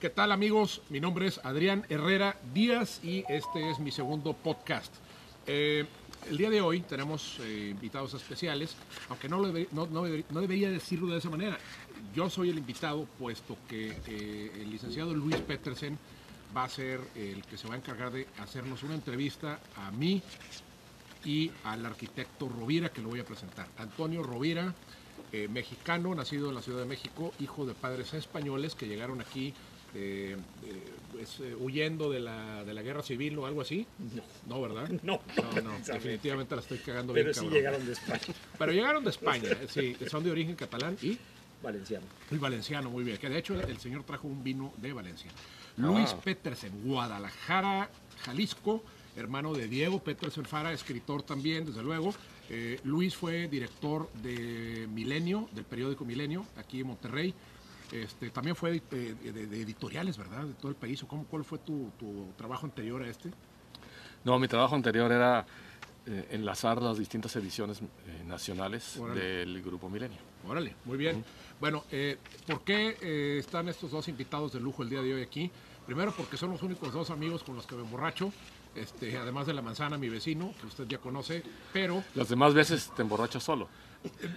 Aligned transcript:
¿Qué 0.00 0.10
tal 0.10 0.30
amigos? 0.32 0.82
Mi 0.90 1.00
nombre 1.00 1.26
es 1.26 1.40
Adrián 1.42 1.86
Herrera 1.88 2.36
Díaz 2.52 3.00
y 3.02 3.24
este 3.28 3.70
es 3.70 3.78
mi 3.78 3.90
segundo 3.90 4.34
podcast. 4.34 4.92
Eh, 5.46 5.86
el 6.28 6.36
día 6.36 6.50
de 6.50 6.60
hoy 6.60 6.80
tenemos 6.80 7.38
eh, 7.40 7.68
invitados 7.70 8.12
especiales, 8.14 8.76
aunque 9.08 9.28
no, 9.28 9.38
no- 9.42 9.86
no 9.86 10.02
debe- 10.02 10.24
no 10.30 10.40
debería 10.40 10.70
decirlo 10.70 11.12
de 11.12 11.18
esa 11.18 11.30
manera. 11.30 11.58
Yo 12.14 12.28
soy 12.28 12.50
el 12.50 12.58
invitado, 12.58 13.06
puesto 13.18 13.56
que 13.68 13.96
eh, 14.06 14.52
el 14.60 14.70
licenciado 14.70 15.14
Luis 15.14 15.40
Petersen 15.40 15.98
va 16.54 16.64
a 16.64 16.68
ser 16.68 17.00
el 17.14 17.42
que 17.44 17.56
se 17.56 17.66
va 17.66 17.74
a 17.74 17.78
encargar 17.78 18.12
de 18.12 18.26
hacernos 18.38 18.82
una 18.82 18.94
entrevista 18.94 19.60
a 19.76 19.90
mí 19.92 20.20
y 21.24 21.50
al 21.64 21.84
arquitecto 21.86 22.48
Rovira, 22.48 22.90
que 22.90 23.00
lo 23.00 23.08
voy 23.08 23.20
a 23.20 23.24
presentar. 23.24 23.66
Antonio 23.78 24.22
Rovira, 24.22 24.74
mexicano, 25.50 26.14
nacido 26.14 26.48
en 26.50 26.54
la 26.54 26.62
Ciudad 26.62 26.78
de 26.80 26.86
México, 26.86 27.32
hijo 27.40 27.66
de 27.66 27.74
padres 27.74 28.14
españoles 28.14 28.74
que 28.74 28.86
llegaron 28.86 29.20
aquí 29.20 29.52
eh, 29.96 30.36
eh, 30.66 31.24
eh, 31.40 31.56
huyendo 31.58 32.10
de 32.10 32.20
la, 32.20 32.64
de 32.64 32.74
la 32.74 32.82
guerra 32.82 33.02
civil 33.02 33.38
o 33.38 33.46
algo 33.46 33.62
así. 33.62 33.86
No, 34.46 34.60
¿verdad? 34.60 34.88
No, 35.02 35.20
No, 35.54 35.60
no, 35.62 35.78
definitivamente 35.86 36.54
la 36.54 36.60
estoy 36.60 36.78
cagando 36.78 37.12
Pero 37.14 37.24
bien, 37.26 37.34
sí 37.34 37.40
cabrón. 37.40 37.54
llegaron 37.54 37.86
de 37.86 37.92
España. 37.92 38.20
Pero 38.58 38.72
llegaron 38.72 39.04
de 39.04 39.10
España, 39.10 39.48
sí, 39.68 39.96
son 40.10 40.22
de 40.24 40.30
origen 40.30 40.54
catalán 40.54 40.96
y, 41.02 41.18
Valenciano. 41.62 42.04
y 42.30 42.36
valenciano, 42.36 42.90
muy 42.90 43.02
bien. 43.02 43.16
Que 43.16 43.28
de 43.28 43.38
hecho 43.38 43.54
el, 43.54 43.68
el 43.68 43.78
señor 43.78 44.04
trajo 44.04 44.28
un 44.28 44.44
vino 44.44 44.72
de 44.76 44.92
Valencia. 44.92 45.30
Luis 45.78 46.12
Petersen, 46.24 46.72
Guadalajara, 46.84 47.90
Jalisco, 48.24 48.82
hermano 49.16 49.54
de 49.54 49.66
Diego 49.68 49.98
Petersen 50.02 50.44
Fara, 50.44 50.72
escritor 50.72 51.22
también, 51.22 51.66
desde 51.66 51.82
luego. 51.82 52.14
Eh, 52.48 52.78
Luis 52.84 53.16
fue 53.16 53.48
director 53.48 54.10
de 54.22 54.86
Milenio, 54.92 55.48
del 55.52 55.64
periódico 55.64 56.04
Milenio, 56.04 56.46
aquí 56.56 56.80
en 56.80 56.86
Monterrey. 56.88 57.34
Este, 57.92 58.30
también 58.30 58.56
fue 58.56 58.80
de, 58.90 59.14
de- 59.14 59.46
de 59.46 59.60
editoriales, 59.62 60.16
¿verdad? 60.18 60.44
De 60.44 60.54
todo 60.54 60.68
el 60.70 60.74
país. 60.76 61.02
¿O 61.02 61.08
cómo, 61.08 61.24
¿Cuál 61.24 61.44
fue 61.44 61.58
tu, 61.58 61.90
tu 61.98 62.28
trabajo 62.36 62.66
anterior 62.66 63.02
a 63.02 63.08
este? 63.08 63.30
No, 64.24 64.38
mi 64.38 64.48
trabajo 64.48 64.74
anterior 64.74 65.10
era 65.12 65.46
eh, 66.06 66.28
enlazar 66.32 66.82
las 66.82 66.98
distintas 66.98 67.34
ediciones 67.36 67.80
eh, 67.80 68.24
nacionales 68.26 68.96
Órale. 68.96 69.20
del 69.20 69.62
Grupo 69.62 69.88
Milenio. 69.88 70.18
Órale, 70.46 70.74
muy 70.84 70.96
bien. 70.98 71.24
Bueno, 71.60 71.84
eh, 71.90 72.18
¿por 72.46 72.62
qué 72.62 72.96
eh, 73.00 73.36
están 73.38 73.68
estos 73.68 73.90
dos 73.92 74.08
invitados 74.08 74.52
de 74.52 74.60
lujo 74.60 74.82
el 74.82 74.88
día 74.90 75.00
de 75.02 75.14
hoy 75.14 75.22
aquí? 75.22 75.50
Primero 75.86 76.12
porque 76.16 76.36
son 76.36 76.50
los 76.50 76.62
únicos 76.62 76.92
dos 76.92 77.10
amigos 77.10 77.44
con 77.44 77.54
los 77.54 77.66
que 77.66 77.76
me 77.76 77.82
emborracho, 77.82 78.32
este, 78.74 79.16
además 79.16 79.46
de 79.46 79.54
la 79.54 79.62
manzana, 79.62 79.96
mi 79.96 80.08
vecino, 80.08 80.52
que 80.60 80.66
usted 80.66 80.86
ya 80.88 80.98
conoce, 80.98 81.42
pero 81.72 82.02
Las 82.16 82.28
demás 82.28 82.52
veces 82.54 82.90
te 82.96 83.02
emborrachas 83.02 83.44
solo. 83.44 83.68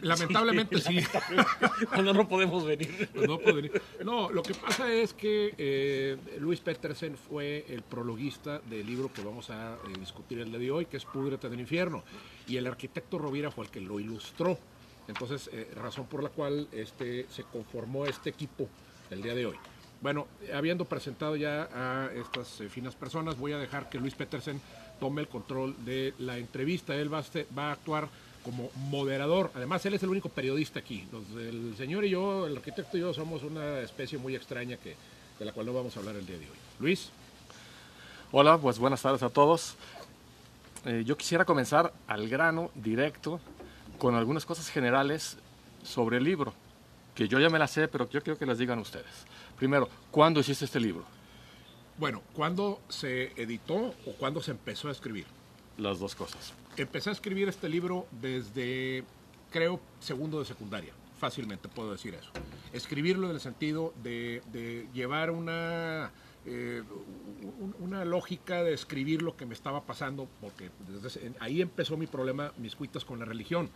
Lamentablemente 0.02 0.80
sí. 0.80 1.00
Cuando 1.90 2.14
no 2.14 2.28
podemos 2.28 2.66
venir. 2.66 3.10
Pues 3.14 3.28
no, 4.04 4.30
lo 4.30 4.44
que 4.44 4.54
pasa 4.54 4.92
es 4.92 5.14
que 5.14 5.54
eh, 5.58 6.18
Luis 6.40 6.60
Petersen 6.60 7.18
fue 7.18 7.66
el 7.70 7.82
prologuista 7.82 8.60
del 8.60 8.86
libro 8.86 9.12
que 9.14 9.22
vamos 9.22 9.50
a 9.50 9.74
eh, 9.74 9.78
discutir 10.00 10.40
el 10.40 10.50
día 10.50 10.60
de 10.60 10.72
hoy, 10.72 10.86
que 10.86 10.98
es 10.98 11.06
Púdrete 11.06 11.50
del 11.50 11.60
Infierno, 11.60 12.04
y 12.48 12.58
el 12.58 12.68
arquitecto 12.68 13.18
Rovira 13.18 13.52
fue 13.52 13.66
el 13.66 13.72
que 13.72 13.82
lo 13.82 14.00
ilustró. 14.00 14.58
Entonces, 15.08 15.50
eh, 15.52 15.72
razón 15.76 16.06
por 16.06 16.22
la 16.24 16.30
cual 16.30 16.68
este, 16.72 17.26
se 17.30 17.44
conformó 17.44 18.06
este 18.06 18.30
equipo 18.30 18.70
el 19.10 19.22
día 19.22 19.34
de 19.34 19.48
hoy. 19.48 19.56
Bueno, 20.02 20.28
habiendo 20.54 20.86
presentado 20.86 21.36
ya 21.36 21.68
a 21.74 22.10
estas 22.14 22.64
finas 22.70 22.96
personas, 22.96 23.38
voy 23.38 23.52
a 23.52 23.58
dejar 23.58 23.90
que 23.90 23.98
Luis 23.98 24.16
Petersen 24.16 24.62
tome 25.00 25.22
el 25.22 25.28
control 25.28 25.76
de 25.84 26.14
la 26.20 26.38
entrevista. 26.38 26.96
Él 26.96 27.12
va 27.14 27.20
a, 27.20 27.24
va 27.58 27.70
a 27.70 27.72
actuar 27.74 28.08
como 28.44 28.70
moderador. 28.76 29.52
Además, 29.56 29.86
él 29.86 29.94
es 29.94 30.04
el 30.04 30.10
único 30.10 30.30
periodista 30.30 30.80
aquí. 30.80 31.08
Los- 31.12 31.30
el 31.42 31.76
señor 31.78 32.06
y 32.06 32.10
yo, 32.12 32.48
el 32.48 32.58
arquitecto 32.58 32.98
y 32.98 33.02
yo, 33.02 33.14
somos 33.14 33.44
una 33.44 33.80
especie 33.80 34.18
muy 34.18 34.36
extraña 34.36 34.78
que, 34.78 34.96
de 35.40 35.46
la 35.46 35.52
cual 35.54 35.66
no 35.66 35.74
vamos 35.74 35.96
a 35.96 36.00
hablar 36.00 36.16
el 36.16 36.26
día 36.26 36.38
de 36.38 36.46
hoy. 36.46 36.58
Luis, 36.80 37.10
Hola, 38.32 38.60
pues 38.60 38.78
buenas 38.78 39.02
tardes 39.02 39.24
a 39.24 39.30
todos. 39.30 39.76
Eh, 40.86 41.04
yo 41.06 41.18
quisiera 41.18 41.46
comenzar 41.46 41.92
al 42.08 42.30
grano, 42.30 42.70
directo, 42.76 43.40
con 43.98 44.14
algunas 44.16 44.46
cosas 44.46 44.70
generales 44.70 45.38
sobre 45.84 46.18
el 46.18 46.24
libro, 46.26 46.54
que 47.16 47.28
yo 47.28 47.40
ya 47.40 47.50
me 47.50 47.58
las 47.58 47.72
sé, 47.72 47.88
pero 47.88 48.08
yo 48.10 48.22
quiero 48.22 48.38
que 48.38 48.46
las 48.46 48.60
digan 48.60 48.78
ustedes. 48.80 49.26
Primero, 49.58 49.90
¿cuándo 50.12 50.40
hiciste 50.40 50.66
este 50.66 50.80
libro? 50.80 51.04
bueno, 51.98 52.22
¿cuándo 52.34 52.80
se 52.88 53.34
editó 53.42 53.76
o 54.06 54.14
cuándo 54.18 54.42
se 54.42 54.52
empezó 54.52 54.88
a 54.88 54.92
escribir? 54.92 55.26
Las 55.78 56.00
dos 56.00 56.16
cosas. 56.16 56.54
Empecé 56.80 57.10
a 57.10 57.14
escribir 57.14 57.50
este 57.50 57.68
libro 57.68 58.08
desde, 58.22 59.04
creo, 59.52 59.82
segundo 60.00 60.40
de 60.40 60.46
secundaria. 60.46 60.94
Fácilmente 61.20 61.68
puedo 61.68 61.92
decir 61.92 62.14
eso. 62.16 62.32
Escribirlo 62.72 63.28
en 63.28 63.34
el 63.34 63.42
sentido 63.42 63.94
de, 64.02 64.42
llevar 64.94 65.30
una, 65.32 66.12
eh, 66.46 66.82
un- 67.60 67.76
una 67.80 68.06
lógica 68.06 68.64
de 68.64 68.74
escribir 68.74 69.22
lo 69.22 69.36
que 69.36 69.46
me 69.46 69.54
estaba 69.54 69.84
pasando, 69.84 70.30
porque 70.40 70.70
desde 70.88 71.34
ahí 71.42 71.62
empezó 71.62 71.98
mi 71.98 72.08
problema, 72.08 72.54
mis 72.58 72.78
cuitas 72.78 73.04
con 73.04 73.20
la 73.20 73.26
religión. 73.26 73.70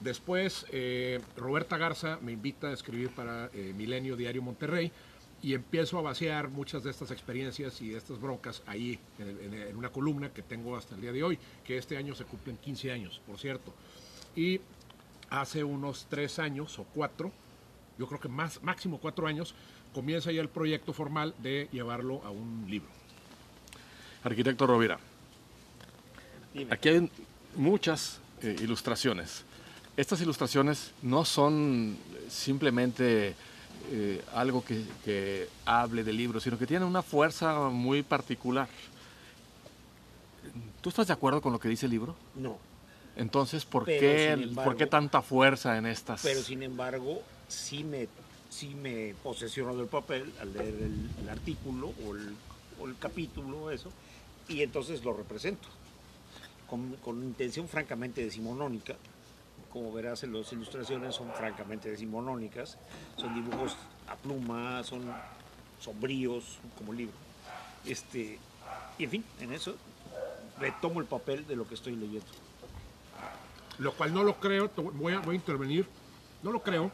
Después, 0.00 0.64
eh, 0.70 1.20
Roberta 1.36 1.76
Garza 1.76 2.18
me 2.22 2.32
invita 2.32 2.68
a 2.68 2.72
escribir 2.72 3.10
para 3.10 3.50
eh, 3.52 3.74
Milenio 3.76 4.16
Diario 4.16 4.40
Monterrey 4.40 4.90
y 5.42 5.54
empiezo 5.54 5.98
a 5.98 6.02
vaciar 6.02 6.48
muchas 6.48 6.82
de 6.84 6.90
estas 6.90 7.10
experiencias 7.10 7.80
y 7.80 7.88
de 7.90 7.98
estas 7.98 8.20
broncas 8.20 8.62
ahí 8.66 8.98
en, 9.18 9.28
el- 9.28 9.40
en- 9.40 9.54
en 9.54 9.76
una 9.76 9.88
columna 9.90 10.30
que 10.32 10.42
tengo 10.42 10.76
hasta 10.76 10.94
el 10.94 11.00
día 11.00 11.12
de 11.12 11.22
hoy, 11.22 11.38
que 11.64 11.78
este 11.78 11.96
año 11.96 12.14
se 12.14 12.24
cumplen 12.24 12.56
15 12.58 12.92
años, 12.92 13.20
por 13.26 13.38
cierto. 13.38 13.72
Y 14.36 14.60
hace 15.30 15.64
unos 15.64 16.06
tres 16.10 16.38
años 16.38 16.78
o 16.78 16.84
cuatro, 16.84 17.32
yo 17.98 18.06
creo 18.06 18.20
que 18.20 18.28
más, 18.28 18.62
máximo 18.62 18.98
cuatro 18.98 19.26
años, 19.26 19.54
comienza 19.94 20.30
ya 20.30 20.40
el 20.40 20.48
proyecto 20.48 20.92
formal 20.92 21.34
de 21.38 21.68
llevarlo 21.72 22.22
a 22.24 22.30
un 22.30 22.66
libro. 22.68 22.88
Arquitecto 24.22 24.66
Rovira, 24.66 24.98
Dime. 26.52 26.72
aquí 26.74 26.88
hay 26.90 27.10
muchas 27.56 28.20
eh, 28.42 28.56
ilustraciones. 28.60 29.44
Estas 29.96 30.20
ilustraciones 30.20 30.92
no 31.02 31.24
son 31.24 31.96
simplemente 32.28 33.34
eh, 33.90 34.22
algo 34.34 34.64
que, 34.64 34.84
que 35.04 35.48
hable 35.64 36.04
del 36.04 36.16
libro, 36.16 36.40
sino 36.40 36.58
que 36.58 36.66
tienen 36.66 36.86
una 36.86 37.02
fuerza 37.02 37.68
muy 37.70 38.02
particular. 38.02 38.68
¿Tú 40.80 40.88
estás 40.88 41.06
de 41.06 41.12
acuerdo 41.12 41.40
con 41.42 41.52
lo 41.52 41.58
que 41.58 41.68
dice 41.68 41.86
el 41.86 41.92
libro? 41.92 42.14
No. 42.34 42.58
Entonces, 43.16 43.64
¿por, 43.64 43.84
Pero, 43.84 44.00
qué, 44.00 44.30
embargo- 44.32 44.70
¿por 44.70 44.76
qué 44.76 44.86
tanta 44.86 45.20
fuerza 45.22 45.76
en 45.76 45.86
estas? 45.86 46.22
Pero 46.22 46.40
sin 46.40 46.62
embargo, 46.62 47.22
sí 47.48 47.84
me, 47.84 48.08
sí 48.48 48.74
me 48.74 49.14
posesiono 49.22 49.76
del 49.76 49.86
papel 49.88 50.32
al 50.40 50.52
leer 50.52 50.74
el, 50.74 51.10
el 51.22 51.28
artículo 51.28 51.92
o 52.06 52.14
el, 52.14 52.34
o 52.80 52.86
el 52.86 52.96
capítulo, 52.98 53.70
eso, 53.70 53.90
y 54.48 54.62
entonces 54.62 55.04
lo 55.04 55.12
represento. 55.12 55.68
Con, 56.68 56.94
con 57.04 57.22
intención 57.24 57.68
francamente 57.68 58.22
decimonónica. 58.24 58.94
Como 59.72 59.92
verás, 59.92 60.22
en 60.24 60.32
las 60.32 60.52
ilustraciones 60.52 61.14
son 61.14 61.32
francamente 61.32 61.90
decimonónicas. 61.90 62.76
Son 63.16 63.34
dibujos 63.34 63.76
a 64.08 64.16
pluma, 64.16 64.82
son 64.82 65.02
sombríos, 65.80 66.58
como 66.76 66.92
libro. 66.92 67.14
Este, 67.84 68.38
y 68.98 69.04
en 69.04 69.10
fin, 69.10 69.24
en 69.40 69.52
eso 69.52 69.74
retomo 70.58 71.00
el 71.00 71.06
papel 71.06 71.46
de 71.46 71.56
lo 71.56 71.66
que 71.66 71.74
estoy 71.74 71.94
leyendo. 71.96 72.26
Lo 73.78 73.92
cual 73.92 74.12
no 74.12 74.22
lo 74.24 74.34
creo, 74.38 74.70
voy 74.76 75.14
a, 75.14 75.20
voy 75.20 75.34
a 75.34 75.36
intervenir, 75.36 75.86
no 76.42 76.52
lo 76.52 76.62
creo, 76.62 76.90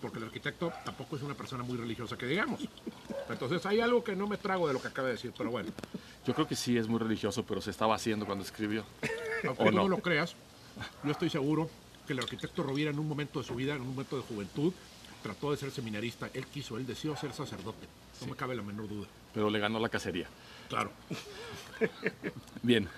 porque 0.00 0.18
el 0.18 0.24
arquitecto 0.24 0.72
tampoco 0.84 1.14
es 1.16 1.22
una 1.22 1.34
persona 1.34 1.62
muy 1.62 1.76
religiosa 1.76 2.16
que 2.16 2.26
digamos. 2.26 2.66
Entonces 3.28 3.64
hay 3.66 3.80
algo 3.80 4.02
que 4.02 4.16
no 4.16 4.26
me 4.26 4.36
trago 4.36 4.66
de 4.66 4.72
lo 4.74 4.82
que 4.82 4.88
acaba 4.88 5.08
de 5.08 5.14
decir, 5.14 5.32
pero 5.36 5.50
bueno, 5.50 5.70
Yo 6.26 6.34
creo 6.34 6.48
que 6.48 6.56
sí 6.56 6.76
es 6.76 6.88
muy 6.88 6.98
religioso, 6.98 7.44
pero 7.44 7.60
se 7.60 7.70
estaba 7.70 7.94
haciendo 7.94 8.26
cuando 8.26 8.44
escribió. 8.44 8.84
aunque 9.46 9.62
¿O 9.62 9.66
tú 9.66 9.72
no 9.72 9.82
no? 9.82 9.88
lo 9.88 9.98
creas, 9.98 10.34
yo 11.04 11.12
estoy 11.12 11.30
seguro 11.30 11.70
que 12.08 12.14
el 12.14 12.20
arquitecto 12.20 12.62
Rovira 12.62 12.90
en 12.90 12.98
un 12.98 13.06
momento 13.06 13.38
de 13.38 13.44
su 13.44 13.54
vida, 13.54 13.74
en 13.74 13.82
un 13.82 13.90
momento 13.90 14.16
de 14.16 14.22
juventud, 14.22 14.72
trató 15.22 15.50
de 15.50 15.58
ser 15.58 15.70
seminarista. 15.70 16.30
Él 16.32 16.46
quiso, 16.46 16.78
él 16.78 16.86
deseó 16.86 17.14
ser 17.16 17.34
sacerdote, 17.34 17.86
no 18.22 18.28
me 18.28 18.34
cabe 18.34 18.56
la 18.56 18.62
menor 18.62 18.88
duda. 18.88 19.06
Pero 19.34 19.50
le 19.50 19.58
ganó 19.58 19.78
la 19.78 19.90
cacería. 19.90 20.26
Claro. 20.70 20.90
Bien. 22.62 22.88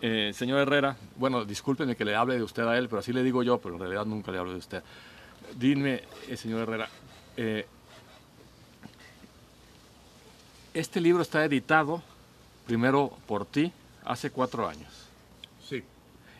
Eh, 0.00 0.32
señor 0.34 0.60
Herrera, 0.60 0.96
bueno, 1.16 1.44
discúlpeme 1.44 1.94
que 1.94 2.04
le 2.06 2.16
hable 2.16 2.36
de 2.36 2.42
usted 2.42 2.62
a 2.62 2.78
él, 2.78 2.88
pero 2.88 3.00
así 3.00 3.12
le 3.12 3.22
digo 3.22 3.42
yo, 3.42 3.58
pero 3.58 3.74
en 3.74 3.80
realidad 3.80 4.06
nunca 4.06 4.32
le 4.32 4.38
hablo 4.38 4.52
de 4.52 4.58
usted. 4.58 4.82
Dime, 5.54 6.02
eh, 6.28 6.36
señor 6.36 6.62
Herrera, 6.62 6.88
eh, 7.36 7.66
este 10.72 11.00
libro 11.02 11.20
está 11.22 11.44
editado 11.44 12.02
primero 12.66 13.12
por 13.26 13.44
ti 13.44 13.70
hace 14.04 14.30
cuatro 14.30 14.66
años 14.66 14.88
Sí. 15.68 15.82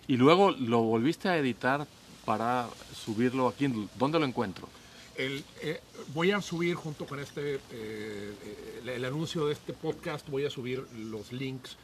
Y 0.07 0.17
luego 0.17 0.51
lo 0.51 0.83
volviste 0.83 1.29
a 1.29 1.37
editar 1.37 1.87
para 2.25 2.69
subirlo 2.95 3.49
aquí. 3.49 3.69
¿Dónde 3.99 4.19
lo 4.19 4.27
encuentro? 4.27 4.69
El, 5.17 5.45
eh, 5.61 5.81
voy 6.15 6.31
a 6.31 6.41
subir 6.41 6.75
junto 6.75 7.07
con 7.07 7.21
este, 7.21 7.57
eh, 7.57 7.61
eh, 7.71 8.81
el, 8.83 8.89
el 8.89 9.05
anuncio 9.05 9.47
de 9.47 9.53
este 9.53 9.73
podcast, 9.73 10.29
voy 10.29 10.45
a 10.47 10.51
subir 10.51 10.87
los 10.97 11.33
links. 11.33 11.77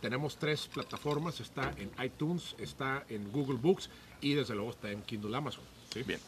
Tenemos 0.00 0.36
tres 0.36 0.68
plataformas, 0.72 1.40
está 1.40 1.72
en 1.78 1.90
iTunes, 2.04 2.54
está 2.58 3.04
en 3.08 3.32
Google 3.32 3.56
Books 3.56 3.88
y 4.20 4.34
desde 4.34 4.54
luego 4.54 4.70
está 4.70 4.90
en 4.90 5.02
Kindle 5.02 5.34
Amazon. 5.34 5.64
¿sí? 5.92 6.02
Bien. 6.02 6.20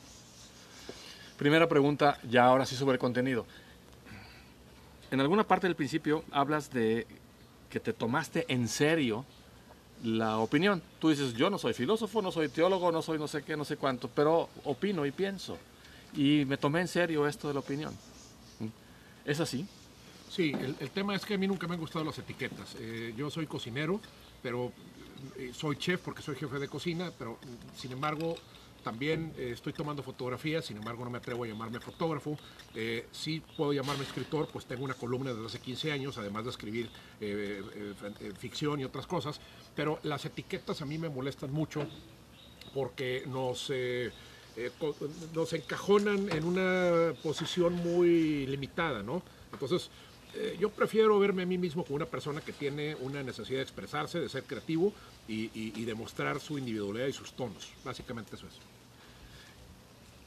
Primera 1.36 1.68
pregunta, 1.68 2.18
ya 2.28 2.46
ahora 2.46 2.64
sí 2.64 2.74
sobre 2.74 2.94
el 2.94 2.98
contenido. 2.98 3.44
en 5.10 5.20
alguna 5.20 5.44
parte 5.44 5.66
del 5.66 5.76
principio 5.76 6.24
hablas 6.30 6.72
de 6.72 7.06
que 7.68 7.78
te 7.78 7.92
tomaste 7.92 8.46
en 8.48 8.68
serio 8.68 9.26
la 10.04 10.38
opinión. 10.38 10.82
Tú 10.98 11.10
dices, 11.10 11.34
yo 11.34 11.50
no 11.50 11.58
soy 11.58 11.74
filósofo, 11.74 12.22
no 12.22 12.30
soy 12.32 12.48
teólogo, 12.48 12.92
no 12.92 13.02
soy 13.02 13.18
no 13.18 13.28
sé 13.28 13.42
qué, 13.42 13.56
no 13.56 13.64
sé 13.64 13.76
cuánto, 13.76 14.08
pero 14.08 14.48
opino 14.64 15.06
y 15.06 15.10
pienso. 15.10 15.58
Y 16.14 16.44
me 16.46 16.56
tomé 16.56 16.80
en 16.80 16.88
serio 16.88 17.26
esto 17.26 17.48
de 17.48 17.54
la 17.54 17.60
opinión. 17.60 17.94
¿Es 19.24 19.40
así? 19.40 19.66
Sí, 20.30 20.52
el, 20.52 20.90
tema 20.90 21.14
es 21.14 21.24
que 21.24 21.34
a 21.34 21.38
mí 21.38 21.46
nunca 21.46 21.66
me 21.66 21.74
han 21.74 21.80
gustado 21.80 22.04
las 22.04 22.18
etiquetas. 22.18 22.76
Eh, 22.78 23.14
yo 23.16 23.30
soy 23.30 23.46
cocinero, 23.46 24.00
pero 24.42 24.72
eh, 25.36 25.52
soy 25.54 25.76
chef 25.76 26.00
porque 26.00 26.22
soy 26.22 26.36
jefe 26.36 26.58
de 26.58 26.68
cocina, 26.68 27.10
pero 27.18 27.32
mm, 27.32 27.78
sin 27.78 27.92
embargo 27.92 28.36
también 28.86 29.32
eh, 29.36 29.50
estoy 29.52 29.72
tomando 29.72 30.00
fotografías, 30.00 30.64
sin 30.64 30.76
embargo 30.76 31.04
no 31.04 31.10
me 31.10 31.18
atrevo 31.18 31.42
a 31.42 31.48
llamarme 31.48 31.80
fotógrafo. 31.80 32.38
Eh, 32.72 33.08
sí 33.10 33.42
puedo 33.56 33.72
llamarme 33.72 34.04
escritor, 34.04 34.46
pues 34.52 34.64
tengo 34.64 34.84
una 34.84 34.94
columna 34.94 35.32
desde 35.34 35.44
hace 35.44 35.58
15 35.58 35.90
años, 35.90 36.16
además 36.18 36.44
de 36.44 36.50
escribir 36.50 36.88
eh, 37.20 37.64
eh, 37.74 38.32
ficción 38.38 38.78
y 38.78 38.84
otras 38.84 39.08
cosas, 39.08 39.40
pero 39.74 39.98
las 40.04 40.24
etiquetas 40.24 40.82
a 40.82 40.86
mí 40.86 40.98
me 40.98 41.08
molestan 41.08 41.52
mucho 41.52 41.84
porque 42.72 43.24
nos, 43.26 43.72
nos 45.34 45.52
encajonan 45.52 46.30
en 46.30 46.44
una 46.44 47.12
posición 47.24 47.74
muy 47.74 48.46
limitada, 48.46 49.02
¿no? 49.02 49.20
Entonces, 49.52 49.90
yo 50.60 50.70
prefiero 50.70 51.18
verme 51.18 51.42
a 51.42 51.46
mí 51.46 51.58
mismo 51.58 51.82
como 51.82 51.96
una 51.96 52.06
persona 52.06 52.40
que 52.40 52.52
tiene 52.52 52.94
una 52.94 53.24
necesidad 53.24 53.58
de 53.58 53.62
expresarse, 53.62 54.20
de 54.20 54.28
ser 54.28 54.44
creativo 54.44 54.92
y, 55.26 55.46
y, 55.54 55.72
y 55.74 55.84
demostrar 55.86 56.38
su 56.38 56.56
individualidad 56.56 57.08
y 57.08 57.12
sus 57.12 57.32
tonos. 57.32 57.72
Básicamente 57.84 58.36
eso 58.36 58.46
es. 58.46 58.75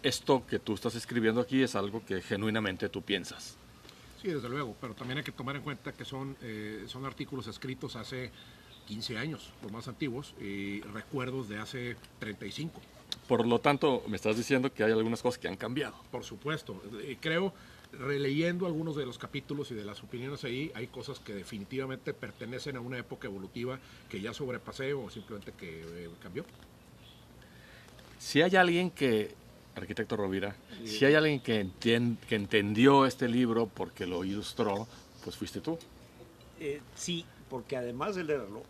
Esto 0.02 0.46
que 0.48 0.60
tú 0.60 0.74
estás 0.74 0.96
escribiendo 0.96 1.42
aquí 1.42 1.62
es 1.62 1.76
algo 1.76 2.06
que 2.06 2.22
genuinamente 2.22 2.88
tú 2.88 3.02
piensas. 3.02 3.58
Sí, 4.22 4.30
desde 4.30 4.50
luego, 4.50 4.76
pero 4.80 4.94
también 4.94 5.18
hay 5.20 5.24
que 5.24 5.32
tomar 5.32 5.56
en 5.56 5.62
cuenta 5.62 5.94
que 5.94 6.06
son, 6.06 6.36
eh, 6.42 6.86
son 6.88 7.06
artículos 7.06 7.48
escritos 7.48 7.96
hace 7.96 8.32
15 8.88 9.18
años, 9.18 9.52
los 9.62 9.72
más 9.72 9.88
antiguos, 9.88 10.34
y 10.42 10.82
recuerdos 10.82 11.48
de 11.48 11.60
hace 11.60 11.96
35. 12.20 12.82
Por 13.28 13.46
lo 13.46 13.60
tanto, 13.60 14.04
me 14.08 14.16
estás 14.16 14.38
diciendo 14.38 14.74
que 14.74 14.84
hay 14.84 14.92
algunas 14.92 15.22
cosas 15.22 15.38
que 15.38 15.48
han 15.48 15.56
cambiado. 15.56 15.96
Por 16.12 16.24
supuesto. 16.24 16.82
Y 17.08 17.16
creo, 17.18 17.54
releyendo 17.94 18.66
algunos 18.66 18.96
de 18.96 19.06
los 19.06 19.18
capítulos 19.18 19.70
y 19.72 19.76
de 19.76 19.86
las 19.86 20.02
opiniones 20.04 20.44
ahí, 20.44 20.72
hay 20.76 20.88
cosas 20.88 21.20
que 21.20 21.34
definitivamente 21.34 22.14
pertenecen 22.14 22.76
a 22.76 22.82
una 22.82 22.98
época 22.98 23.28
evolutiva 23.28 23.80
que 24.10 24.20
ya 24.20 24.34
sobrepasé 24.34 24.94
o 24.94 25.10
simplemente 25.10 25.54
que 25.54 25.82
eh, 25.82 26.10
cambió. 26.22 26.44
Si 28.18 28.42
hay 28.42 28.56
alguien 28.56 28.92
que, 28.92 29.36
arquitecto 29.80 30.16
Rovira, 30.16 30.56
si 30.86 31.06
hay 31.06 31.16
alguien 31.16 31.40
que, 31.40 31.66
entien- 31.66 32.18
que 32.28 32.36
entendió 32.36 33.06
este 33.06 33.28
libro 33.28 33.68
porque 33.68 34.06
lo 34.06 34.24
ilustró, 34.24 34.88
pues 35.24 35.36
fuiste 35.36 35.62
tú. 35.62 35.78
Eh, 36.60 36.82
sí, 36.96 37.26
porque 37.50 37.78
además 37.78 38.16
de 38.16 38.24
leerlo, 38.24 38.64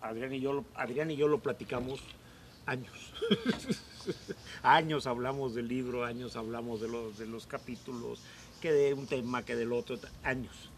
Adrián 0.00 0.32
y 0.34 0.40
yo, 0.40 0.52
lo- 0.52 0.64
Adrián 0.74 1.10
y 1.10 1.16
yo 1.16 1.28
lo 1.28 1.38
platicamos 1.38 2.00
años. 2.66 2.92
años 4.62 5.06
hablamos 5.06 5.54
del 5.54 5.68
libro, 5.68 6.04
años 6.04 6.36
hablamos 6.36 6.80
de 6.80 6.88
los, 6.88 7.18
de 7.18 7.26
los 7.26 7.46
capítulos, 7.46 8.20
que 8.60 8.72
de 8.72 8.94
un 8.94 9.06
tema, 9.06 9.44
que 9.44 9.56
del 9.56 9.72
otro, 9.72 9.98
años. 10.22 10.70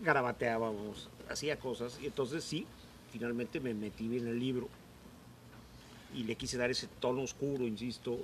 Garabateábamos, 0.00 1.08
hacía 1.28 1.58
cosas, 1.58 1.98
y 2.02 2.06
entonces 2.06 2.44
sí, 2.44 2.66
finalmente 3.12 3.58
me 3.60 3.74
metí 3.74 4.04
en 4.16 4.28
el 4.28 4.38
libro 4.38 4.68
y 6.14 6.22
le 6.24 6.36
quise 6.36 6.56
dar 6.56 6.70
ese 6.70 6.86
tono 7.00 7.22
oscuro, 7.22 7.66
insisto, 7.66 8.18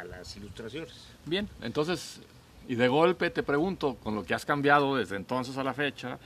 a 0.00 0.04
las 0.04 0.36
ilustraciones. 0.36 0.92
Bien, 1.26 1.48
entonces, 1.62 2.20
y 2.68 2.74
de 2.74 2.88
golpe 2.88 3.30
te 3.30 3.42
pregunto, 3.42 3.96
con 3.96 4.14
lo 4.14 4.24
que 4.24 4.34
has 4.34 4.44
cambiado 4.44 4.96
desde 4.96 5.16
entonces 5.16 5.56
a 5.56 5.64
la 5.64 5.74
fecha, 5.74 6.18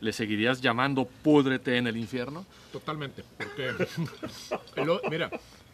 ¿le 0.00 0.12
seguirías 0.12 0.60
llamando 0.60 1.06
púdrete 1.06 1.76
en 1.76 1.86
el 1.86 1.96
infierno? 1.96 2.44
Totalmente, 2.72 3.24
porque 3.36 3.68
el 4.76 5.00
mira, 5.10 5.30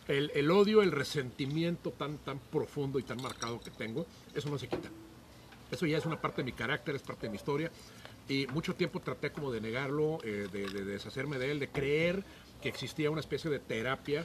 el, 0.08 0.30
el 0.34 0.50
odio, 0.50 0.82
el 0.82 0.92
resentimiento 0.92 1.90
tan, 1.90 2.18
tan 2.18 2.38
profundo 2.38 2.98
y 2.98 3.02
tan 3.02 3.20
marcado 3.20 3.60
que 3.60 3.70
tengo, 3.70 4.06
eso 4.34 4.48
no 4.48 4.58
se 4.58 4.68
quita. 4.68 4.88
Eso 5.70 5.86
ya 5.86 5.98
es 5.98 6.06
una 6.06 6.20
parte 6.20 6.42
de 6.42 6.44
mi 6.44 6.52
carácter, 6.52 6.94
es 6.94 7.02
parte 7.02 7.26
de 7.26 7.30
mi 7.30 7.36
historia. 7.36 7.70
Y 8.28 8.46
mucho 8.48 8.74
tiempo 8.74 9.00
traté 9.00 9.32
como 9.32 9.50
de 9.50 9.60
negarlo, 9.60 10.18
eh, 10.22 10.48
de, 10.50 10.68
de 10.68 10.84
deshacerme 10.84 11.38
de 11.38 11.50
él, 11.50 11.58
de 11.58 11.68
creer 11.68 12.22
que 12.62 12.68
existía 12.68 13.10
una 13.10 13.20
especie 13.20 13.50
de 13.50 13.58
terapia 13.58 14.24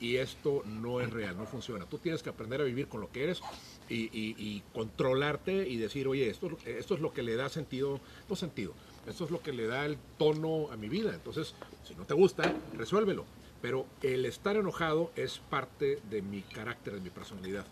y 0.00 0.16
esto 0.16 0.62
no 0.66 1.00
es 1.00 1.10
real, 1.10 1.36
no 1.36 1.46
funciona. 1.46 1.84
Tú 1.86 1.98
tienes 1.98 2.22
que 2.22 2.30
aprender 2.30 2.60
a 2.60 2.64
vivir 2.64 2.88
con 2.88 3.00
lo 3.00 3.10
que 3.12 3.22
eres 3.24 3.40
y, 3.88 4.04
y- 4.18 4.34
y 4.38 4.62
controlarte 4.72 5.68
y 5.68 5.76
decir, 5.76 6.08
oye, 6.08 6.28
esto, 6.30 6.46
es 6.46 6.52
lo- 6.52 6.58
esto 6.64 6.94
es 6.94 7.00
lo 7.00 7.12
que 7.12 7.22
le 7.22 7.36
da 7.36 7.48
sentido, 7.48 8.00
no 8.28 8.34
sentido, 8.36 8.72
esto 9.06 9.24
es 9.24 9.30
lo 9.30 9.40
que 9.42 9.52
le 9.52 9.66
da 9.66 9.84
el 9.84 9.98
tono 10.18 10.70
a 10.72 10.76
mi 10.76 10.88
vida. 10.88 11.12
Entonces, 11.14 11.54
si 11.86 11.94
no 11.94 12.04
te 12.06 12.14
gusta, 12.14 12.54
resuélvelo. 12.76 13.24
Pero 13.60 13.84
el 14.02 14.24
estar 14.24 14.56
enojado 14.56 15.12
es 15.16 15.38
parte 15.38 15.98
de 16.08 16.22
mi 16.22 16.40
carácter, 16.40 16.94
de 16.94 17.00
mi 17.00 17.10
personalidad. 17.10 17.66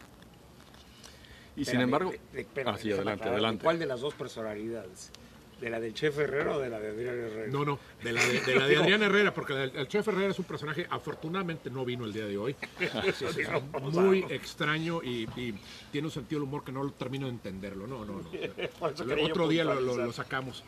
Y 1.56 1.64
sin 1.64 1.80
embargo... 1.80 2.10
de- 2.32 2.40
espérame, 2.42 2.74
Ah, 2.74 2.78
sí, 2.78 2.88
déjame 2.88 3.00
adelante, 3.00 3.22
aclarar, 3.22 3.32
adelante. 3.34 3.64
¿Cuál 3.64 3.78
de 3.78 3.86
las 3.86 4.00
dos 4.00 4.12
personalidades? 4.14 5.10
¿De 5.60 5.68
la 5.70 5.80
del 5.80 5.92
chef 5.92 6.16
Herrera 6.18 6.56
o 6.56 6.60
de 6.60 6.68
la 6.70 6.78
de 6.78 6.88
Adrián 6.90 7.18
Herrera? 7.18 7.50
No, 7.50 7.64
no, 7.64 7.78
de 8.02 8.12
la 8.12 8.24
de, 8.24 8.40
de, 8.42 8.54
la 8.54 8.66
de 8.68 8.76
Adrián 8.82 9.02
Herrera, 9.02 9.34
porque 9.34 9.54
el, 9.54 9.74
el 9.76 9.88
chef 9.88 10.06
Herrera 10.06 10.30
es 10.30 10.38
un 10.38 10.44
personaje, 10.44 10.86
afortunadamente 10.88 11.68
no 11.68 11.84
vino 11.84 12.04
el 12.04 12.12
día 12.12 12.26
de 12.26 12.38
hoy. 12.38 12.54
Muy 13.92 14.24
extraño 14.30 15.02
y, 15.02 15.28
y 15.36 15.54
tiene 15.90 16.06
un 16.06 16.12
sentido 16.12 16.40
del 16.40 16.48
humor 16.48 16.62
que 16.64 16.70
no 16.70 16.84
lo 16.84 16.92
termino 16.92 17.26
de 17.26 17.32
entenderlo. 17.32 17.86
No, 17.88 18.04
no, 18.04 18.20
no. 18.22 18.30
Yo 19.16 19.24
Otro 19.26 19.48
día 19.48 19.64
lo, 19.64 19.80
lo- 19.80 19.96
lo 19.96 20.12
sacamos. 20.12 20.62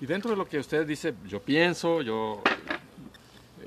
Y 0.00 0.06
dentro 0.06 0.30
de 0.30 0.36
lo 0.36 0.48
que 0.48 0.58
usted 0.58 0.86
dice, 0.86 1.14
yo 1.26 1.40
pienso, 1.40 2.02
yo 2.02 2.42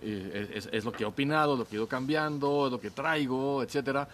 es, 0.02 0.68
es 0.72 0.84
lo 0.86 0.92
que 0.92 1.04
he 1.04 1.06
opinado, 1.08 1.56
lo 1.56 1.66
que 1.66 1.76
he 1.76 1.78
ido 1.78 1.88
cambiando, 1.88 2.68
lo 2.70 2.80
que 2.80 2.92
traigo, 2.92 3.64
etcétera. 3.64 4.08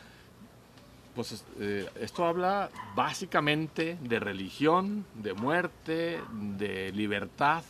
Pues 1.15 1.31
es- 1.31 1.43
eh, 1.59 1.87
esto 1.99 2.25
habla 2.25 2.69
básicamente 2.95 3.97
de 4.01 4.19
religión, 4.19 5.05
de 5.15 5.33
muerte, 5.33 6.19
de 6.57 6.91
libertad, 6.91 7.63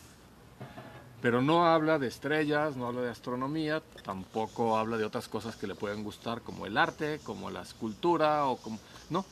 pero 1.20 1.42
no 1.42 1.66
habla 1.66 1.98
de 1.98 2.06
estrellas, 2.08 2.76
no 2.76 2.86
habla 2.86 3.02
de 3.02 3.10
astronomía, 3.10 3.82
tampoco 4.02 4.78
habla 4.78 4.96
de 4.96 5.04
otras 5.04 5.28
cosas 5.28 5.56
que 5.56 5.66
le 5.66 5.74
pueden 5.74 6.04
gustar 6.04 6.40
como 6.40 6.64
el 6.66 6.76
arte, 6.78 7.20
como 7.22 7.50
la 7.50 7.62
escultura 7.62 8.46
o 8.46 8.56
como 8.56 8.78
no, 9.10 9.24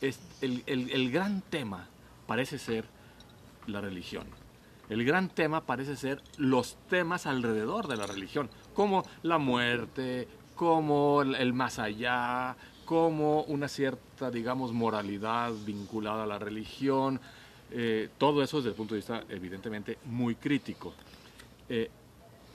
el, 0.00 0.62
el- 0.66 0.90
el 0.90 1.10
gran 1.10 1.40
tema 1.42 1.86
parece 2.26 2.58
ser 2.58 2.84
la 3.66 3.80
religión. 3.80 4.26
El 4.88 5.04
gran 5.04 5.28
tema 5.28 5.60
parece 5.62 5.96
ser 5.96 6.22
los 6.38 6.76
temas 6.88 7.26
alrededor 7.26 7.88
de 7.88 7.96
la 7.96 8.06
religión, 8.06 8.48
como 8.74 9.04
la 9.22 9.38
muerte, 9.38 10.26
como 10.54 11.22
el 11.22 11.52
más 11.52 11.78
allá, 11.78 12.56
como 12.88 13.42
una 13.42 13.68
cierta, 13.68 14.30
digamos, 14.30 14.72
moralidad 14.72 15.52
vinculada 15.66 16.22
a 16.22 16.26
la 16.26 16.38
religión. 16.38 17.20
Eh, 17.70 18.08
todo 18.16 18.42
eso 18.42 18.56
desde 18.56 18.70
el 18.70 18.76
punto 18.76 18.94
de 18.94 19.00
vista, 19.00 19.24
evidentemente, 19.28 19.98
muy 20.06 20.36
crítico. 20.36 20.94
Eh, 21.68 21.90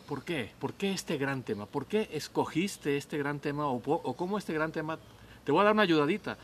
¿Por 0.08 0.24
qué? 0.24 0.50
¿Por 0.58 0.74
qué 0.74 0.92
este 0.92 1.20
gran 1.20 1.44
tema? 1.44 1.68
¿Por 1.68 1.86
qué 1.86 2.10
escogiste 2.12 2.98
este 2.98 3.20
gran 3.20 3.40
tema 3.40 3.68
o, 3.68 3.80
cómo 4.16 4.40
este 4.40 4.54
gran 4.54 4.72
tema? 4.72 4.98
Te 5.44 5.52
voy 5.52 5.62
a 5.62 5.66
dar 5.66 5.74
una 5.74 5.84
ayudadita. 5.84 6.36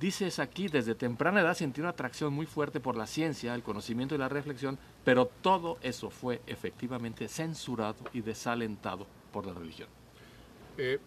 Dices 0.00 0.38
aquí, 0.38 0.68
desde 0.68 0.94
temprana 0.94 1.42
edad 1.42 1.54
sentí 1.54 1.82
una 1.82 1.90
atracción 1.90 2.32
muy 2.32 2.46
fuerte 2.46 2.80
por 2.80 2.96
la 2.96 3.06
ciencia, 3.06 3.54
el 3.54 3.62
conocimiento 3.62 4.14
y 4.14 4.18
la 4.18 4.30
reflexión, 4.30 4.78
pero 5.04 5.26
todo 5.42 5.76
eso 5.82 6.08
fue 6.08 6.40
efectivamente 6.46 7.28
censurado 7.28 8.02
y 8.14 8.22
desalentado 8.22 9.06
por 9.30 9.44
la 9.44 9.52
religión. 9.52 9.88
Eh, 10.78 10.98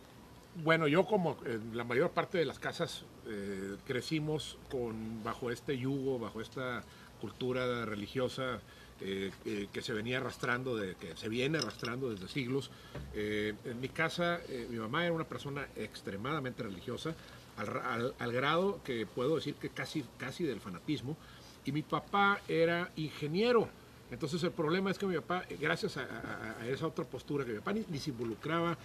bueno, 0.64 0.88
yo 0.88 1.06
como 1.06 1.38
en 1.46 1.76
la 1.78 1.84
mayor 1.84 2.12
parte 2.12 2.38
de 2.38 2.46
las 2.46 2.60
casas 2.60 3.04
eh, 3.28 3.76
crecimos 3.86 4.58
con 4.70 5.24
bajo 5.24 5.52
este 5.52 5.78
yugo, 5.78 6.20
bajo 6.20 6.42
esta 6.42 6.84
cultura 7.22 7.86
religiosa 7.86 8.60
eh, 9.02 9.32
eh, 9.46 9.68
que 9.72 9.82
se 9.82 9.94
venía 9.94 10.18
arrastrando, 10.18 10.76
de, 10.76 10.96
que 10.96 11.16
se 11.16 11.30
viene 11.30 11.58
arrastrando 11.60 12.10
desde 12.10 12.28
siglos. 12.28 12.72
Eh, 13.14 13.54
en 13.66 13.80
mi 13.80 13.90
casa, 13.90 14.40
mi 14.70 14.78
mamá 14.78 15.06
era 15.06 15.14
una 15.14 15.26
persona 15.28 15.68
extremadamente 15.76 16.64
religiosa, 16.64 17.14
al, 17.58 17.68
ra- 17.68 17.94
al- 17.94 18.16
al 18.18 18.32
grado 18.32 18.80
que 18.84 19.06
puedo 19.06 19.36
decir 19.36 19.56
que 19.56 19.70
casi, 19.70 20.04
casi 20.18 20.44
del 20.44 20.60
fanatismo, 20.62 21.18
y 21.66 21.72
mi 21.72 21.82
papá 21.84 22.40
era 22.48 22.92
ingeniero. 22.96 23.68
Entonces 24.10 24.42
el 24.44 24.52
problema 24.52 24.90
es 24.90 24.98
que 24.98 25.06
mi 25.06 25.16
papá, 25.16 25.44
gracias 25.60 25.98
a, 25.98 26.66
esa 26.68 26.88
otra 26.88 27.04
postura, 27.04 27.44
que 27.46 27.52
mi 27.52 27.58
papá 27.60 27.74
ni, 27.74 27.84
ni 27.90 28.00
se 28.00 28.12
involucraba, 28.12 28.78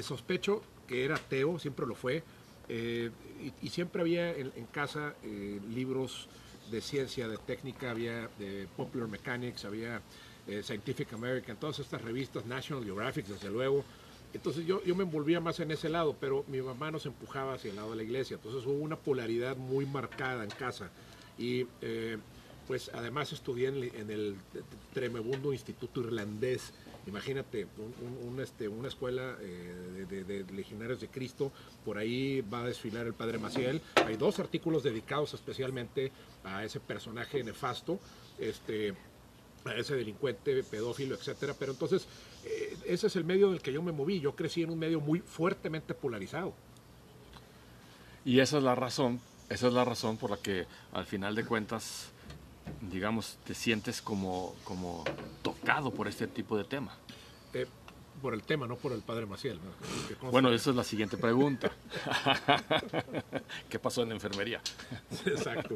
sospecho 0.00 0.62
que 0.88 1.04
era 1.04 1.14
ateo, 1.16 1.58
siempre 1.58 1.86
lo 1.86 1.94
fue, 1.94 2.24
eh, 2.68 3.10
y, 3.40 3.66
y 3.66 3.70
siempre 3.70 4.02
había 4.02 4.30
en, 4.30 4.52
en 4.56 4.66
casa 4.66 5.14
eh, 5.22 5.60
libros 5.72 6.28
de 6.70 6.80
ciencia, 6.80 7.28
de 7.28 7.36
técnica, 7.38 7.90
había 7.90 8.28
de 8.38 8.66
Popular 8.76 9.08
Mechanics, 9.08 9.64
había 9.64 10.02
eh, 10.46 10.62
Scientific 10.62 11.12
American, 11.12 11.56
todas 11.56 11.78
estas 11.78 12.02
revistas, 12.02 12.44
National 12.46 12.84
Geographic, 12.84 13.26
desde 13.26 13.50
luego. 13.50 13.84
Entonces 14.34 14.66
yo, 14.66 14.82
yo 14.84 14.94
me 14.94 15.04
envolvía 15.04 15.40
más 15.40 15.60
en 15.60 15.70
ese 15.70 15.88
lado, 15.88 16.14
pero 16.20 16.44
mi 16.48 16.60
mamá 16.60 16.90
nos 16.90 17.06
empujaba 17.06 17.54
hacia 17.54 17.70
el 17.70 17.76
lado 17.76 17.90
de 17.90 17.96
la 17.96 18.02
iglesia. 18.02 18.34
Entonces 18.34 18.66
hubo 18.66 18.78
una 18.78 18.96
polaridad 18.96 19.56
muy 19.56 19.86
marcada 19.86 20.44
en 20.44 20.50
casa. 20.50 20.90
Y 21.38 21.66
eh, 21.80 22.18
pues 22.66 22.90
además 22.92 23.32
estudié 23.32 23.68
en, 23.68 23.84
en 23.84 24.10
el 24.10 24.36
tremebundo 24.92 25.52
Instituto 25.54 26.00
Irlandés 26.00 26.74
Imagínate, 27.08 27.66
un, 28.26 28.38
este, 28.38 28.68
una 28.68 28.88
escuela 28.88 29.36
eh, 29.40 30.04
de, 30.08 30.24
de, 30.24 30.52
legionarios 30.52 31.00
de 31.00 31.08
Cristo, 31.08 31.50
por 31.82 31.96
ahí 31.96 32.42
va 32.42 32.60
a 32.60 32.66
desfilar 32.66 33.06
el 33.06 33.14
padre 33.14 33.38
Maciel. 33.38 33.80
Hay 34.04 34.16
dos 34.16 34.38
artículos 34.38 34.82
dedicados 34.82 35.32
especialmente 35.32 36.12
a 36.44 36.64
ese 36.64 36.80
personaje 36.80 37.42
nefasto, 37.42 37.98
este, 38.38 38.94
a 39.64 39.74
ese 39.74 39.96
delincuente, 39.96 40.62
pedófilo, 40.64 41.14
etcétera. 41.14 41.54
Pero 41.58 41.72
entonces, 41.72 42.06
eh, 42.44 42.76
ese 42.84 43.06
es 43.06 43.16
el 43.16 43.24
medio 43.24 43.48
en 43.48 43.54
el 43.54 43.62
que 43.62 43.72
yo 43.72 43.82
me 43.82 43.92
moví. 43.92 44.20
Yo 44.20 44.36
crecí 44.36 44.62
en 44.62 44.70
un 44.70 44.78
medio 44.78 45.00
muy 45.00 45.20
fuertemente 45.20 45.94
polarizado. 45.94 46.52
Y 48.26 48.40
esa 48.40 48.58
es 48.58 48.64
la 48.64 48.74
razón, 48.74 49.18
esa 49.48 49.68
es 49.68 49.72
la 49.72 49.86
razón 49.86 50.18
por 50.18 50.30
la 50.30 50.36
que 50.36 50.66
al 50.92 51.06
final 51.06 51.34
de 51.34 51.46
cuentas 51.46 52.10
digamos, 52.80 53.38
te 53.44 53.54
sientes 53.54 54.02
como, 54.02 54.54
como 54.64 55.04
tocado 55.42 55.92
por 55.92 56.08
este 56.08 56.26
tipo 56.26 56.56
de 56.56 56.64
tema? 56.64 56.94
Eh, 57.54 57.66
por 58.20 58.34
el 58.34 58.42
tema, 58.42 58.66
no 58.66 58.76
por 58.76 58.92
el 58.92 59.00
padre 59.00 59.26
Maciel. 59.26 59.58
¿no? 60.22 60.30
Bueno, 60.30 60.52
esa 60.52 60.70
es 60.70 60.76
la 60.76 60.84
siguiente 60.84 61.16
pregunta. 61.16 61.70
¿Qué 63.68 63.78
pasó 63.78 64.02
en 64.02 64.08
la 64.10 64.14
enfermería? 64.14 64.60
Exacto. 65.24 65.74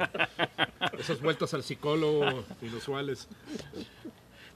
Esas 0.98 1.20
vueltas 1.20 1.54
al 1.54 1.62
psicólogo 1.62 2.44
inusuales. 2.60 3.28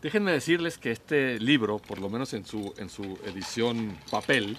Déjenme 0.02 0.32
decirles 0.32 0.78
que 0.78 0.90
este 0.90 1.38
libro, 1.38 1.78
por 1.78 1.98
lo 1.98 2.08
menos 2.08 2.34
en 2.34 2.44
su, 2.44 2.74
en 2.76 2.90
su 2.90 3.18
edición 3.24 3.96
papel, 4.10 4.58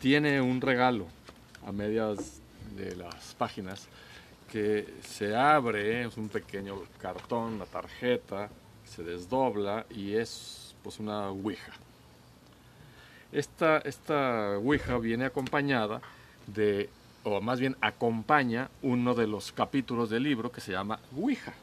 tiene 0.00 0.40
un 0.40 0.60
regalo 0.60 1.06
a 1.66 1.72
medias 1.72 2.40
de 2.76 2.96
las 2.96 3.34
páginas 3.34 3.88
que 4.52 4.86
se 5.02 5.34
abre, 5.34 6.04
es 6.04 6.18
un 6.18 6.28
pequeño 6.28 6.82
cartón, 7.00 7.54
una 7.54 7.64
tarjeta, 7.64 8.50
se 8.84 9.02
desdobla 9.02 9.86
y 9.88 10.12
es 10.12 10.74
pues 10.82 11.00
una 11.00 11.30
ouija. 11.30 11.72
Esta, 13.32 13.78
esta 13.78 14.58
ouija 14.58 14.98
viene 14.98 15.24
acompañada 15.24 16.02
de, 16.46 16.90
o 17.24 17.40
más 17.40 17.60
bien 17.60 17.78
acompaña 17.80 18.68
uno 18.82 19.14
de 19.14 19.26
los 19.26 19.52
capítulos 19.52 20.10
del 20.10 20.24
libro 20.24 20.52
que 20.52 20.60
se 20.60 20.72
llama 20.72 21.00
Ouija, 21.16 21.54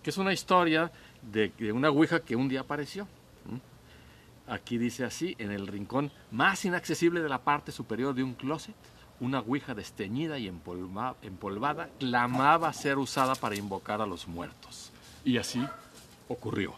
que 0.00 0.10
es 0.10 0.16
una 0.16 0.32
historia 0.32 0.92
de, 1.22 1.50
una 1.72 1.90
ouija 1.90 2.20
que 2.20 2.36
un 2.36 2.48
día 2.48 2.60
apareció. 2.60 3.08
Aquí 4.46 4.78
dice 4.78 5.04
así, 5.04 5.34
en 5.38 5.50
el 5.50 5.66
rincón 5.66 6.12
más 6.30 6.64
inaccesible 6.66 7.20
de 7.20 7.28
la 7.28 7.42
parte 7.42 7.72
superior 7.72 8.14
de 8.14 8.22
un 8.22 8.34
closet, 8.34 8.76
una 9.20 9.40
ouija 9.40 9.74
desteñida 9.74 10.38
y 10.38 10.48
empolva, 10.48 11.16
empolvada 11.22 11.88
clamaba 11.98 12.72
ser 12.72 12.98
usada 12.98 13.34
para 13.34 13.56
invocar 13.56 14.00
a 14.00 14.06
los 14.06 14.26
muertos. 14.26 14.90
Y 15.24 15.38
así 15.38 15.64
ocurrió. 16.28 16.74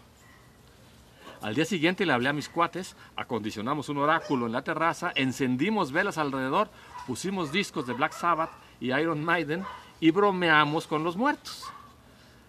Al 1.43 1.55
día 1.55 1.65
siguiente 1.65 2.07
le 2.07 2.13
hablé 2.13 2.29
a 2.29 2.33
mis 2.33 2.49
cuates, 2.49 2.97
acondicionamos 3.15 3.89
un 3.89 3.99
oráculo 3.99 4.47
en 4.47 4.53
la 4.53 4.63
terraza, 4.63 5.13
encendimos 5.15 5.93
velas 5.93 6.19
alrededor, 6.19 6.69
pusimos 7.07 7.53
discos 7.53 7.87
de 7.87 7.93
Black 7.93 8.13
Sabbath 8.13 8.51
y 8.81 8.93
Iron 8.93 9.23
Maiden 9.25 9.65
y 10.01 10.11
bromeamos 10.11 10.87
con 10.87 11.05
los 11.05 11.17
muertos. 11.17 11.65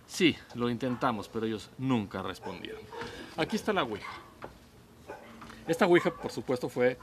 Sí, 0.08 0.38
lo 0.56 0.70
intentamos, 0.70 1.28
pero 1.28 1.46
ellos 1.46 1.70
nunca 1.78 2.22
respondieron. 2.22 2.82
Aquí 3.36 3.58
está 3.58 3.74
la 3.74 3.84
ouija. 3.84 4.12
Esta 5.68 5.86
ouija, 5.86 6.12
por 6.12 6.32
supuesto, 6.32 6.70
fue 6.70 6.98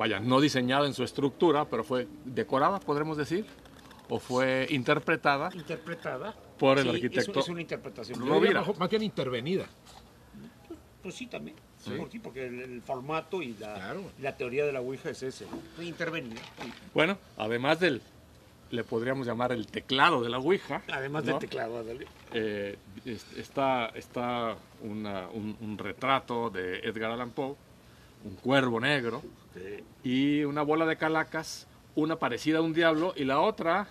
vaya, 0.00 0.18
no 0.18 0.40
diseñada 0.40 0.86
en 0.86 0.94
su 0.94 1.04
estructura, 1.04 1.66
pero 1.66 1.84
fue 1.84 2.08
decorada, 2.24 2.80
podremos 2.80 3.18
decir, 3.18 3.44
o 4.08 4.18
fue 4.18 4.66
interpretada. 4.70 5.50
Interpretada. 5.52 6.34
Por 6.58 6.78
el 6.78 6.84
sí, 6.84 6.88
arquitecto. 6.88 7.38
Es, 7.38 7.44
es 7.44 7.48
una 7.50 7.60
interpretación. 7.60 8.26
Rovira. 8.26 8.64
Más 8.78 8.88
bien 8.88 9.02
intervenida. 9.02 9.66
Pues 11.02 11.14
sí, 11.14 11.26
también. 11.26 11.54
Sí. 11.76 11.90
Por 11.90 12.10
sí, 12.10 12.18
porque 12.18 12.46
el, 12.46 12.60
el, 12.60 12.80
formato 12.80 13.42
y 13.42 13.52
la, 13.58 13.74
claro. 13.74 14.02
la, 14.20 14.38
teoría 14.38 14.64
de 14.64 14.72
la 14.72 14.80
Ouija 14.80 15.10
es 15.10 15.22
ese. 15.22 15.44
Fue 15.76 15.84
intervenida. 15.84 16.40
Bueno, 16.94 17.18
además 17.36 17.78
del, 17.80 18.00
le 18.70 18.84
podríamos 18.84 19.26
llamar 19.26 19.52
el 19.52 19.66
teclado 19.66 20.22
de 20.22 20.30
la 20.30 20.38
Ouija. 20.38 20.82
Además 20.90 21.24
¿no? 21.24 21.32
del 21.32 21.40
teclado. 21.40 21.84
Eh, 22.32 22.78
está 23.36 23.88
está 23.88 24.56
una, 24.82 25.28
un, 25.28 25.58
un, 25.60 25.76
retrato 25.76 26.48
de 26.48 26.78
Edgar 26.78 27.10
Allan 27.10 27.32
Poe, 27.32 27.54
un 28.24 28.34
cuervo 28.36 28.80
negro, 28.80 29.22
y 30.02 30.44
una 30.44 30.62
bola 30.62 30.86
de 30.86 30.96
calacas, 30.96 31.66
una 31.94 32.16
parecida 32.18 32.58
a 32.58 32.62
un 32.62 32.72
diablo 32.72 33.12
y 33.16 33.24
la 33.24 33.40
otra, 33.40 33.88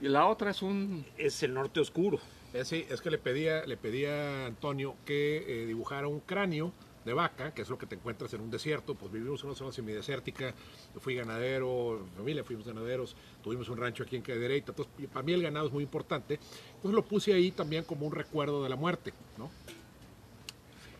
y 0.00 0.08
la 0.08 0.26
otra 0.26 0.50
es 0.50 0.62
un... 0.62 1.06
Es 1.16 1.42
el 1.42 1.54
norte 1.54 1.80
oscuro. 1.80 2.18
Eh, 2.52 2.64
sí, 2.64 2.84
es 2.90 3.00
que 3.00 3.10
le 3.10 3.18
pedía, 3.18 3.64
le 3.64 3.76
pedía 3.76 4.44
a 4.44 4.46
Antonio 4.46 4.96
que 5.06 5.44
eh, 5.46 5.66
dibujara 5.66 6.08
un 6.08 6.20
cráneo 6.20 6.72
de 7.04 7.14
vaca, 7.14 7.52
que 7.52 7.62
es 7.62 7.68
lo 7.68 7.78
que 7.78 7.86
te 7.86 7.94
encuentras 7.94 8.32
en 8.34 8.40
un 8.40 8.50
desierto, 8.50 8.94
pues 8.94 9.10
vivimos 9.10 9.40
en 9.40 9.48
una 9.48 9.56
zona 9.56 9.72
semidesértica, 9.72 10.54
yo 10.94 11.00
fui 11.00 11.14
ganadero, 11.14 12.06
familia 12.16 12.44
fuimos 12.44 12.66
ganaderos, 12.66 13.16
tuvimos 13.42 13.68
un 13.68 13.78
rancho 13.78 14.04
aquí 14.04 14.16
en 14.16 14.22
Cadereyta, 14.22 14.70
entonces 14.70 15.08
para 15.12 15.24
mí 15.24 15.32
el 15.32 15.42
ganado 15.42 15.66
es 15.66 15.72
muy 15.72 15.82
importante, 15.82 16.38
entonces 16.76 16.94
lo 16.94 17.04
puse 17.04 17.32
ahí 17.32 17.50
también 17.50 17.84
como 17.84 18.06
un 18.06 18.12
recuerdo 18.12 18.62
de 18.62 18.68
la 18.68 18.76
muerte, 18.76 19.12
¿no? 19.36 19.50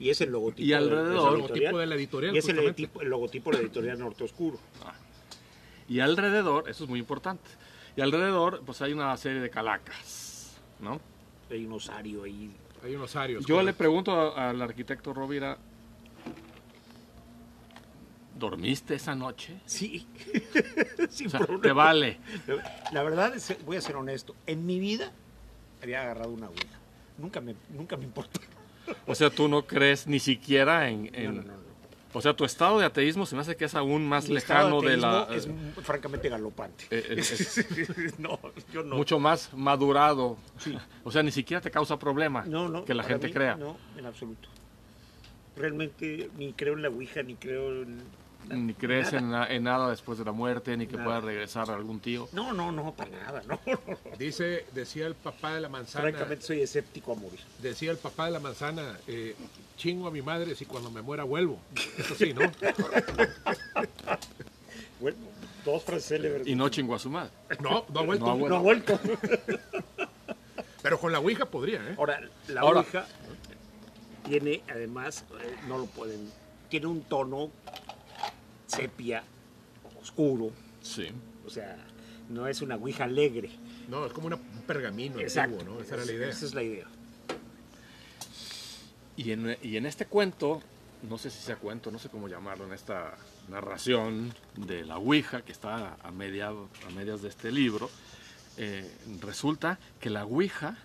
Y 0.02 0.11
es 0.11 0.21
el 0.21 0.32
logotipo, 0.32 0.66
y 0.66 0.73
alrededor, 0.73 1.35
el 1.35 1.42
logotipo 1.42 1.78
de 1.78 1.87
la 1.87 1.94
editorial. 1.94 2.35
Y 2.35 2.38
es 2.38 2.49
el, 2.49 2.56
logotipo, 2.56 3.02
el 3.02 3.09
logotipo 3.09 3.50
de 3.52 3.56
la 3.59 3.62
editorial 3.62 4.00
Norte 4.00 4.25
Oscuro. 4.25 4.59
Ah. 4.85 4.94
Y 5.88 6.00
alrededor, 6.00 6.68
eso 6.68 6.82
es 6.82 6.90
muy 6.90 6.99
importante, 6.99 7.49
y 7.94 8.00
alrededor 8.00 8.62
pues 8.66 8.82
hay 8.82 8.92
una 8.94 9.16
serie 9.16 9.40
de 9.40 9.49
calacas, 9.49 10.56
¿no? 10.80 11.00
Hay 11.49 11.64
un 11.64 11.75
osario 11.75 12.25
ahí. 12.25 12.52
Hay 12.82 12.97
un 12.97 13.02
osario. 13.02 13.38
Yo 13.47 13.62
le 13.62 13.75
pregunto 13.75 14.37
al 14.37 14.61
arquitecto 14.61 15.14
Rovira, 15.14 15.56
¿dormiste 18.37 18.97
esa 18.97 19.14
noche? 19.14 19.61
Sí. 19.66 20.04
Sin 21.11 21.28
o 21.28 21.30
sea, 21.30 21.38
problema. 21.38 21.62
Te 21.62 21.73
vale. 21.73 22.18
La 22.90 23.04
verdad, 23.04 23.37
es, 23.37 23.56
voy 23.64 23.76
a 23.76 23.80
ser 23.80 23.94
honesto, 23.94 24.35
en 24.49 24.66
mi 24.66 24.80
vida 24.80 25.12
había 25.80 26.02
agarrado 26.02 26.32
una 26.32 26.49
ouija. 26.49 26.80
Nunca 27.18 27.40
me, 27.40 27.54
nunca 27.71 27.97
me 27.97 28.02
importó. 28.02 28.40
O 29.07 29.15
sea, 29.15 29.31
tú 29.31 29.49
no 29.49 29.67
crees 29.67 30.07
ni 30.07 30.19
siquiera 30.19 30.89
en... 30.89 31.11
en... 31.15 31.37
No, 31.37 31.43
no, 31.43 31.53
no, 31.53 31.62
o 32.15 32.21
sea, 32.21 32.35
tu 32.35 32.45
estado 32.45 32.79
de 32.79 32.85
ateísmo 32.85 33.25
se 33.25 33.35
me 33.35 33.41
hace 33.41 33.57
que 33.57 33.65
es 33.65 33.75
aún 33.75 34.07
más 34.07 34.29
Mi 34.29 34.35
lejano 34.35 34.81
de, 34.83 34.91
de, 34.91 34.97
la... 34.99 35.29
Es 35.35 35.49
francamente 35.83 36.29
galopante. 36.29 36.85
Eh, 36.91 37.15
es, 37.17 37.67
no, 38.19 38.39
yo 38.73 38.83
no. 38.83 38.97
Mucho 38.97 39.19
más 39.19 39.53
madurado. 39.55 40.37
Sí. 40.59 40.77
O 41.05 41.11
sea, 41.11 41.23
ni 41.23 41.31
siquiera 41.31 41.61
te 41.61 41.71
causa 41.71 41.99
problema 41.99 42.45
que 42.85 42.95
la 42.95 43.03
gente 43.03 43.29
mí, 43.29 43.33
crea. 43.33 43.57
No, 43.57 43.79
en 43.97 44.05
absoluto. 44.05 44.49
Realmente 45.57 46.31
ni 46.37 46.53
creo 46.53 46.75
en 46.75 46.83
la 46.83 46.89
Ouija, 46.89 47.23
ni 47.23 47.35
creo 47.35 47.83
en... 47.83 48.03
Ni 48.49 48.75
crees 48.75 49.13
nada. 49.13 49.47
En, 49.47 49.53
en, 49.57 49.63
nada 49.65 49.91
después 49.91 50.19
de 50.19 50.25
la 50.25 50.33
muerte, 50.33 50.77
ni 50.77 50.87
que 50.87 50.97
Nada. 50.97 51.05
pueda 51.05 51.21
regresar 51.21 51.71
algún 51.71 52.01
tío. 52.01 52.29
No, 52.33 52.53
no, 52.53 52.73
no, 52.73 52.93
para 52.93 53.11
nada, 53.11 53.43
no. 53.47 53.61
Dice, 54.19 54.67
decía 54.73 55.07
el 55.07 55.15
papá 55.15 55.55
de 55.55 55.61
la 55.61 55.69
manzana. 55.69 56.11
Francamente 56.11 56.45
soy 56.45 56.61
escéptico 56.61 57.13
a 57.13 57.15
morir. 57.15 57.41
Decía 57.61 57.91
el 57.91 57.99
papá 57.99 58.27
de 58.27 58.33
la 58.33 58.41
manzana, 58.41 58.99
eh, 59.07 59.37
chingo 59.77 60.09
a 60.09 60.11
mi 60.11 60.23
madre 60.23 60.55
si 60.55 60.67
cuando 60.67 60.91
me 60.91 61.03
muera 61.03 61.25
vuelvo. 61.25 61.59
Eso 61.97 62.15
sí, 62.15 62.35
¿no? 62.35 62.41
bueno, 65.01 65.17
dos 65.65 65.83
frases 65.83 66.07
célebres. 66.09 66.47
Y 66.47 66.55
no 66.55 66.69
chingo 66.69 66.95
a 66.95 66.99
su 66.99 67.11
madre. 67.11 67.31
No, 67.61 67.85
no 67.93 68.01
ha 68.01 68.03
vuelto. 68.03 68.27
No 68.27 68.47
ha, 68.47 68.49
no 68.49 68.57
ha 68.57 68.61
vuelto. 68.61 68.99
Pero 70.83 70.99
con 70.99 71.13
la 71.13 71.21
Ouija 71.21 71.47
podría, 71.47 71.79
¿eh? 71.79 71.95
Ahora, 71.97 72.21
la 72.49 72.61
Ahora. 72.61 72.81
Ouija 72.81 73.07
tiene, 74.25 74.63
además, 74.69 75.25
eh, 75.41 75.55
no 75.69 75.79
lo 75.79 75.87
pueden, 75.87 76.31
tiene 76.69 76.87
un 76.87 77.03
tono 77.03 77.51
sepia, 78.73 79.23
oscuro. 80.00 80.50
Sí. 80.81 81.09
O 81.47 81.50
sea, 81.50 81.76
no 82.29 82.47
es 82.47 82.62
una 82.62 82.76
ouija 82.76 83.05
alegre. 83.05 83.50
No, 83.88 84.07
es 84.07 84.12
como 84.12 84.26
una, 84.26 84.37
un 84.37 84.62
pergamino 84.67 85.21
Exacto. 85.21 85.55
antiguo, 85.57 85.76
¿no? 85.76 85.81
Esa 85.83 85.95
era 85.95 86.05
la 86.05 86.12
idea. 86.12 86.29
Esa 86.29 86.47
es 86.47 86.55
la 86.55 86.62
idea. 86.62 86.87
Y 89.17 89.33
en, 89.33 89.57
y 89.62 89.76
en 89.76 89.87
este 89.87 90.07
cuento, 90.07 90.62
no 91.09 91.19
sé 91.19 91.31
si 91.31 91.41
sea 91.41 91.57
cuento, 91.57 91.91
no 91.91 91.99
sé 91.99 92.09
cómo 92.09 92.29
llamarlo, 92.29 92.67
en 92.67 92.73
esta 92.73 93.14
narración 93.49 94.33
de 94.57 94.85
la 94.85 94.99
Ouija, 94.99 95.43
que 95.43 95.52
está 95.52 95.97
a, 96.02 96.11
mediado, 96.11 96.69
a 96.87 96.91
medias 96.91 97.23
de 97.23 97.29
este 97.29 97.52
libro, 97.52 97.91
eh, 98.57 98.91
resulta 99.21 99.79
que 100.00 100.11
la 100.11 100.25
Ouija 100.25 100.79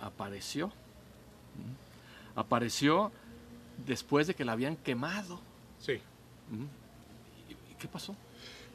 apareció. 0.00 0.68
¿Mm? 0.68 2.38
Apareció 2.38 3.12
después 3.86 4.26
de 4.26 4.34
que 4.34 4.44
la 4.44 4.52
habían 4.52 4.76
quemado. 4.76 5.40
Sí. 5.80 6.00
¿Mm? 7.78 7.80
¿Y 7.80 7.82
qué 7.82 7.88
pasó? 7.88 8.16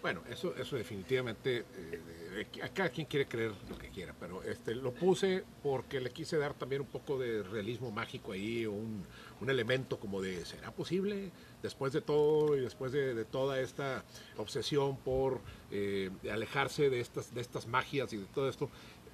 Bueno, 0.02 0.22
eso, 0.30 0.54
eso 0.58 0.76
definitivamente, 0.76 1.64
eh, 1.78 2.46
cada 2.74 2.90
quien 2.90 3.08
quiere 3.08 3.26
creer 3.26 3.54
lo 3.70 3.78
que 3.78 3.88
quiera, 3.88 4.14
pero 4.20 4.44
este, 4.44 4.76
lo 4.76 4.92
puse 4.94 5.46
porque 5.62 6.02
le 6.02 6.10
quise 6.12 6.38
dar 6.38 6.54
también 6.54 6.82
un 6.82 6.88
poco 6.88 7.18
de 7.18 7.42
realismo 7.42 7.90
mágico 7.90 8.34
ahí, 8.34 8.66
un, 8.66 9.06
un 9.40 9.50
elemento 9.50 9.98
como 9.98 10.22
de, 10.22 10.44
¿será 10.46 10.72
posible? 10.72 11.32
Después 11.62 11.94
de 11.94 12.02
todo 12.02 12.58
y 12.58 12.60
después 12.60 12.92
de, 12.92 13.14
de 13.14 13.24
toda 13.24 13.62
esta 13.62 14.04
obsesión 14.36 14.98
por 14.98 15.40
eh, 15.72 16.10
alejarse 16.30 16.90
de 16.90 17.00
estas, 17.00 17.34
de 17.34 17.40
estas 17.40 17.66
magias 17.68 18.12
y 18.12 18.18
de 18.18 18.26
todo 18.26 18.50
esto, 18.50 18.70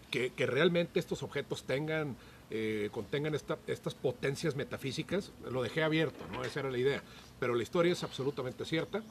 que, 0.09 0.31
que 0.31 0.47
realmente 0.47 0.99
estos 0.99 1.21
objetos 1.21 1.65
tengan, 1.65 2.15
eh, 2.49 2.89
contengan 2.91 3.35
esta- 3.35 3.59
estas 3.67 3.93
potencias 3.93 4.55
metafísicas, 4.55 5.31
lo 5.51 5.61
dejé 5.61 5.83
abierto, 5.83 6.25
¿no? 6.31 6.43
Esa 6.43 6.61
era 6.61 6.71
la 6.71 6.79
idea. 6.79 7.03
Pero 7.39 7.53
la 7.53 7.61
historia 7.61 7.91
es 7.91 8.01
absolutamente 8.03 8.65
cierta. 8.65 9.03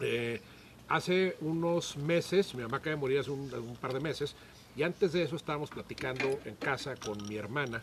Eh, 0.00 0.40
hace 0.88 1.36
unos 1.40 1.96
meses, 1.96 2.54
mi 2.54 2.62
mamá 2.62 2.78
acaba 2.78 2.96
de 2.96 3.00
morir 3.00 3.18
hace 3.18 3.30
un, 3.30 3.52
un 3.52 3.76
par 3.76 3.92
de 3.92 4.00
meses, 4.00 4.34
y 4.76 4.82
antes 4.82 5.12
de 5.12 5.22
eso 5.22 5.36
estábamos 5.36 5.70
platicando 5.70 6.38
en 6.44 6.54
casa 6.56 6.94
con 6.96 7.26
mi 7.28 7.36
hermana 7.36 7.82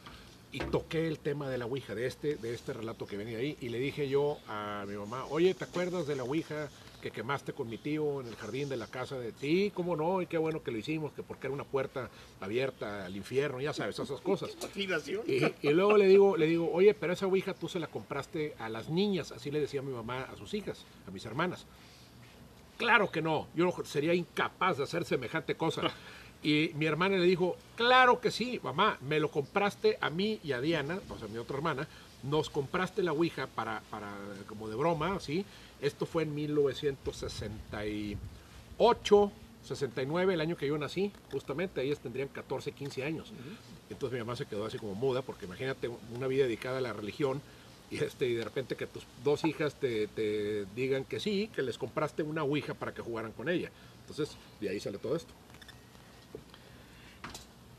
y 0.51 0.59
toqué 0.59 1.05
el 1.07 1.19
tema 1.19 1.49
de 1.49 1.57
la 1.57 1.65
Ouija, 1.65 1.93
de 1.93 2.07
este, 2.07 2.37
de 2.37 2.53
este 2.53 2.71
relato 2.71 3.05
que 3.05 3.17
venía 3.17 3.39
ahí, 3.39 3.57
y 3.59 3.67
le 3.67 3.77
dije 3.77 4.07
yo 4.07 4.37
a 4.47 4.85
mi 4.87 4.95
mamá, 4.95 5.25
oye, 5.25 5.53
¿te 5.53 5.65
acuerdas 5.65 6.07
de 6.07 6.15
la 6.15 6.23
Ouija 6.23 6.69
que 7.01 7.11
quemaste 7.11 7.51
con 7.51 7.69
mi 7.69 7.77
tío 7.77 8.21
en 8.21 8.27
el 8.27 8.35
jardín 8.37 8.69
de 8.69 8.77
la 8.77 8.87
casa? 8.87 9.19
De 9.19 9.33
sí, 9.33 9.73
cómo 9.75 9.97
no, 9.97 10.21
y 10.21 10.27
qué 10.27 10.37
bueno 10.37 10.63
que 10.63 10.71
lo 10.71 10.77
hicimos, 10.77 11.11
que 11.11 11.23
porque 11.23 11.47
era 11.47 11.53
una 11.53 11.65
puerta 11.65 12.09
abierta 12.39 13.05
al 13.05 13.17
infierno, 13.17 13.59
ya 13.59 13.73
sabes, 13.73 13.99
esas 13.99 14.21
cosas. 14.21 14.51
Y, 15.27 15.67
y 15.67 15.73
luego 15.73 15.97
le 15.97 16.07
digo, 16.07 16.37
le 16.37 16.47
digo, 16.47 16.71
oye, 16.71 16.93
pero 16.93 17.11
esa 17.11 17.27
ouija 17.27 17.53
tú 17.53 17.67
se 17.67 17.79
la 17.79 17.87
compraste 17.87 18.55
a 18.57 18.69
las 18.69 18.89
niñas, 18.89 19.33
así 19.33 19.51
le 19.51 19.59
decía 19.59 19.81
mi 19.81 19.91
mamá 19.91 20.23
a 20.23 20.37
sus 20.37 20.53
hijas, 20.53 20.85
a 21.05 21.11
mis 21.11 21.25
hermanas. 21.25 21.65
Claro 22.77 23.09
que 23.09 23.21
no, 23.21 23.47
yo 23.55 23.73
sería 23.85 24.13
incapaz 24.13 24.75
de 24.77 24.83
hacer 24.83 25.05
semejante 25.05 25.55
cosa. 25.55 25.83
Y 26.43 26.71
mi 26.75 26.85
hermana 26.85 27.15
le 27.17 27.25
dijo, 27.25 27.55
claro 27.75 28.19
que 28.21 28.29
sí, 28.29 28.59
mamá, 28.61 28.99
me 29.01 29.19
lo 29.19 29.31
compraste 29.31 29.97
a 29.99 30.11
mí 30.11 30.39
y 30.43 30.51
a 30.51 30.61
Diana, 30.61 30.99
o 31.09 31.17
sea, 31.17 31.27
mi 31.27 31.39
otra 31.39 31.57
hermana, 31.57 31.87
nos 32.21 32.51
compraste 32.51 33.01
la 33.01 33.13
ouija 33.13 33.47
para, 33.47 33.81
para 33.89 34.13
como 34.45 34.69
de 34.69 34.75
broma, 34.75 35.19
¿sí? 35.19 35.43
Esto 35.81 36.05
fue 36.05 36.21
en 36.21 36.35
1968, 36.35 39.31
69, 39.63 40.33
el 40.35 40.41
año 40.41 40.55
que 40.55 40.67
yo 40.67 40.77
nací, 40.77 41.11
justamente, 41.31 41.81
ellas 41.81 41.97
tendrían 41.99 42.27
14, 42.27 42.73
15 42.73 43.03
años. 43.03 43.33
Entonces 43.89 44.13
mi 44.13 44.19
mamá 44.23 44.35
se 44.35 44.45
quedó 44.45 44.67
así 44.67 44.77
como 44.77 44.93
muda, 44.93 45.23
porque 45.23 45.45
imagínate 45.45 45.89
una 46.15 46.27
vida 46.27 46.43
dedicada 46.43 46.77
a 46.77 46.81
la 46.81 46.93
religión 46.93 47.41
y, 47.91 47.97
este, 48.03 48.27
y 48.27 48.33
de 48.33 48.43
repente 48.43 48.75
que 48.75 48.87
tus 48.87 49.05
dos 49.23 49.43
hijas 49.45 49.75
te, 49.75 50.07
te 50.07 50.65
digan 50.75 51.03
que 51.05 51.19
sí, 51.19 51.49
que 51.55 51.61
les 51.61 51.77
compraste 51.77 52.23
una 52.23 52.43
ouija 52.43 52.73
para 52.73 52.93
que 52.93 53.01
jugaran 53.01 53.31
con 53.31 53.47
ella. 53.49 53.69
Entonces, 54.01 54.35
de 54.59 54.69
ahí 54.69 54.79
sale 54.79 54.97
todo 54.97 55.15
esto. 55.15 55.33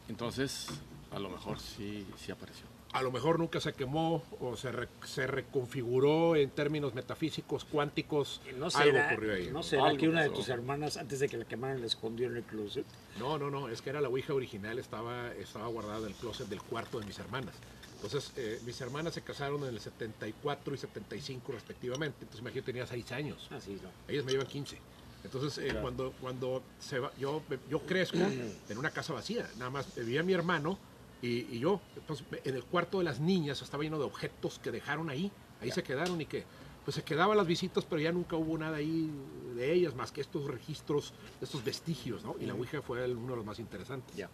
Entonces, 0.08 0.68
a 1.10 1.18
lo 1.18 1.28
mejor 1.28 1.58
sí, 1.60 2.06
sí 2.16 2.30
apareció. 2.32 2.64
A 2.92 3.02
lo 3.02 3.10
mejor 3.12 3.38
nunca 3.38 3.60
se 3.60 3.74
quemó 3.74 4.22
o 4.40 4.56
se, 4.56 4.72
re- 4.72 4.88
se 5.04 5.26
reconfiguró 5.26 6.34
en 6.34 6.48
términos 6.50 6.94
metafísicos, 6.94 7.64
cuánticos. 7.66 8.40
¿No 8.56 8.66
algo 8.66 8.70
será, 8.70 9.12
ocurrió 9.12 9.34
ahí. 9.34 9.46
¿no 9.48 9.52
¿no? 9.54 9.62
será 9.62 9.84
Algo 9.86 9.98
que 9.98 10.08
una 10.08 10.22
de 10.22 10.30
tus 10.30 10.48
hermanas, 10.48 10.96
antes 10.96 11.20
de 11.20 11.28
que 11.28 11.36
la 11.36 11.44
quemaran, 11.44 11.80
la 11.80 11.86
escondió 11.86 12.26
en 12.28 12.36
el 12.36 12.42
closet? 12.44 12.86
No, 13.18 13.38
no, 13.38 13.50
no, 13.50 13.68
es 13.68 13.82
que 13.82 13.90
era 13.90 14.00
la 14.00 14.08
Ouija 14.08 14.32
original, 14.32 14.78
estaba, 14.78 15.30
estaba 15.34 15.66
guardada 15.66 15.98
en 15.98 16.06
el 16.06 16.14
closet 16.14 16.48
del 16.48 16.62
cuarto 16.62 16.98
de 17.00 17.06
mis 17.06 17.18
hermanas. 17.18 17.54
Entonces, 17.96 18.32
eh, 18.36 18.60
mis 18.64 18.80
hermanas 18.80 19.14
se 19.14 19.22
casaron 19.22 19.62
en 19.64 19.68
el 19.70 19.80
74 19.80 20.74
y 20.74 20.78
75 20.78 21.52
respectivamente. 21.52 22.18
Entonces, 22.20 22.40
imagínate, 22.40 22.66
tenía 22.72 22.86
6 22.86 23.12
años. 23.12 23.48
Así 23.50 23.78
no. 23.82 23.90
Ellas 24.08 24.24
me 24.24 24.32
llevan 24.32 24.46
15. 24.46 24.78
Entonces, 25.24 25.58
eh, 25.58 25.64
Claro. 25.68 25.82
cuando, 25.82 26.12
cuando 26.20 26.62
se 26.78 26.98
va, 27.00 27.10
yo, 27.18 27.42
yo 27.68 27.80
crezco 27.80 28.18
en 28.68 28.78
una 28.78 28.90
casa 28.90 29.12
vacía. 29.12 29.48
Nada 29.58 29.70
más 29.70 29.94
vivía 29.96 30.22
mi 30.22 30.34
hermano 30.34 30.78
y, 31.22 31.46
y 31.56 31.58
yo. 31.58 31.80
Entonces, 31.96 32.24
en 32.44 32.54
el 32.54 32.64
cuarto 32.64 32.98
de 32.98 33.04
las 33.04 33.18
niñas 33.18 33.60
estaba 33.62 33.82
lleno 33.82 33.98
de 33.98 34.04
objetos 34.04 34.58
que 34.58 34.70
dejaron 34.70 35.10
ahí. 35.10 35.32
Ahí 35.60 35.70
se 35.72 35.82
quedaron 35.82 36.20
y 36.20 36.26
que 36.26 36.44
pues 36.84 36.94
se 36.94 37.02
quedaban 37.02 37.36
las 37.36 37.46
visitas, 37.48 37.84
pero 37.84 38.00
ya 38.00 38.12
nunca 38.12 38.36
hubo 38.36 38.56
nada 38.56 38.76
ahí 38.76 39.10
de 39.56 39.72
ellas 39.72 39.96
más 39.96 40.12
que 40.12 40.20
estos 40.20 40.44
registros, 40.46 41.12
estos 41.40 41.64
vestigios, 41.64 42.22
¿no? 42.22 42.36
Y 42.38 42.46
la 42.46 42.54
Ouija 42.54 42.80
fue 42.80 43.10
uno 43.10 43.30
de 43.30 43.36
los 43.36 43.44
más 43.44 43.58
interesantes. 43.58 44.14
Ya. 44.14 44.30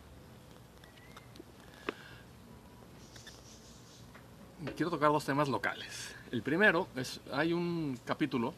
Quiero 4.77 4.91
tocar 4.91 5.11
dos 5.11 5.25
temas 5.25 5.49
locales. 5.49 6.15
El 6.31 6.43
primero 6.43 6.87
es, 6.95 7.21
hay 7.33 7.53
un 7.53 7.99
capítulo 8.05 8.55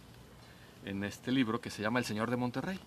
en 0.85 1.03
este 1.03 1.33
libro 1.33 1.61
que 1.61 1.71
se 1.71 1.81
llama 1.81 1.99
El 1.99 2.05
Señor 2.05 2.31
de 2.31 2.37
Monterrey. 2.37 2.79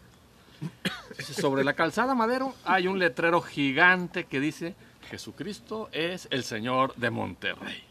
Sobre 1.20 1.64
la 1.64 1.74
calzada 1.74 2.14
Madero 2.14 2.54
hay 2.64 2.88
un 2.88 3.00
letrero 3.00 3.42
gigante 3.42 4.26
que 4.26 4.40
dice 4.40 4.76
Jesucristo 5.10 5.90
es 5.92 6.28
el 6.30 6.44
Señor 6.44 6.94
de 6.96 7.10
Monterrey. 7.10 7.84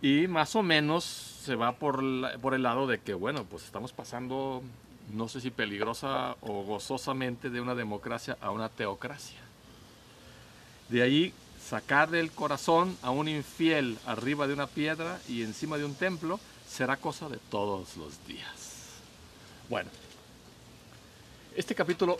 Y 0.00 0.28
más 0.28 0.54
o 0.54 0.62
menos 0.62 1.04
se 1.04 1.56
va 1.56 1.72
por, 1.72 2.02
por 2.40 2.54
el 2.54 2.62
lado 2.62 2.86
de 2.86 3.00
que, 3.00 3.14
bueno, 3.14 3.44
pues 3.44 3.64
estamos 3.64 3.92
pasando, 3.92 4.62
no 5.12 5.26
sé 5.26 5.40
si 5.40 5.50
peligrosa 5.50 6.36
o 6.40 6.62
gozosamente, 6.62 7.50
de 7.50 7.60
una 7.60 7.74
democracia 7.74 8.38
a 8.40 8.52
una 8.52 8.68
teocracia. 8.68 9.38
De 10.88 11.02
ahí 11.02 11.34
sacar 11.68 12.10
del 12.10 12.30
corazón 12.32 12.96
a 13.02 13.10
un 13.10 13.28
infiel 13.28 13.98
arriba 14.06 14.46
de 14.46 14.54
una 14.54 14.66
piedra 14.66 15.20
y 15.28 15.42
encima 15.42 15.78
de 15.78 15.84
un 15.84 15.94
templo 15.94 16.38
será 16.68 16.96
cosa 16.96 17.28
de 17.28 17.38
todos 17.50 17.96
los 17.96 18.26
días. 18.26 18.90
Bueno, 19.68 19.90
este 21.56 21.74
capítulo, 21.74 22.18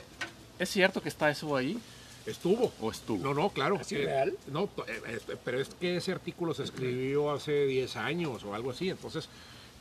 ¿es 0.58 0.68
cierto 0.70 1.02
que 1.02 1.08
está 1.08 1.30
eso 1.30 1.56
ahí 1.56 1.78
Estuvo. 2.26 2.72
o 2.80 2.90
estuvo? 2.90 3.22
No, 3.22 3.34
no, 3.34 3.50
claro. 3.50 3.76
¿Así 3.80 3.96
Eh, 3.96 4.04
real? 4.04 4.36
No, 4.48 4.66
to- 4.68 4.86
eh, 4.86 5.00
es- 5.08 5.36
pero 5.44 5.60
es 5.60 5.68
que 5.80 5.96
ese 5.96 6.12
artículo 6.12 6.54
se 6.54 6.62
escribió 6.64 7.32
hace 7.32 7.66
10 7.66 7.96
años 7.96 8.44
o 8.44 8.54
algo 8.54 8.70
así. 8.70 8.90
Entonces, 8.90 9.28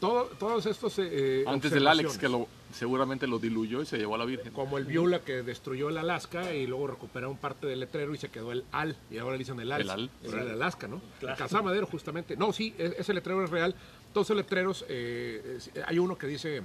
todo, 0.01 0.25
todos 0.37 0.65
estos. 0.65 0.95
eh, 0.99 1.45
Antes 1.47 1.71
del 1.71 1.87
Alex, 1.87 2.17
que 2.17 2.27
lo, 2.27 2.47
seguramente 2.73 3.25
lo 3.27 3.39
diluyó 3.39 3.81
y 3.81 3.85
se 3.85 3.97
llevó 3.97 4.15
a 4.15 4.17
la 4.17 4.25
Virgen. 4.25 4.51
Como 4.51 4.77
el 4.77 4.83
Viola 4.85 5.21
que 5.21 5.43
destruyó 5.43 5.87
el 5.87 5.97
Alaska 5.97 6.53
y 6.53 6.67
luego 6.67 6.87
recuperaron 6.87 7.37
parte 7.37 7.67
del 7.67 7.79
letrero 7.79 8.13
y 8.13 8.17
se 8.17 8.27
quedó 8.29 8.51
el 8.51 8.65
Al. 8.73 8.97
Y 9.09 9.19
ahora 9.19 9.33
le 9.33 9.37
dicen 9.39 9.57
el 9.61 9.71
Al. 9.71 9.81
El 9.81 9.89
Al. 9.89 10.09
Pero 10.21 10.33
era 10.37 10.43
el 10.47 10.51
Alaska, 10.51 10.87
¿no? 10.89 10.99
Claro. 11.19 11.35
El 11.35 11.39
Calzada 11.39 11.63
Madero, 11.63 11.85
justamente. 11.87 12.35
No, 12.35 12.51
sí, 12.51 12.73
e- 12.77 12.95
ese 12.97 13.13
letrero 13.13 13.43
es 13.45 13.49
real. 13.49 13.73
Todos 14.13 14.27
esos 14.27 14.35
letreros, 14.37 14.83
eh, 14.89 15.59
hay 15.85 15.99
uno 15.99 16.17
que 16.17 16.27
dice: 16.27 16.63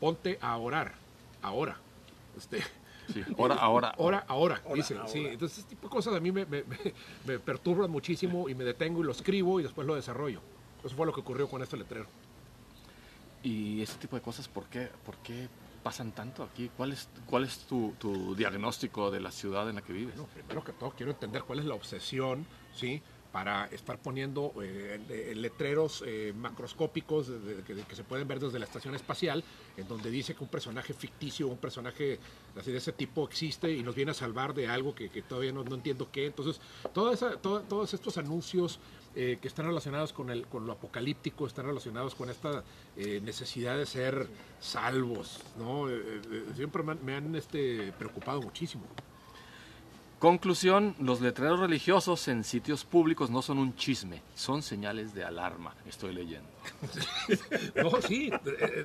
ponte 0.00 0.38
a 0.40 0.56
orar. 0.56 0.94
Ahora. 1.42 1.76
Este. 2.36 2.60
Sí, 3.12 3.22
ahora, 3.38 3.54
ahora. 3.54 3.88
Ahora, 3.98 4.24
ahora, 4.28 4.60
Ahora, 4.64 4.74
dice. 4.74 4.94
ahora. 4.96 5.08
Sí, 5.08 5.24
entonces 5.24 5.58
ese 5.58 5.68
tipo 5.68 5.88
de 5.88 5.92
cosas 5.92 6.14
a 6.14 6.20
mí 6.20 6.30
me, 6.32 6.44
me- 6.44 6.62
me- 6.64 6.92
me 7.26 7.38
perturban 7.38 7.90
muchísimo 7.90 8.48
y 8.50 8.54
me 8.54 8.64
detengo 8.64 9.00
y 9.00 9.04
lo 9.04 9.12
escribo 9.12 9.60
y 9.60 9.62
después 9.62 9.86
lo 9.86 9.94
desarrollo. 9.94 10.40
Eso 10.84 10.94
fue 10.94 11.06
lo 11.06 11.12
que 11.14 11.20
ocurrió 11.20 11.48
con 11.48 11.62
este 11.62 11.76
letrero. 11.76 12.06
Y 13.42 13.82
ese 13.82 13.96
tipo 13.98 14.16
de 14.16 14.22
cosas, 14.22 14.48
¿por 14.48 14.64
qué, 14.66 14.88
por 15.04 15.16
qué 15.18 15.48
pasan 15.82 16.12
tanto 16.12 16.42
aquí? 16.42 16.70
¿Cuál 16.76 16.92
es, 16.92 17.08
cuál 17.26 17.44
es 17.44 17.58
tu, 17.60 17.94
diagnóstico 18.36 19.10
de 19.10 19.20
la 19.20 19.30
ciudad 19.30 19.68
en 19.68 19.76
la 19.76 19.82
que 19.82 19.92
vives? 19.92 20.16
Bueno, 20.16 20.28
primero 20.34 20.64
que 20.64 20.72
todo 20.72 20.90
quiero 20.90 21.12
entender 21.12 21.42
cuál 21.44 21.60
es 21.60 21.64
la 21.64 21.74
obsesión, 21.74 22.46
¿sí? 22.74 23.00
Para 23.30 23.66
estar 23.66 23.98
poniendo 24.00 24.54
eh, 24.62 25.34
letreros 25.36 26.02
eh, 26.06 26.32
macroscópicos 26.34 27.28
de- 27.28 27.62
que, 27.62 27.94
se 27.94 28.02
pueden 28.02 28.26
ver 28.26 28.40
desde 28.40 28.58
la 28.58 28.64
estación 28.64 28.94
espacial, 28.94 29.44
en 29.76 29.86
donde 29.86 30.10
dice 30.10 30.34
que 30.34 30.42
un 30.42 30.48
personaje 30.50 30.94
ficticio, 30.94 31.46
un 31.46 31.58
personaje 31.58 32.18
así 32.56 32.72
de 32.72 32.78
ese 32.78 32.92
tipo 32.92 33.24
existe 33.26 33.70
y 33.70 33.82
nos 33.82 33.94
viene 33.94 34.12
a 34.12 34.14
salvar 34.14 34.54
de 34.54 34.66
algo 34.66 34.94
que, 34.94 35.08
todavía 35.22 35.52
no, 35.52 35.62
no 35.62 35.74
entiendo 35.76 36.08
qué. 36.10 36.26
Entonces, 36.26 36.58
toda 36.94 37.12
esa- 37.12 37.36
todos 37.36 37.94
estos 37.94 38.16
anuncios 38.16 38.80
eh, 39.20 39.36
que 39.42 39.48
están 39.48 39.66
relacionados 39.66 40.12
con, 40.12 40.30
el, 40.30 40.46
con 40.46 40.64
lo 40.64 40.74
apocalíptico, 40.74 41.44
están 41.44 41.66
relacionados 41.66 42.14
con 42.14 42.30
esta 42.30 42.62
eh, 42.96 43.20
necesidad 43.20 43.76
de 43.76 43.84
ser 43.84 44.28
salvos, 44.60 45.40
¿no? 45.58 45.90
Eh, 45.90 46.20
siempre 46.54 46.84
me 46.84 46.92
han, 46.92 47.04
me 47.04 47.14
han, 47.16 47.34
este, 47.34 47.92
preocupado 47.98 48.40
muchísimo. 48.40 48.84
Conclusión, 50.20 50.94
los 51.00 51.20
letreros 51.20 51.58
religiosos 51.58 52.28
en 52.28 52.44
sitios 52.44 52.84
públicos 52.84 53.28
no 53.28 53.42
son 53.42 53.58
un 53.58 53.74
chisme, 53.74 54.22
son 54.36 54.62
señales 54.62 55.12
de 55.14 55.24
alarma, 55.24 55.74
estoy 55.88 56.14
leyendo. 56.14 56.48
No, 57.74 58.00
sí, 58.00 58.30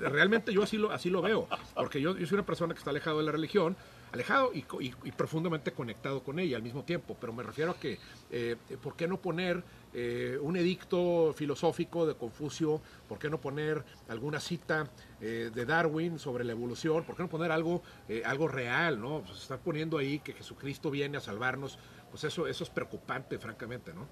realmente 0.02 0.52
yo 0.52 0.64
así 0.64 0.78
lo, 0.78 0.90
así 0.90 1.12
lo 1.12 1.22
veo, 1.22 1.48
porque 1.76 2.02
yo, 2.02 2.18
yo 2.18 2.26
soy 2.26 2.38
una 2.38 2.46
persona 2.46 2.74
que 2.74 2.80
está 2.80 2.90
alejado 2.90 3.20
de 3.20 3.26
la 3.26 3.32
religión, 3.32 3.78
alejado 4.14 4.52
y, 4.54 4.60
y- 4.80 4.94
y 5.04 5.12
profundamente 5.12 5.72
conectado 5.74 6.24
con 6.24 6.38
ella 6.40 6.56
al 6.56 6.64
mismo 6.64 6.84
tiempo, 6.84 7.18
pero 7.20 7.34
me 7.34 7.44
refiero 7.44 7.72
a 7.72 7.76
que, 7.80 7.98
eh, 8.32 8.56
¿por 8.82 8.96
qué 8.96 9.08
no 9.08 9.18
poner 9.18 9.64
eh, 9.94 10.38
un 10.42 10.56
edicto 10.56 11.34
filosófico 11.36 12.06
de 12.06 12.14
Confucio? 12.16 12.80
¿Por 13.10 13.18
qué 13.20 13.30
no 13.30 13.42
poner 13.42 13.84
alguna 14.08 14.40
cita 14.40 14.90
eh, 15.20 15.50
de 15.54 15.66
Darwin 15.66 16.20
sobre 16.20 16.44
la 16.44 16.52
evolución? 16.52 17.04
¿Por 17.04 17.16
qué 17.16 17.24
no 17.24 17.30
poner 17.30 17.52
algo, 17.52 17.82
algo 18.24 18.48
real? 18.48 19.02
¿no? 19.02 19.22
Pues 19.26 19.42
estar 19.42 19.60
poniendo 19.60 19.98
ahí 19.98 20.20
que 20.20 20.34
Jesucristo 20.34 20.90
viene 20.92 21.18
a 21.18 21.20
salvarnos, 21.22 21.78
pues 22.12 22.24
eso, 22.24 22.46
eso 22.48 22.64
es 22.64 22.70
preocupante, 22.70 23.40
francamente, 23.40 23.94
¿no? 23.94 24.08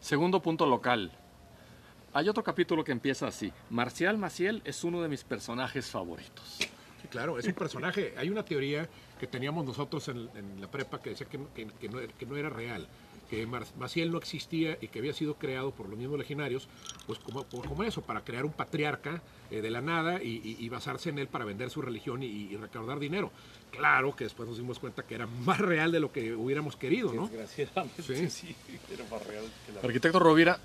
Segundo 0.00 0.40
punto 0.40 0.64
local. 0.64 1.10
Hay 2.12 2.28
otro 2.28 2.44
capítulo 2.44 2.84
que 2.84 2.92
empieza 2.92 3.26
así. 3.26 3.52
Marcial 3.70 4.16
Maciel 4.16 4.62
es 4.64 4.84
uno 4.84 5.02
de 5.02 5.08
mis 5.08 5.24
personajes 5.24 5.90
favoritos. 5.90 6.58
Sí, 7.02 7.08
claro, 7.10 7.38
es 7.38 7.46
un 7.46 7.54
personaje. 7.54 8.14
Hay 8.16 8.30
una 8.30 8.44
teoría 8.44 8.88
que 9.18 9.26
teníamos 9.26 9.64
nosotros 9.64 10.08
en, 10.08 10.28
en 10.34 10.60
la 10.60 10.68
prepa 10.70 11.00
que 11.00 11.10
decía 11.10 11.26
que, 11.28 11.38
no- 11.38 11.52
que- 11.54 11.66
que 11.66 11.88
no, 11.88 11.98
que 12.18 12.26
no 12.26 12.36
era 12.36 12.48
real, 12.50 12.86
que 13.30 13.46
Maciel 13.78 14.12
no 14.12 14.18
existía 14.18 14.76
y 14.80 14.88
que 14.88 14.98
había 14.98 15.14
sido 15.14 15.34
creado 15.34 15.70
por 15.70 15.88
los 15.88 15.98
mismos 15.98 16.18
legionarios, 16.18 16.68
pues 17.06 17.18
como, 17.18 17.44
como- 17.44 17.64
como 17.64 17.84
eso, 17.84 18.02
para 18.02 18.22
crear 18.22 18.44
un 18.44 18.52
patriarca 18.52 19.22
eh, 19.50 19.60
de 19.62 19.70
la 19.70 19.80
nada 19.80 20.22
y, 20.22 20.40
y- 20.44 20.56
y 20.58 20.68
basarse 20.68 21.08
en 21.10 21.18
él 21.18 21.28
para 21.28 21.44
vender 21.44 21.70
su 21.70 21.80
religión 21.80 22.22
y, 22.22 22.26
y 22.26 22.56
recaudar 22.56 22.98
dinero. 22.98 23.30
Claro 23.70 24.14
que 24.14 24.24
después 24.24 24.48
nos 24.48 24.58
dimos 24.58 24.78
cuenta 24.78 25.02
que 25.04 25.14
era 25.14 25.26
más 25.26 25.58
real 25.58 25.90
de 25.90 26.00
lo 26.00 26.12
que 26.12 26.34
hubiéramos 26.34 26.76
querido, 26.76 27.12
¿no? 27.12 27.28
Desgraciadamente, 27.28 28.02
Sí. 28.02 28.28
sí. 28.30 28.56
era 28.92 29.04
más 29.10 29.26
real 29.26 29.44
que 29.66 29.72
la 29.72 29.80
Arquitecto 29.80 30.18
Rovira, 30.18 30.58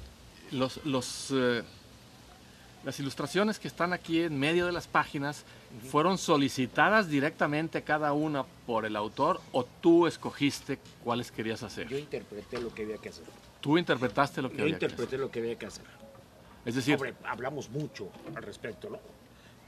los, 0.52 0.84
los, 0.86 1.32
eh, 1.32 1.64
las 2.84 3.00
ilustraciones 3.00 3.60
que 3.60 3.68
están 3.68 3.94
aquí 3.94 4.22
en 4.22 4.40
medio 4.40 4.66
de 4.66 4.72
las 4.72 4.88
páginas 4.88 5.44
fueron 5.92 6.18
solicitadas 6.18 7.10
directamente 7.10 7.84
cada 7.84 8.14
una 8.14 8.44
por 8.66 8.86
el 8.86 8.96
autor 8.96 9.42
o 9.52 9.64
tú 9.66 10.08
escogiste 10.08 10.80
cuáles 11.04 11.32
querías 11.32 11.60
Yo 11.62 11.68
hacer. 11.68 11.92
interpreté 11.92 12.60
lo 12.62 12.74
que 12.74 12.84
había 12.84 12.98
que 12.98 13.10
hacer. 13.10 13.26
Tú 13.62 13.78
interpretaste 13.78 14.42
lo 14.42 14.50
que 14.50 14.58
Yo 14.58 14.64
había 14.64 14.80
que 14.80 14.86
interpreté 14.86 15.16
hacer. 15.16 15.20
lo 15.20 15.32
que 15.32 15.40
había 15.40 15.56
que 15.58 15.66
hacer. 15.66 15.86
Es 16.66 16.76
decir, 16.76 16.96
Hombre, 16.96 17.14
hablamos 17.26 17.70
mucho 17.70 18.10
al 18.36 18.44
respecto, 18.44 18.90
¿no? 18.90 19.00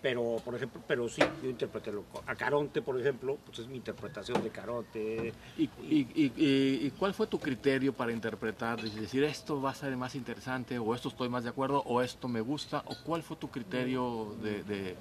Pero, 0.01 0.37
por 0.43 0.55
ejemplo, 0.55 0.81
pero 0.87 1.07
sí, 1.07 1.21
yo 1.43 1.49
interpreté 1.49 1.91
lo, 1.91 2.03
a 2.25 2.35
Caronte, 2.35 2.81
por 2.81 2.99
ejemplo, 2.99 3.37
pues 3.45 3.59
es 3.59 3.67
mi 3.67 3.77
interpretación 3.77 4.43
de 4.43 4.49
Caronte. 4.49 5.33
¿y, 5.57 5.63
y- 5.63 6.07
y- 6.15 6.87
y- 6.87 6.91
cuál 6.91 7.13
fue 7.13 7.27
tu 7.27 7.37
criterio 7.39 7.93
para 7.93 8.11
interpretar? 8.11 8.79
Es 8.79 8.95
decir, 8.95 9.23
esto 9.23 9.61
va 9.61 9.69
a 9.69 9.75
ser 9.75 9.95
más 9.95 10.15
interesante 10.15 10.79
o 10.79 10.95
esto 10.95 11.09
estoy 11.09 11.29
más 11.29 11.43
de 11.43 11.49
acuerdo 11.51 11.83
o 11.85 12.01
esto 12.01 12.27
me 12.27 12.41
gusta 12.41 12.83
o 12.87 12.95
cuál 13.05 13.21
fue 13.21 13.37
tu 13.37 13.49
criterio 13.49 14.35
de, 14.41 14.63
de- 14.63 14.97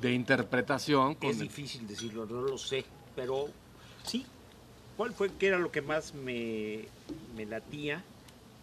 de 0.00 0.12
interpretación? 0.12 1.14
con 1.16 1.30
Es 1.30 1.40
difícil 1.40 1.88
decirlo, 1.88 2.26
no 2.26 2.42
lo 2.42 2.58
sé, 2.58 2.84
pero 3.16 3.48
sí. 4.04 4.24
¿Cuál 4.96 5.12
fue, 5.12 5.30
qué 5.38 5.48
era 5.48 5.58
lo 5.58 5.70
que 5.72 5.82
más 5.82 6.14
me, 6.14 6.88
me 7.34 7.44
latía 7.46 8.02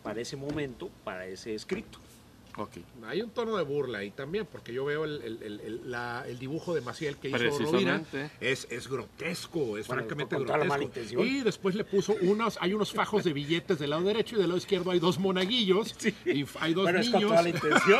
para 0.01 0.21
ese 0.21 0.35
momento, 0.35 0.89
para 1.03 1.27
ese 1.27 1.53
escrito? 1.53 1.99
Hay 3.07 3.21
un 3.21 3.31
tono 3.31 3.57
de 3.57 3.63
burla 3.63 3.99
ahí 3.99 4.11
también, 4.11 4.45
porque 4.45 4.71
yo 4.73 4.85
veo 4.85 5.05
el, 5.05 5.21
el- 5.23 5.43
el- 5.43 5.59
el- 5.61 5.81
la- 5.91 6.23
el 6.27 6.37
dibujo 6.37 6.73
de 6.75 6.81
Maciel 6.81 7.17
que 7.17 7.29
hizo 7.29 7.37
Rovira. 7.37 7.57
Precisamente. 7.57 8.29
Es, 8.39 8.67
es 8.69 8.87
grotesco, 8.87 9.77
es 9.77 9.87
Bueno, 9.87 10.01
francamente 10.03 10.35
con 10.35 10.45
toda 10.45 10.57
la 10.59 10.63
mala 10.65 10.83
grotesco. 10.83 11.09
intención. 11.13 11.27
Y 11.39 11.43
después 11.43 11.73
le 11.75 11.83
puso 11.83 12.15
unos, 12.21 12.57
hay 12.61 12.73
unos 12.73 12.93
fajos 12.93 13.23
de 13.23 13.33
billetes 13.33 13.79
del 13.79 13.89
lado 13.89 14.03
derecho 14.03 14.35
y 14.35 14.39
del 14.39 14.49
lado 14.49 14.57
izquierdo 14.57 14.91
hay 14.91 14.99
dos 14.99 15.17
monaguillos 15.19 15.95
y 16.25 16.41
f- 16.41 16.57
hay 16.61 16.73
dos 16.73 16.83
bueno, 16.83 16.99
es 16.99 17.09
con 17.09 17.19
niños. 17.21 17.31
toda 17.31 17.41
la 17.43 17.49
intención. 17.49 17.99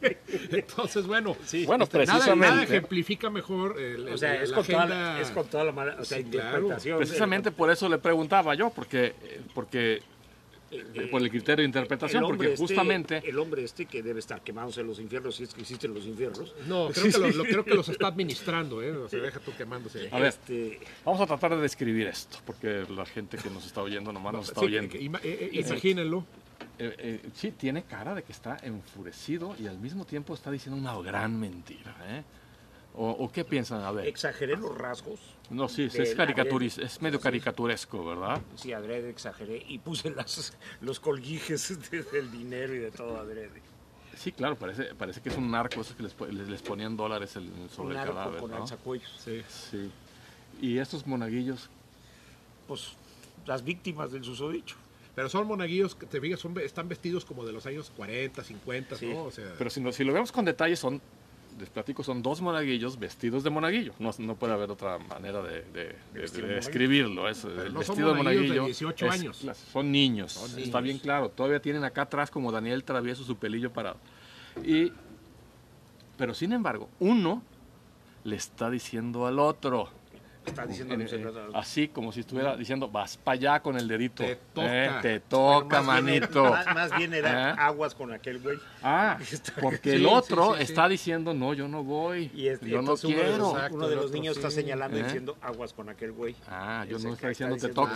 Entonces, 0.50 1.06
bueno, 1.06 1.36
Sí. 1.44 1.64
Bueno, 1.66 1.84
este, 1.84 1.98
nada, 1.98 2.12
precisamente. 2.18 2.50
nada 2.54 2.62
ejemplifica 2.64 3.30
mejor 3.30 3.78
el- 3.80 4.08
o 4.08 4.18
sea, 4.18 4.34
el- 4.36 4.42
es 4.42 4.50
la 4.50 4.56
con, 4.56 4.66
toda 4.66 4.82
agenda. 4.84 5.14
la, 5.14 5.20
es 5.20 5.30
con 5.30 5.46
toda 5.46 5.64
la 5.64 5.72
mala, 5.72 5.96
o 6.00 6.04
sea, 6.04 6.18
Sí, 6.18 6.24
claro. 6.24 6.48
interpretación. 6.58 6.98
Precisamente 6.98 7.50
por 7.50 7.70
eso 7.70 7.88
le 7.88 7.98
preguntaba 7.98 8.54
yo, 8.54 8.70
porque, 8.70 9.14
porque 9.54 10.02
eh, 10.70 11.08
por 11.10 11.20
el 11.22 11.30
criterio 11.30 11.62
de 11.62 11.66
interpretación, 11.66 12.22
porque 12.24 12.46
este- 12.52 12.56
justamente 12.58 13.22
el 13.28 13.38
hombre 13.38 13.64
este 13.64 13.86
que 13.86 14.02
debe 14.02 14.20
estar 14.20 14.40
quemándose 14.42 14.80
en 14.82 14.86
los 14.86 14.98
infiernos, 15.00 15.36
si 15.36 15.42
es 15.44 15.52
que 15.54 15.60
existen 15.62 15.92
los 15.94 16.04
infiernos. 16.06 16.54
No, 16.66 16.88
creo 16.94 17.10
que, 17.12 17.18
lo, 17.18 17.28
lo- 17.30 17.44
creo 17.44 17.64
que 17.64 17.74
los 17.74 17.88
está 17.88 18.06
administrando, 18.08 18.82
¿eh? 18.82 18.92
O 18.92 19.08
sea, 19.08 19.20
deja 19.20 19.40
tú 19.40 19.52
quemándose. 19.56 20.08
A 20.12 20.18
ver. 20.18 20.28
Este, 20.28 20.78
vamos 21.04 21.20
a 21.20 21.26
tratar 21.26 21.56
de 21.56 21.62
describir 21.62 22.06
esto, 22.06 22.38
porque 22.46 22.84
la 22.88 23.04
gente 23.06 23.36
que 23.36 23.50
nos 23.50 23.66
está 23.66 23.82
oyendo 23.82 24.12
nomás 24.12 24.32
nos 24.32 24.48
está 24.48 24.60
Sí, 24.60 24.66
oyendo. 24.66 24.92
que- 24.92 25.00
ima- 25.02 25.20
eh, 25.22 25.50
eh, 25.52 25.60
imagínenlo. 25.66 26.24
Eh, 26.78 26.94
eh, 26.98 27.20
sí, 27.34 27.50
tiene 27.52 27.82
cara 27.84 28.14
de 28.14 28.22
que 28.22 28.32
está 28.32 28.56
enfurecido 28.62 29.54
y 29.58 29.66
al 29.66 29.78
mismo 29.78 30.04
tiempo 30.04 30.34
está 30.34 30.50
diciendo 30.50 30.80
una 30.80 30.98
gran 31.02 31.38
mentira. 31.38 31.94
¿eh? 32.08 32.22
O, 33.02 33.08
o 33.12 33.32
qué 33.32 33.46
piensan? 33.46 33.80
A 33.82 33.92
ver. 33.92 34.06
exageré 34.06 34.56
los 34.58 34.76
rasgos. 34.76 35.18
No, 35.48 35.70
sí, 35.70 35.84
es, 35.84 35.94
caricaturis- 36.14 36.82
es 36.82 37.00
medio 37.00 37.18
caricaturesco, 37.18 38.04
¿verdad? 38.04 38.42
Sí, 38.56 38.74
adrede 38.74 39.08
exageré 39.08 39.64
y 39.66 39.78
puse 39.78 40.10
las, 40.10 40.52
los 40.82 41.00
colguijes 41.00 41.78
de- 41.90 42.02
del 42.02 42.30
dinero 42.30 42.74
y 42.74 42.78
de 42.78 42.90
todo 42.90 43.18
adrede. 43.18 43.62
Sí, 44.18 44.32
claro, 44.32 44.54
parece, 44.56 44.94
parece 44.96 45.22
que 45.22 45.30
es 45.30 45.36
un 45.38 45.50
narco, 45.50 45.80
esos 45.80 45.96
que 45.96 46.02
les, 46.02 46.12
po- 46.12 46.26
les, 46.26 46.46
les 46.46 46.60
ponían 46.60 46.94
dólares 46.94 47.36
el- 47.36 47.50
sobre 47.70 47.86
Un 47.86 47.92
el 47.92 47.98
arco 48.00 48.14
cadáver. 48.14 48.40
con 48.40 48.50
¿no? 48.50 48.56
alzacuellos. 48.58 49.10
Sí. 49.24 49.42
Sí. 49.48 49.90
Y 50.60 50.76
estos 50.76 51.06
monaguillos, 51.06 51.70
Pues 52.68 52.92
las 53.46 53.64
víctimas 53.64 54.12
del 54.12 54.24
susodicho. 54.24 54.76
Pero 55.14 55.30
son 55.30 55.46
monaguillos 55.46 55.94
que 55.94 56.04
te 56.04 56.20
fijas, 56.20 56.38
son, 56.38 56.56
están 56.60 56.86
vestidos 56.88 57.24
como 57.24 57.46
de 57.46 57.52
los 57.52 57.64
años 57.64 57.90
40, 57.96 58.44
50, 58.44 58.96
Sí. 58.96 59.06
¿no? 59.06 59.24
O 59.24 59.30
sea, 59.30 59.54
pero 59.56 59.70
si, 59.70 59.80
no- 59.80 59.90
si 59.90 60.04
lo 60.04 60.12
vemos 60.12 60.30
con 60.32 60.44
detalle, 60.44 60.76
son, 60.76 61.00
les 61.58 61.68
platico, 61.68 62.02
son 62.04 62.22
dos 62.22 62.40
monaguillos 62.40 62.98
vestidos 62.98 63.42
de 63.44 63.50
monaguillo. 63.50 63.92
No, 63.98 64.10
no 64.18 64.34
puede 64.36 64.52
haber 64.52 64.70
otra 64.70 64.98
manera 64.98 65.42
de, 65.42 65.62
de- 65.72 65.96
describirlo. 66.54 67.28
Es, 67.28 67.44
el 67.44 67.72
no 67.72 67.82
son 67.82 67.96
vestido 67.96 68.08
de 68.10 68.14
monaguillos 68.16 68.42
de 68.42 68.60
monaguillo 68.60 68.64
18 68.66 69.06
es 69.06 69.12
años. 69.12 69.44
clas- 69.44 69.56
son 69.72 69.90
niños, 69.92 70.32
Son 70.32 70.44
está 70.46 70.58
niños. 70.80 70.82
bien 70.82 70.98
claro. 70.98 71.28
Todavía 71.30 71.60
tienen 71.60 71.84
acá 71.84 72.02
atrás 72.02 72.30
como 72.30 72.50
Daniel 72.52 72.84
Travieso 72.84 73.24
su 73.24 73.36
pelillo 73.36 73.72
parado. 73.72 73.96
Y, 74.64 74.92
pero 76.16 76.34
sin 76.34 76.52
embargo, 76.52 76.88
uno 76.98 77.42
le 78.24 78.36
está 78.36 78.70
diciendo 78.70 79.26
al 79.26 79.38
otro. 79.38 79.88
Está 80.46 80.66
diciendo 80.66 80.96
así 81.54 81.88
como 81.88 82.12
si 82.12 82.20
estuviera 82.20 82.56
diciendo, 82.56 82.88
vas 82.88 83.16
para 83.18 83.34
allá 83.34 83.60
con 83.60 83.76
el 83.76 83.86
dedito. 83.86 84.24
Te 84.24 84.36
toca. 84.36 84.98
Eh, 84.98 85.02
te 85.02 85.20
toca, 85.20 85.82
Más 85.82 86.02
bien 86.04 86.14
era- 86.22 86.26
manito. 86.28 86.44
más, 86.50 86.66
más 86.74 86.96
bien 86.98 87.14
era 87.14 87.50
¿Eh? 87.50 87.54
aguas 87.58 87.94
con 87.94 88.12
aquel 88.12 88.40
güey. 88.40 88.58
Ah, 88.82 89.18
porque 89.60 89.90
Sí, 89.90 89.96
el 89.96 90.06
otro 90.06 90.52
sí, 90.52 90.56
sí. 90.58 90.62
está 90.64 90.88
diciendo, 90.88 91.34
no, 91.34 91.52
yo 91.54 91.68
no 91.68 91.84
voy, 91.84 92.30
Y 92.34 92.48
este, 92.48 92.66
yo 92.68 92.76
no 92.76 92.80
entonces 92.80 93.04
uno 93.04 93.16
de 93.18 93.22
quiero. 93.22 93.38
los, 93.38 93.52
Exacto, 93.54 93.76
uno 93.76 93.88
de 93.88 93.96
los 93.96 94.04
otro 94.06 94.14
niños 94.16 94.36
está 94.36 94.50
señalando 94.50 94.96
y 94.96 95.00
¿Eh? 95.00 95.04
diciendo 95.04 95.36
aguas 95.42 95.72
con 95.74 95.88
aquel 95.90 96.12
güey. 96.12 96.34
Ah, 96.48 96.86
yo 96.88 96.96
Ese 96.96 97.04
no 97.06 97.10
que 97.12 97.16
está 97.16 97.28
diciendo 97.28 97.56
te 97.56 97.68
toca. 97.68 97.92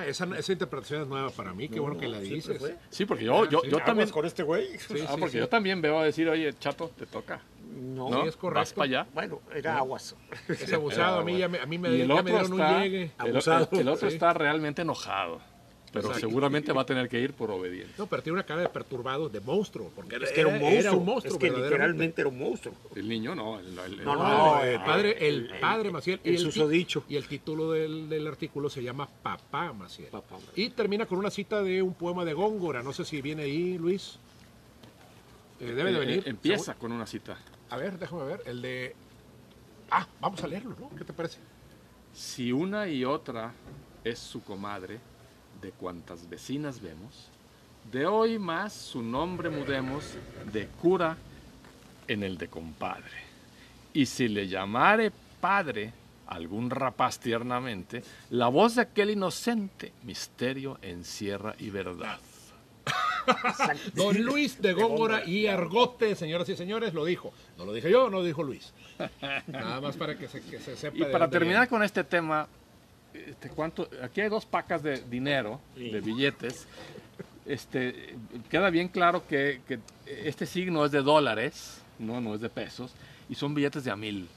Ah, 0.00 0.04
esa, 0.06 0.26
esa 0.38 0.52
interpretación 0.52 1.02
es 1.02 1.08
nueva 1.08 1.30
para 1.30 1.54
mí, 1.54 1.68
qué 1.68 1.80
bueno 1.80 1.98
que 1.98 2.08
la 2.08 2.20
dices. 2.20 2.60
Sí, 2.90 3.06
porque 3.06 3.24
yo, 3.24 3.48
yo, 3.48 3.60
sí. 3.62 3.68
yo 3.70 3.76
Aguas 3.76 3.86
también, 3.86 4.10
con 4.10 4.26
este 4.26 4.42
güey. 4.42 4.78
Sí, 4.78 4.94
ah, 5.08 5.12
sí, 5.14 5.20
porque 5.20 5.38
yo 5.38 5.48
también 5.48 5.80
veo 5.80 5.98
a 5.98 6.04
decir, 6.04 6.28
oye, 6.28 6.52
chato, 6.58 6.90
te 6.96 7.06
toca, 7.06 7.40
No, 7.76 8.08
¿no? 8.08 8.24
Es 8.24 8.36
correcto. 8.36 8.60
Vas 8.60 8.72
para 8.72 8.84
allá. 9.02 9.06
bueno, 9.12 9.40
era 9.54 9.76
aguas. 9.78 10.16
Es 10.48 10.72
abusado, 10.72 11.20
a 11.20 11.24
mí, 11.24 11.36
ya 11.38 11.48
me, 11.48 11.58
a 11.58 11.66
mí 11.66 11.76
me, 11.78 11.90
Y 11.90 12.00
el 12.00 12.08
ya 12.08 12.14
me 12.14 12.20
otro 12.20 12.32
dieron 12.32 12.52
está, 12.52 12.76
un 12.76 12.82
llegue. 12.82 13.02
el, 13.02 13.10
Abusado. 13.18 13.68
el- 13.72 13.78
el 13.80 13.88
otro 13.88 14.08
Sí. 14.08 14.14
está 14.14 14.32
realmente 14.32 14.80
enojado, 14.82 15.40
pero 15.92 16.06
Exacto. 16.08 16.20
seguramente 16.26 16.72
va 16.72 16.82
a 16.82 16.86
tener 16.86 17.08
que 17.10 17.20
ir 17.20 17.34
por 17.34 17.50
obediencia. 17.50 17.94
No, 17.98 18.06
pero 18.06 18.22
tiene 18.22 18.34
una 18.34 18.44
cara 18.46 18.62
de 18.62 18.68
perturbado, 18.70 19.28
de 19.28 19.40
monstruo, 19.40 19.90
porque 19.94 20.16
Es 20.16 20.32
que 20.32 20.40
era 20.40 20.48
un 20.48 20.58
monstruo. 20.58 20.80
Era 20.80 20.92
un 20.92 21.04
monstruo, 21.04 21.34
es 21.34 21.38
que 21.40 21.50
literalmente 21.50 22.20
era 22.22 22.28
un 22.30 22.38
monstruo. 22.38 22.74
El 22.94 23.08
niño 23.08 23.34
no, 23.34 23.58
el, 23.60 23.66
el- 23.66 23.74
No, 24.04 24.12
el 24.12 24.18
no, 24.18 24.24
padre. 24.24 24.72
el 24.74 24.80
padre, 24.80 25.28
el 25.28 25.34
el- 25.52 25.60
padre 25.60 25.86
el- 25.88 25.92
Maciel. 25.92 26.20
el 26.24 26.36
ti- 26.36 26.42
susodicho. 26.42 27.04
Y 27.10 27.16
el 27.16 27.28
título 27.28 27.72
del, 27.72 28.08
del 28.08 28.26
artículo 28.26 28.70
se 28.70 28.82
llama 28.82 29.06
Papá 29.22 29.72
Maciel. 29.74 30.08
Papá 30.08 30.36
Maciel. 30.36 30.52
Y 30.66 30.70
termina 30.70 31.04
con 31.04 31.18
una 31.18 31.30
cita 31.30 31.62
de 31.62 31.82
un 31.82 31.92
poema 31.94 32.24
de 32.24 32.32
Góngora. 32.32 32.82
No 32.82 32.92
sé 32.94 33.04
si 33.04 33.20
viene 33.20 33.42
ahí, 33.42 33.76
Luis. 33.76 34.18
Eh, 35.60 35.72
debe 35.72 35.90
de 35.90 35.96
Eh, 35.96 36.00
venir. 36.00 36.18
eh, 36.26 36.30
empieza 36.30 36.74
con 36.74 36.92
una 36.92 37.06
cita. 37.06 37.38
A 37.70 37.76
ver, 37.76 37.98
déjame 37.98 38.24
ver. 38.24 38.42
El 38.46 38.62
de. 38.62 38.94
Ah, 39.90 40.06
vamos 40.20 40.42
a 40.42 40.46
leerlo, 40.46 40.76
¿no? 40.78 40.90
¿Qué 40.96 41.04
te 41.04 41.12
parece? 41.12 41.38
Si 42.12 42.52
una 42.52 42.88
y 42.88 43.04
otra 43.04 43.52
es 44.04 44.18
su 44.18 44.42
comadre, 44.42 45.00
de 45.60 45.70
cuantas 45.72 46.28
vecinas 46.28 46.80
vemos, 46.80 47.28
de 47.90 48.06
hoy 48.06 48.38
más 48.38 48.72
su 48.72 49.02
nombre 49.02 49.50
mudemos 49.50 50.14
de 50.52 50.66
cura 50.66 51.16
en 52.08 52.22
el 52.22 52.38
de 52.38 52.48
compadre. 52.48 53.26
Y 53.92 54.06
si 54.06 54.28
le 54.28 54.48
llamare 54.48 55.12
padre 55.40 55.92
algún 56.26 56.70
rapaz 56.70 57.18
tiernamente, 57.18 58.02
la 58.30 58.48
voz 58.48 58.76
de 58.76 58.82
aquel 58.82 59.10
inocente 59.10 59.92
misterio 60.02 60.78
encierra 60.82 61.54
y 61.58 61.70
verdad. 61.70 62.18
Don 63.94 64.16
Luis 64.22 64.60
de 64.60 64.72
Góngora 64.72 65.24
y 65.24 65.46
Argote, 65.46 66.14
señoras 66.14 66.48
y 66.48 66.56
señores, 66.56 66.94
lo 66.94 67.04
dijo. 67.04 67.32
No 67.58 67.64
lo 67.64 67.72
dije 67.72 67.90
yo, 67.90 68.04
no 68.10 68.18
lo 68.18 68.24
dijo 68.24 68.42
Luis. 68.42 68.72
Nada 69.46 69.80
más 69.80 69.96
para 69.96 70.16
que 70.18 70.28
se, 70.28 70.40
que 70.42 70.58
se 70.58 70.76
sepa. 70.76 70.96
Y 70.96 71.00
de 71.00 71.06
para 71.06 71.28
terminar 71.28 71.60
viene. 71.62 71.68
con 71.68 71.82
este 71.82 72.04
tema, 72.04 72.48
este, 73.12 73.48
¿cuánto? 73.50 73.88
aquí 74.02 74.20
hay 74.20 74.28
dos 74.28 74.46
pacas 74.46 74.82
de 74.82 75.00
dinero, 75.02 75.60
Sí. 75.76 75.90
de 75.90 76.00
billetes. 76.00 76.66
Este, 77.44 78.16
queda 78.50 78.70
bien 78.70 78.88
claro 78.88 79.26
que, 79.28 79.60
que 79.68 79.78
este 80.06 80.46
signo 80.46 80.84
es 80.84 80.90
de 80.90 81.02
dólares, 81.02 81.80
no, 81.98 82.20
no 82.20 82.34
es 82.34 82.40
de 82.40 82.48
pesos, 82.48 82.92
y 83.28 83.34
son 83.36 83.54
billetes 83.54 83.84
de 83.84 83.90
a 83.90 83.96
mil. 83.96 84.28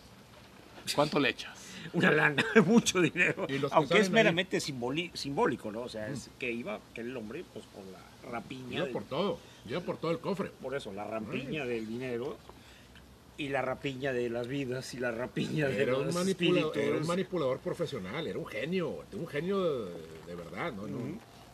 ¿Cuánto 0.95 1.19
le 1.19 1.29
echas? 1.29 1.57
Una 1.93 2.11
lana, 2.11 2.43
mucho 2.65 2.99
dinero. 3.01 3.47
Aunque 3.71 3.99
es 3.99 4.09
meramente 4.09 4.59
simbólico, 4.59 5.71
¿no? 5.71 5.81
O 5.81 5.89
sea, 5.89 6.07
es 6.07 6.29
que 6.37 6.51
iba, 6.51 6.79
que 6.93 7.01
el 7.01 7.15
hombre, 7.15 7.43
pues 7.53 7.65
por 7.65 7.83
la 7.85 7.99
rapiña. 8.29 8.77
Yo 8.77 8.83
del- 8.85 8.93
por 8.93 9.03
todo. 9.03 9.39
Yo 9.65 9.81
por 9.81 9.97
todo 9.97 10.11
el 10.11 10.19
cofre. 10.19 10.49
por 10.61 10.73
eso, 10.75 10.93
la 10.93 11.03
rapiña 11.03 11.65
del 11.65 11.85
dinero 11.87 12.37
y 13.37 13.49
la 13.49 13.61
rapiña 13.61 14.11
de 14.13 14.29
las 14.29 14.47
vidas 14.47 14.93
y 14.93 14.99
la 14.99 15.11
rapiña 15.11 15.67
de 15.67 15.81
Era 15.83 15.91
los 15.93 16.07
un, 16.07 16.13
manipulador, 16.13 16.57
era 16.77 16.81
un 16.81 16.85
espíritus. 16.87 17.07
manipulador 17.07 17.59
profesional, 17.59 18.27
era 18.27 18.37
un 18.39 18.45
genio, 18.47 19.03
un 19.13 19.27
genio 19.27 19.85
de, 19.85 19.91
de 20.27 20.35
verdad, 20.35 20.71
¿no? 20.73 20.87
No, 20.87 20.97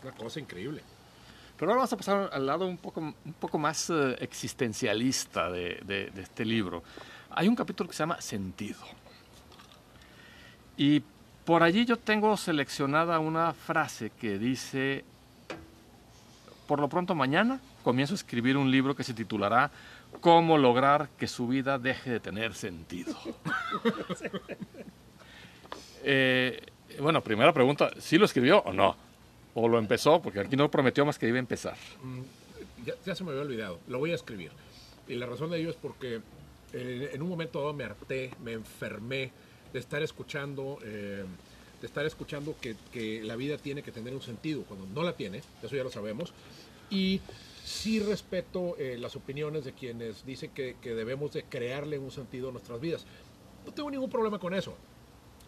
Una 0.03 0.11
cosa 0.17 0.39
increíble. 0.39 0.81
Pero 1.57 1.71
ahora 1.71 1.77
vamos 1.79 1.93
a 1.93 1.97
pasar 1.97 2.29
al 2.33 2.45
lado 2.45 2.65
un 2.67 2.77
poco, 2.77 2.99
un 3.01 3.33
poco 3.39 3.57
más 3.57 3.89
eh, 3.89 4.15
existencialista 4.19 5.49
de, 5.51 5.79
de- 5.85 6.11
de 6.11 6.21
este 6.21 6.43
libro. 6.45 6.83
hay 7.29 7.47
un 7.47 7.55
capítulo 7.55 7.89
que 7.89 7.95
se 7.95 8.03
llama 8.03 8.21
Sentido. 8.21 8.79
Y 10.77 11.01
por 11.45 11.63
allí 11.63 11.85
yo 11.85 11.97
tengo 11.97 12.35
seleccionada 12.37 13.19
una 13.19 13.53
frase 13.53 14.09
que 14.19 14.37
dice, 14.37 15.05
por 16.67 16.79
lo 16.79 16.89
pronto 16.89 17.15
mañana 17.15 17.59
comienzo 17.83 18.13
a 18.13 18.15
escribir 18.15 18.57
un 18.57 18.71
libro 18.71 18.95
que 18.95 19.03
se 19.03 19.13
titulará 19.13 19.71
Cómo 20.21 20.57
lograr 20.57 21.09
que 21.17 21.27
su 21.27 21.47
vida 21.47 21.77
deje 21.77 22.09
de 22.09 22.19
tener 22.19 22.53
sentido. 22.53 23.15
Eh, 26.07 26.61
bueno, 26.99 27.19
primera 27.23 27.51
pregunta, 27.51 27.89
¿sí 27.97 28.19
lo 28.19 28.25
escribió 28.25 28.59
o 28.59 28.71
no? 28.71 28.95
¿O 29.55 29.67
lo 29.67 29.79
empezó? 29.79 30.21
Porque 30.21 30.39
aquí 30.39 30.55
no 30.55 30.69
prometió 30.69 31.03
más 31.03 31.17
que 31.17 31.27
iba 31.27 31.37
a 31.37 31.39
empezar. 31.39 31.75
Ya, 32.85 32.93
ya 33.03 33.15
se 33.15 33.23
me 33.23 33.31
había 33.31 33.41
olvidado, 33.41 33.79
lo 33.87 33.97
voy 33.97 34.11
a 34.11 34.13
escribir. 34.13 34.51
Y 35.07 35.15
la 35.15 35.25
razón 35.25 35.49
de 35.49 35.59
ello 35.59 35.71
es 35.71 35.75
porque 35.75 36.21
eh, 36.73 37.11
en 37.13 37.21
un 37.21 37.29
momento 37.29 37.59
dado 37.59 37.73
me 37.73 37.85
harté, 37.85 38.31
me 38.43 38.51
enfermé 38.51 39.31
de 39.71 39.79
estar 39.79 40.03
escuchando, 40.03 40.77
eh, 40.83 41.25
estar 41.85 42.05
escuchando 42.05 42.55
que, 42.59 42.75
que 42.91 43.21
la 43.23 43.35
vida 43.35 43.57
tiene 43.57 43.81
que 43.83 43.91
tener 43.91 44.13
un 44.13 44.21
sentido, 44.21 44.63
cuando 44.63 44.85
no 44.87 45.03
la 45.03 45.15
tiene, 45.15 45.41
eso 45.63 45.75
ya 45.75 45.83
lo 45.83 45.91
sabemos. 45.91 46.33
Y 46.89 47.21
sí 47.63 47.99
respeto 47.99 48.75
eh, 48.77 48.97
las 48.99 49.15
opiniones 49.15 49.65
de 49.65 49.73
quienes 49.73 50.25
dicen 50.25 50.51
que, 50.51 50.75
que 50.81 50.93
debemos 50.93 51.33
de 51.33 51.43
crearle 51.43 51.97
un 51.97 52.11
sentido 52.11 52.49
a 52.49 52.51
nuestras 52.51 52.79
vidas. 52.79 53.05
No 53.65 53.71
tengo 53.73 53.89
ningún 53.89 54.09
problema 54.09 54.39
con 54.39 54.53
eso 54.53 54.75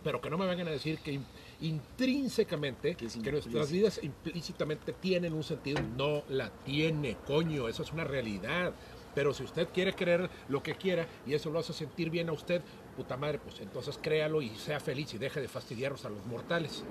pero 0.04 0.22
que 0.22 0.30
no 0.30 0.38
me 0.38 0.46
vengan 0.46 0.68
a 0.68 0.72
decir 0.72 1.00
que 1.00 1.12
in- 1.12 1.26
intrínsecamente, 1.60 2.96
Que 2.96 3.06
es 3.08 3.16
que 3.18 3.32
nuestras 3.32 3.72
vidas 3.72 4.00
implícitamente 4.02 4.94
tienen 4.94 5.34
un 5.34 5.44
sentido, 5.44 5.82
no 5.82 6.24
la 6.30 6.50
tiene, 6.64 7.18
coño, 7.26 7.68
eso 7.68 7.84
es 7.84 7.92
una 7.92 8.04
realidad. 8.04 8.74
Pero 9.14 9.34
si 9.34 9.44
usted 9.44 9.68
quiere 9.74 9.94
creer 9.94 10.30
lo 10.48 10.62
que 10.62 10.76
quiera 10.76 11.08
y 11.26 11.34
eso 11.34 11.50
lo 11.50 11.60
hace 11.60 11.74
sentir 11.74 12.10
bien 12.10 12.30
a 12.30 12.34
usted, 12.34 12.62
puta 12.98 13.16
madre, 13.16 13.38
pues 13.40 13.60
entonces 13.62 13.98
créalo 14.02 14.42
y 14.42 14.50
sea 14.50 14.80
feliz 14.80 15.14
y 15.14 15.18
deje 15.20 15.40
de 15.40 15.48
fastidiarnos 15.48 16.04
a 16.04 16.10
los 16.10 16.26
mortales. 16.26 16.84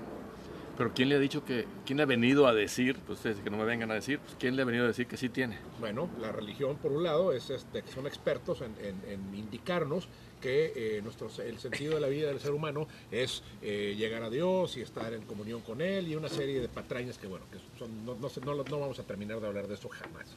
Pero 0.77 0.93
¿quién 0.93 1.09
le 1.09 1.15
ha 1.15 1.19
dicho 1.19 1.43
que, 1.43 1.65
quién 1.87 1.99
ha 2.01 2.05
venido 2.05 2.45
a 2.47 2.53
decir, 2.53 2.97
pues 3.05 3.17
ustedes 3.19 3.39
que 3.39 3.49
no 3.49 3.57
me 3.57 3.65
vengan 3.65 3.89
a 3.91 3.95
decir, 3.95 4.19
pues 4.19 4.35
quién 4.39 4.55
le 4.55 4.61
ha 4.61 4.65
venido 4.65 4.85
a 4.85 4.87
decir 4.87 5.07
que 5.07 5.17
sí 5.17 5.27
tiene? 5.27 5.57
Bueno, 5.79 6.07
la 6.21 6.31
religión, 6.31 6.77
por 6.77 6.91
un 6.91 7.03
lado, 7.03 7.33
es 7.33 7.49
este, 7.49 7.81
que 7.81 7.91
son 7.91 8.05
expertos 8.07 8.61
en, 8.61 8.73
en- 8.85 9.01
en 9.11 9.35
indicarnos 9.35 10.07
que 10.39 10.71
eh, 10.75 11.01
nuestro, 11.01 11.29
el 11.43 11.57
sentido 11.57 11.95
de 11.95 11.99
la 12.01 12.07
vida 12.07 12.27
del 12.27 12.39
ser 12.39 12.51
humano 12.51 12.87
es 13.11 13.41
eh, 13.63 13.95
llegar 13.97 14.21
a 14.21 14.29
Dios 14.29 14.77
y 14.77 14.81
estar 14.81 15.11
en 15.13 15.23
comunión 15.23 15.61
con 15.61 15.81
Él 15.81 16.07
y 16.07 16.15
una 16.15 16.29
serie 16.29 16.61
de 16.61 16.69
patrañas 16.69 17.17
que, 17.17 17.25
bueno, 17.25 17.45
que 17.51 17.57
son, 17.79 18.05
no, 18.05 18.13
no 18.13 18.29
no 18.45 18.63
no 18.63 18.79
vamos 18.79 18.99
a 18.99 19.03
terminar 19.03 19.41
de 19.41 19.47
hablar 19.47 19.67
de 19.67 19.73
eso 19.73 19.89
jamás. 19.89 20.27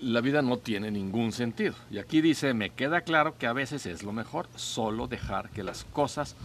La 0.00 0.20
vida 0.20 0.42
no 0.42 0.58
tiene 0.58 0.90
ningún 0.90 1.32
sentido. 1.32 1.74
Y 1.90 1.98
aquí 1.98 2.20
dice, 2.20 2.52
me 2.52 2.70
queda 2.70 3.00
claro 3.00 3.38
que 3.38 3.46
a 3.46 3.52
veces 3.54 3.86
es 3.86 4.02
lo 4.02 4.12
mejor 4.12 4.46
solo 4.54 5.06
dejar 5.06 5.48
que 5.50 5.62
las 5.62 5.84
cosas 5.84 6.36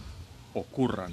ocurran. 0.54 1.12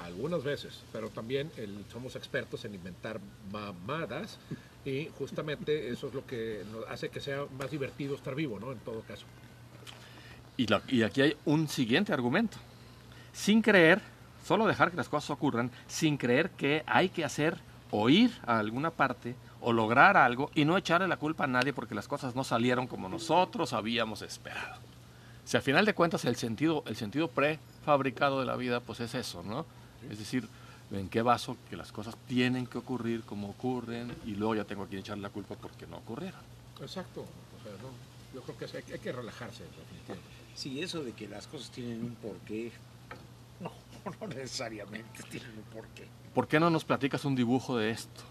Algunas 0.00 0.42
veces, 0.42 0.82
pero 0.92 1.08
también 1.10 1.50
el- 1.56 1.84
somos 1.92 2.16
expertos 2.16 2.64
en 2.64 2.74
inventar 2.74 3.20
mamadas 3.52 4.38
y 4.84 5.08
justamente 5.18 5.90
eso 5.90 6.08
es 6.08 6.14
lo 6.14 6.26
que 6.26 6.64
nos 6.72 6.84
hace 6.88 7.10
que 7.10 7.20
sea 7.20 7.44
más 7.58 7.70
divertido 7.70 8.14
estar 8.16 8.34
vivo, 8.34 8.58
¿no? 8.58 8.72
En 8.72 8.78
todo 8.78 9.00
caso. 9.02 9.26
Y, 10.56 10.66
la- 10.66 10.82
y 10.88 11.02
aquí 11.02 11.20
hay 11.22 11.36
un 11.44 11.68
siguiente 11.68 12.12
argumento. 12.12 12.56
Sin 13.32 13.62
creer, 13.62 14.00
solo 14.44 14.66
dejar 14.66 14.90
que 14.90 14.96
las 14.96 15.08
cosas 15.08 15.30
ocurran, 15.30 15.70
sin 15.86 16.16
creer 16.16 16.50
que 16.50 16.82
hay 16.86 17.08
que 17.10 17.24
hacer 17.24 17.58
o 17.92 18.08
ir 18.08 18.32
a 18.46 18.58
alguna 18.58 18.90
parte 18.90 19.36
o 19.60 19.72
lograr 19.72 20.16
algo 20.16 20.50
y 20.54 20.64
no 20.64 20.76
echarle 20.76 21.08
la 21.08 21.16
culpa 21.16 21.44
a 21.44 21.46
nadie 21.46 21.72
porque 21.72 21.94
las 21.94 22.08
cosas 22.08 22.34
no 22.34 22.44
salieron 22.44 22.86
como 22.86 23.08
nosotros 23.08 23.72
habíamos 23.72 24.22
esperado. 24.22 24.80
Si 25.44 25.56
al 25.56 25.62
final 25.62 25.84
de 25.84 25.94
cuentas 25.94 26.24
el 26.24 26.36
sentido, 26.36 26.84
el 26.86 26.96
sentido 26.96 27.28
prefabricado 27.28 28.40
de 28.40 28.46
la 28.46 28.56
vida, 28.56 28.80
pues 28.80 29.00
es 29.00 29.14
eso, 29.14 29.42
¿no? 29.42 29.66
Es 30.10 30.18
decir, 30.18 30.48
en 30.92 31.08
qué 31.08 31.22
vaso 31.22 31.56
que 31.68 31.76
las 31.76 31.92
cosas 31.92 32.16
tienen 32.26 32.66
que 32.66 32.78
ocurrir 32.78 33.22
como 33.22 33.50
ocurren 33.50 34.14
y 34.24 34.34
luego 34.34 34.54
ya 34.54 34.64
tengo 34.64 34.88
que 34.88 34.98
echarle 34.98 35.22
la 35.22 35.30
culpa 35.30 35.54
porque 35.56 35.86
no 35.86 35.98
ocurrieron. 35.98 36.40
Exacto. 36.80 37.20
O 37.20 37.62
sea, 37.62 37.72
no, 37.82 37.90
yo 38.34 38.42
creo 38.42 38.58
que 38.58 38.92
hay 38.92 38.98
que 38.98 39.12
relajarse, 39.12 39.64
definitivamente. 39.64 40.40
Sí, 40.54 40.80
eso 40.80 41.02
de 41.02 41.12
que 41.12 41.28
las 41.28 41.46
cosas 41.46 41.70
tienen 41.70 42.02
un 42.02 42.14
porqué, 42.16 42.72
no, 43.60 43.72
no 44.20 44.26
necesariamente 44.28 45.22
tienen 45.30 45.50
un 45.56 45.64
porqué. 45.64 46.06
¿Por 46.34 46.48
qué 46.48 46.60
no 46.60 46.70
nos 46.70 46.84
platicas 46.84 47.24
un 47.24 47.34
dibujo 47.34 47.76
de 47.76 47.90
esto? 47.90 48.22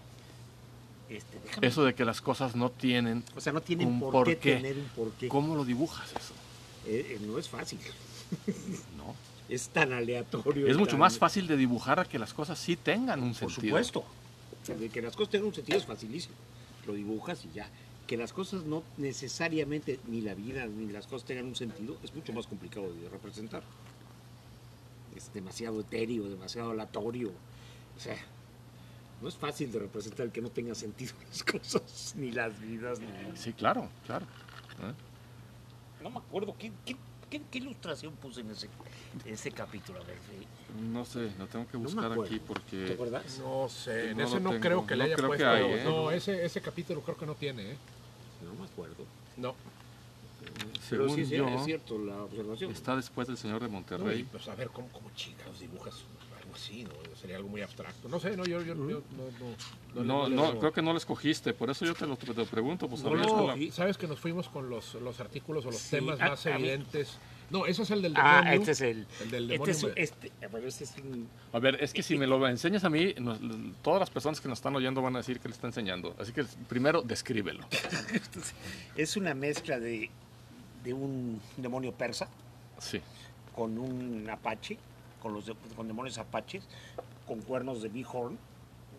Este, 1.10 1.38
déjame- 1.44 1.66
Eso 1.66 1.84
de 1.84 1.94
que 1.94 2.04
las 2.04 2.20
cosas 2.20 2.54
no 2.54 2.70
tienen 2.70 3.24
o 3.36 3.40
sea, 3.40 3.52
no 3.52 3.60
tienen 3.60 3.88
un 3.88 4.00
por 4.00 4.24
qué 4.26 4.36
tener 4.36 4.76
un 4.78 4.84
porqué. 4.94 5.28
¿Cómo 5.28 5.56
lo 5.56 5.64
dibujas 5.64 6.08
eso? 6.12 6.32
Eh, 6.86 7.16
eh, 7.20 7.26
no 7.26 7.36
es 7.38 7.48
fácil, 7.48 7.78
¿No? 8.96 9.14
es 9.48 9.68
tan 9.70 9.92
aleatorio. 9.92 10.68
Es 10.68 10.76
mucho 10.76 10.92
tan- 10.92 11.00
más 11.00 11.18
fácil 11.18 11.46
de 11.48 11.56
dibujar 11.56 11.98
a 11.98 12.04
que 12.04 12.18
las 12.18 12.32
cosas 12.32 12.58
sí 12.58 12.76
tengan 12.76 13.22
un 13.22 13.34
Por 13.34 13.50
sentido. 13.52 13.76
supuesto. 13.76 14.04
De 14.78 14.88
que 14.88 15.02
las 15.02 15.16
cosas 15.16 15.32
tengan 15.32 15.48
un 15.48 15.54
sentido 15.54 15.76
es 15.78 15.84
facilísimo. 15.86 16.34
Lo 16.86 16.92
dibujas 16.94 17.44
y 17.44 17.50
ya. 17.52 17.68
Que 18.06 18.16
las 18.16 18.32
cosas 18.32 18.62
no 18.64 18.84
necesariamente, 18.98 19.98
ni 20.06 20.20
la 20.20 20.34
vida, 20.34 20.66
ni 20.66 20.92
las 20.92 21.06
cosas 21.08 21.26
tengan 21.26 21.46
un 21.46 21.56
sentido, 21.56 21.96
es 22.04 22.14
mucho 22.14 22.32
más 22.32 22.46
complicado 22.46 22.92
de 22.92 23.08
representar. 23.08 23.62
Es 25.16 25.32
demasiado 25.34 25.80
etéreo, 25.80 26.28
demasiado 26.28 26.70
aleatorio. 26.70 27.30
O 27.96 28.00
sea, 28.00 28.16
no 29.20 29.28
es 29.28 29.36
fácil 29.36 29.70
de 29.72 29.78
representar 29.80 30.26
el 30.26 30.32
que 30.32 30.40
no 30.40 30.50
tenga 30.50 30.74
sentido 30.74 31.12
las 31.28 31.42
cosas, 31.44 32.14
ni 32.16 32.30
las 32.32 32.58
vidas, 32.60 32.98
ni... 33.00 33.06
Sí, 33.36 33.52
claro, 33.52 33.88
claro. 34.06 34.24
¿Eh? 34.82 34.92
No 36.02 36.10
me 36.10 36.18
acuerdo, 36.18 36.54
¿qué, 36.58 36.72
qué, 36.86 36.96
qué- 37.28 37.42
qué 37.50 37.58
ilustración 37.58 38.14
puse 38.16 38.40
en 38.40 38.50
ese, 38.50 38.68
en 39.26 39.34
ese 39.34 39.50
capítulo? 39.52 40.00
A 40.00 40.04
ver, 40.04 40.16
sí. 40.16 40.46
No 40.90 41.04
sé, 41.04 41.32
lo 41.38 41.46
tengo 41.46 41.66
que 41.68 41.76
buscar 41.76 42.10
aquí 42.12 42.38
¿Te 42.38 42.40
porque... 42.40 42.92
acuerdas? 42.94 43.38
No 43.38 43.68
sé, 43.68 44.10
en 44.12 44.16
No 44.16 44.24
ese 44.24 44.40
no 44.40 44.50
tengo. 44.50 44.62
creo 44.62 44.86
que 44.86 44.96
le 44.96 44.98
No 44.98 45.04
haya 45.04 45.16
creo 45.16 45.30
que 45.32 45.36
puesto. 45.36 45.50
hay, 45.50 45.64
¿eh? 45.64 45.84
No, 45.84 46.10
ese, 46.10 46.44
ese 46.44 46.60
capítulo 46.62 47.02
creo 47.02 47.16
que 47.18 47.26
no 47.26 47.34
tiene, 47.34 47.72
¿eh? 47.72 47.76
No 48.44 48.54
me 48.58 48.66
acuerdo. 48.70 49.04
No. 49.36 49.54
Pero 50.88 51.06
Según 51.08 51.16
sí, 51.16 51.26
sí, 51.26 51.36
yo, 51.36 51.46
es 51.48 51.64
cierto 51.66 51.98
la 51.98 52.22
observación. 52.22 52.70
está 52.72 52.96
después 52.96 53.28
del 53.28 53.36
señor 53.36 53.60
de 53.60 53.68
Monterrey. 53.68 54.24
pues 54.24 54.48
a 54.48 54.54
ver 54.54 54.70
cómo, 54.70 54.88
cómo 54.88 55.10
chingados 55.14 55.60
dibujas 55.60 55.96
algo 56.50 56.56
así, 56.56 56.84
¿no? 56.84 57.16
Sería 57.16 57.36
algo 57.36 57.48
muy 57.48 57.62
abstracto. 57.62 58.08
No 58.08 58.18
sé, 58.18 58.36
no, 58.36 58.44
yo, 58.44 58.60
yo, 58.62 58.74
yo 58.74 59.02
no, 59.94 60.02
no, 60.02 60.28
no, 60.28 60.28
No, 60.52 60.58
creo 60.58 60.72
que 60.72 60.82
no 60.82 60.92
lo 60.92 60.98
escogiste, 60.98 61.52
por 61.54 61.70
eso 61.70 61.84
yo 61.84 61.94
te 61.94 62.06
lo, 62.06 62.16
te 62.16 62.26
lo 62.32 62.44
pregunto. 62.46 62.88
Pues, 62.88 63.02
No, 63.02 63.14
la- 63.14 63.72
sabes 63.72 63.96
que 63.96 64.06
nos 64.06 64.18
fuimos 64.18 64.48
con 64.48 64.68
los, 64.68 64.94
los 64.94 65.20
artículos 65.20 65.64
o 65.66 65.70
los 65.70 65.80
Sí, 65.80 65.90
temas 65.96 66.20
a- 66.20 66.30
más 66.30 66.46
a 66.46 66.50
mí- 66.50 66.56
evidentes. 66.68 67.18
No, 67.50 67.66
ese 67.66 67.82
es 67.82 67.90
el 67.90 68.02
del 68.02 68.14
Ah, 68.16 68.42
demonio. 68.44 68.60
este 68.60 68.70
es 68.72 68.80
el. 68.80 69.06
El 69.22 69.30
del 69.30 69.50
este 69.50 69.52
demonio. 69.72 69.92
es, 69.96 70.12
este, 70.12 70.32
bueno, 70.50 70.66
este 70.68 70.84
es 70.84 70.94
un- 70.98 71.28
A 71.52 71.58
ver, 71.58 71.82
es 71.82 71.92
que 71.92 72.02
si 72.02 72.16
me 72.16 72.26
lo 72.26 72.46
enseñas 72.46 72.84
a 72.84 72.90
mí, 72.90 73.14
nos- 73.18 73.40
todas 73.82 73.98
las 74.00 74.10
personas 74.10 74.40
que 74.40 74.48
nos 74.48 74.58
están 74.58 74.74
oyendo 74.76 75.02
van 75.02 75.16
a 75.16 75.18
decir 75.18 75.40
que 75.40 75.48
le 75.48 75.54
está 75.54 75.66
enseñando. 75.66 76.14
Así 76.18 76.32
que 76.32 76.44
primero 76.68 77.02
descríbelo. 77.02 77.64
es 78.96 79.16
una 79.16 79.34
mezcla 79.34 79.80
de, 79.80 80.10
de 80.84 80.92
un 80.92 81.40
demonio 81.56 81.92
persa 81.92 82.28
Sí. 82.78 83.00
con 83.54 83.78
un 83.78 84.28
apache, 84.30 84.78
con 85.20 85.32
los 85.34 85.46
de- 85.46 85.54
con 85.76 85.86
demonios 85.86 86.18
apaches, 86.18 86.66
con 87.26 87.40
cuernos 87.42 87.82
de 87.82 87.88
bighorn, 87.88 88.38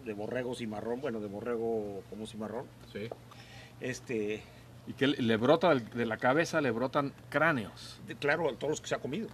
de 0.06 0.14
borrego 0.14 0.56
cimarrón, 0.56 1.02
bueno, 1.02 1.20
de 1.20 1.28
borrego 1.28 2.02
como 2.10 2.26
cimarrón. 2.26 2.66
Sí. 2.92 3.08
Este, 3.80 4.42
Y 4.88 4.94
que 4.94 5.08
le 5.08 5.38
brota 5.38 5.76
de 5.76 6.06
la 6.06 6.18
cabeza, 6.18 6.60
le 6.62 6.72
brotan 6.72 7.14
cráneos. 7.30 8.00
de- 8.08 8.16
claro, 8.16 8.50
a 8.50 8.54
todos 8.54 8.72
los 8.72 8.82
que 8.82 8.88
se 8.88 8.96
ha 8.96 9.00
comido. 9.00 9.28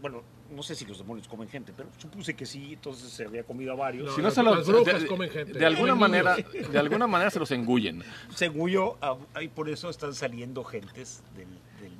Bueno, 0.00 0.22
no 0.50 0.62
sé 0.62 0.74
si 0.74 0.86
los 0.86 0.96
demonios 0.98 1.28
comen 1.28 1.48
gente, 1.48 1.72
pero 1.76 1.90
supuse 1.98 2.34
que 2.34 2.46
sí, 2.46 2.72
entonces 2.72 3.10
se 3.10 3.26
había 3.26 3.44
comido 3.44 3.72
a 3.72 3.76
varios. 3.76 4.06
No, 4.08 4.16
Si 4.16 4.22
no 4.22 4.30
se 4.30 4.42
los- 4.42 4.66
brujas 4.66 5.02
de, 5.02 5.06
comen 5.06 5.28
gente. 5.28 5.52
de 5.58 5.66
alguna 5.66 5.94
manera, 5.94 6.36
de 6.36 6.78
alguna 6.78 7.06
manera 7.06 7.30
se 7.30 7.38
los 7.38 7.50
engullen. 7.50 8.02
Según 8.34 8.70
yo, 8.70 8.96
ah, 9.02 9.16
y 9.42 9.48
por 9.48 9.68
eso 9.68 9.90
están 9.90 10.14
saliendo 10.14 10.64
gentes 10.64 11.22
del, 11.36 11.48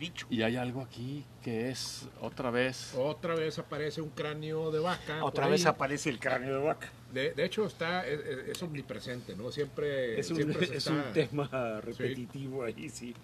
del 0.00 0.08
bicho. 0.08 0.26
Y 0.30 0.42
hay 0.42 0.56
algo 0.56 0.80
aquí 0.82 1.24
que 1.42 1.70
es 1.70 2.08
otra 2.20 2.50
vez. 2.50 2.94
Otra 2.96 3.34
vez 3.34 3.58
aparece 3.58 4.00
un 4.00 4.10
cráneo 4.10 4.70
de 4.70 4.78
vaca. 4.80 5.22
Otra 5.24 5.46
vez 5.48 5.64
ahí. 5.66 5.70
aparece 5.70 6.10
el 6.10 6.18
cráneo 6.18 6.58
de 6.58 6.64
vaca. 6.64 6.88
De, 7.12 7.32
de 7.32 7.44
hecho, 7.44 7.66
está, 7.66 8.06
es, 8.06 8.20
es- 8.20 8.48
es 8.48 8.62
omnipresente, 8.62 9.36
¿no? 9.36 9.50
Siempre, 9.50 10.18
Es 10.18 10.30
un, 10.30 10.36
siempre 10.36 10.58
se 10.66 10.76
es 10.76 10.86
está- 10.86 10.92
un 10.92 11.12
tema 11.12 11.80
repetitivo 11.82 12.64
ahí, 12.64 12.88
sí. 12.88 13.14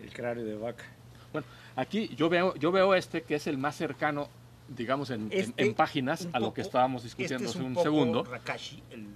El 0.00 0.12
cráneo 0.12 0.44
de 0.44 0.56
vaca. 0.56 0.84
Bueno, 1.32 1.46
aquí 1.76 2.08
yo 2.16 2.28
veo, 2.28 2.54
yo 2.56 2.70
veo 2.70 2.94
este 2.94 3.22
que 3.22 3.34
es 3.36 3.46
el 3.46 3.58
más 3.58 3.76
cercano, 3.76 4.28
digamos, 4.68 5.10
en, 5.10 5.22
en- 5.32 5.32
Este, 5.32 5.64
en 5.66 5.74
páginas 5.74 6.28
a 6.32 6.38
lo 6.38 6.46
poco- 6.46 6.54
que 6.54 6.60
estábamos 6.62 7.02
discutiendo 7.02 7.36
este 7.36 7.46
es 7.46 7.56
hace 7.56 7.64
un, 7.66 7.74
poco 7.74 7.84
segundo. 7.84 8.24
Rakashi, 8.24 8.82
el, 8.90 9.08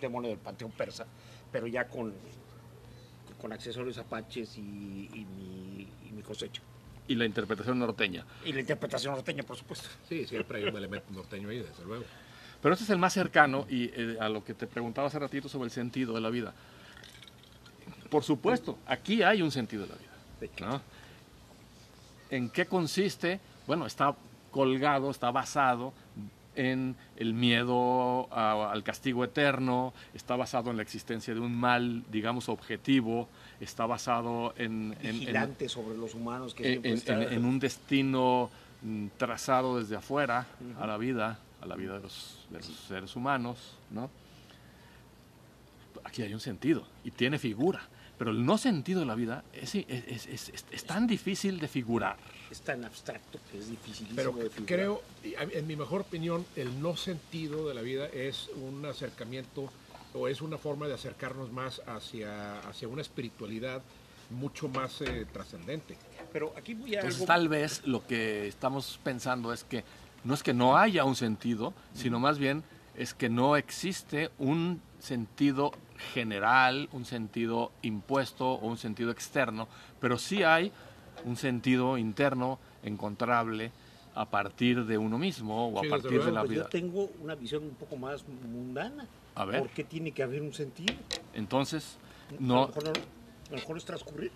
demonio 0.00 0.30
del 0.30 0.38
panteón 0.38 0.70
persa, 0.72 1.06
pero 1.52 1.66
ya 1.66 1.86
con, 1.86 2.12
con 3.40 3.52
accesorios 3.52 3.98
apaches 3.98 4.56
y, 4.56 4.60
y 4.60 5.24
mi, 5.24 5.88
y 6.08 6.12
mi 6.12 6.22
cosecha. 6.22 6.62
Y 7.08 7.16
la 7.16 7.24
interpretación 7.24 7.78
norteña. 7.78 8.24
Y 8.44 8.52
la 8.52 8.60
interpretación 8.60 9.14
norteña, 9.14 9.42
por 9.42 9.56
supuesto. 9.56 9.88
Sí, 10.08 10.26
siempre 10.26 10.58
hay 10.58 10.64
un 10.68 10.76
elemento 10.76 11.12
norteño 11.12 11.48
ahí, 11.48 11.58
desde 11.58 11.84
luego. 11.84 12.04
Pero 12.62 12.74
este 12.74 12.84
es 12.84 12.90
el 12.90 12.98
más 12.98 13.12
cercano 13.12 13.66
y 13.68 13.90
eh, 13.94 14.16
a 14.20 14.28
lo 14.28 14.44
que 14.44 14.54
te 14.54 14.66
preguntaba 14.66 15.08
hace 15.08 15.18
ratito 15.18 15.48
sobre 15.48 15.64
el 15.64 15.70
sentido 15.70 16.14
de 16.14 16.20
la 16.20 16.30
vida. 16.30 16.52
por 18.10 18.22
supuesto, 18.22 18.78
aquí 18.86 19.22
hay 19.22 19.40
un 19.42 19.50
sentido 19.50 19.84
de 19.84 19.88
la 19.88 19.96
vida. 19.96 20.10
¿no? 20.60 20.82
¿En 22.30 22.50
qué 22.50 22.66
consiste? 22.66 23.40
Bueno, 23.66 23.86
está 23.86 24.14
colgado, 24.50 25.10
está 25.10 25.30
basado 25.30 25.92
en 26.56 26.96
el 27.16 27.32
miedo 27.34 28.28
a- 28.32 28.70
al 28.72 28.82
castigo 28.82 29.24
eterno, 29.24 29.92
está 30.14 30.36
basado 30.36 30.70
en 30.70 30.76
la 30.76 30.82
existencia 30.82 31.32
de 31.34 31.40
un 31.40 31.54
mal, 31.56 32.02
digamos, 32.10 32.48
objetivo, 32.48 33.28
está 33.60 33.86
basado 33.86 34.52
en, 34.56 34.96
en- 35.00 35.06
en- 35.06 35.20
Vigilante 35.20 35.68
sobre 35.68 35.96
los 35.96 36.14
humanos 36.14 36.54
que 36.54 36.74
en, 36.74 36.82
siempre 36.98 37.34
en- 37.34 37.44
un 37.44 37.58
destino 37.60 38.50
mm, 38.82 39.06
trazado 39.18 39.78
desde 39.78 39.96
afuera 39.96 40.46
a 40.80 40.86
la 40.86 40.96
vida, 40.96 41.38
a 41.60 41.66
la 41.66 41.76
vida 41.76 41.94
de 41.94 42.00
los, 42.00 42.46
de 42.50 42.58
los 42.58 42.66
seres 42.66 43.14
humanos, 43.14 43.76
¿no? 43.90 44.10
Aquí 46.04 46.22
hay 46.22 46.32
un 46.32 46.40
sentido 46.40 46.86
y 47.04 47.10
tiene 47.10 47.38
figura, 47.38 47.80
pero 48.18 48.30
el 48.30 48.44
no 48.44 48.56
sentido 48.58 49.00
de 49.00 49.06
la 49.06 49.14
vida 49.14 49.44
es- 49.52 49.74
es- 49.74 50.26
es- 50.26 50.64
es 50.70 50.84
tan 50.84 51.06
difícil 51.06 51.60
de 51.60 51.68
figurar. 51.68 52.16
Es 52.50 52.60
tan 52.62 52.84
abstracto 52.84 53.38
que 53.50 53.58
es 53.58 53.70
dificilísimo 53.70 54.16
Pero 54.16 54.32
de 54.32 54.50
creo, 54.66 55.02
y 55.24 55.34
a- 55.34 55.42
en 55.42 55.66
mi 55.66 55.76
mejor 55.76 56.02
opinión, 56.02 56.44
el 56.56 56.80
no 56.82 56.96
sentido 56.96 57.68
de 57.68 57.74
la 57.74 57.82
vida 57.82 58.06
es 58.06 58.48
un 58.56 58.84
acercamiento 58.84 59.70
o 60.14 60.26
es 60.26 60.40
una 60.42 60.58
forma 60.58 60.88
de 60.88 60.94
acercarnos 60.94 61.52
más 61.52 61.80
hacia, 61.86 62.58
hacia 62.68 62.88
una 62.88 63.02
espiritualidad 63.02 63.82
mucho 64.30 64.68
más 64.68 65.00
eh, 65.00 65.26
trascendente. 65.32 65.96
Pero 66.32 66.52
aquí 66.56 66.74
voy 66.74 66.94
a 66.94 67.00
Entonces 67.00 67.20
algo- 67.20 67.26
tal 67.26 67.48
vez 67.48 67.82
lo 67.86 68.04
que 68.06 68.48
estamos 68.48 68.98
pensando 69.02 69.52
es 69.52 69.64
que 69.64 69.84
no 70.24 70.34
es 70.34 70.42
que 70.42 70.52
no 70.52 70.76
haya 70.76 71.04
un 71.04 71.16
sentido, 71.16 71.72
sino 71.94 72.18
más 72.20 72.38
bien 72.38 72.62
es 72.96 73.14
que 73.14 73.28
no 73.28 73.56
existe 73.56 74.30
un 74.38 74.80
sentido 74.98 75.72
general, 76.12 76.88
un 76.92 77.04
sentido 77.04 77.70
impuesto 77.82 78.46
o 78.52 78.66
un 78.66 78.76
sentido 78.76 79.10
externo, 79.10 79.68
pero 80.00 80.18
sí 80.18 80.42
hay 80.42 80.72
un 81.24 81.36
sentido 81.36 81.98
interno 81.98 82.58
encontrable 82.82 83.70
a 84.14 84.24
partir 84.28 84.84
de 84.86 84.98
uno 84.98 85.18
mismo 85.18 85.68
o 85.68 85.78
a 85.78 85.82
Sí, 85.82 85.88
desde 85.88 86.02
partir 86.02 86.22
de 86.24 86.32
la 86.32 86.40
Pues 86.40 86.50
vida. 86.50 86.62
yo 86.64 86.68
tengo 86.68 87.10
una 87.20 87.34
visión 87.34 87.62
un 87.64 87.74
poco 87.74 87.96
más 87.96 88.24
mundana. 88.28 89.06
A 89.34 89.44
ver. 89.44 89.60
¿Por 89.60 89.68
qué 89.70 89.84
tiene 89.84 90.10
que 90.12 90.22
haber 90.22 90.42
un 90.42 90.52
sentido? 90.52 90.94
Entonces, 91.32 91.96
A 92.28 92.32
lo 92.34 92.40
no, 92.40 92.66
mejor, 92.68 92.84
no- 92.84 92.90
a 92.90 93.50
lo 93.50 93.56
mejor 93.56 93.76
es 93.76 93.84
transcurrir. 93.84 94.32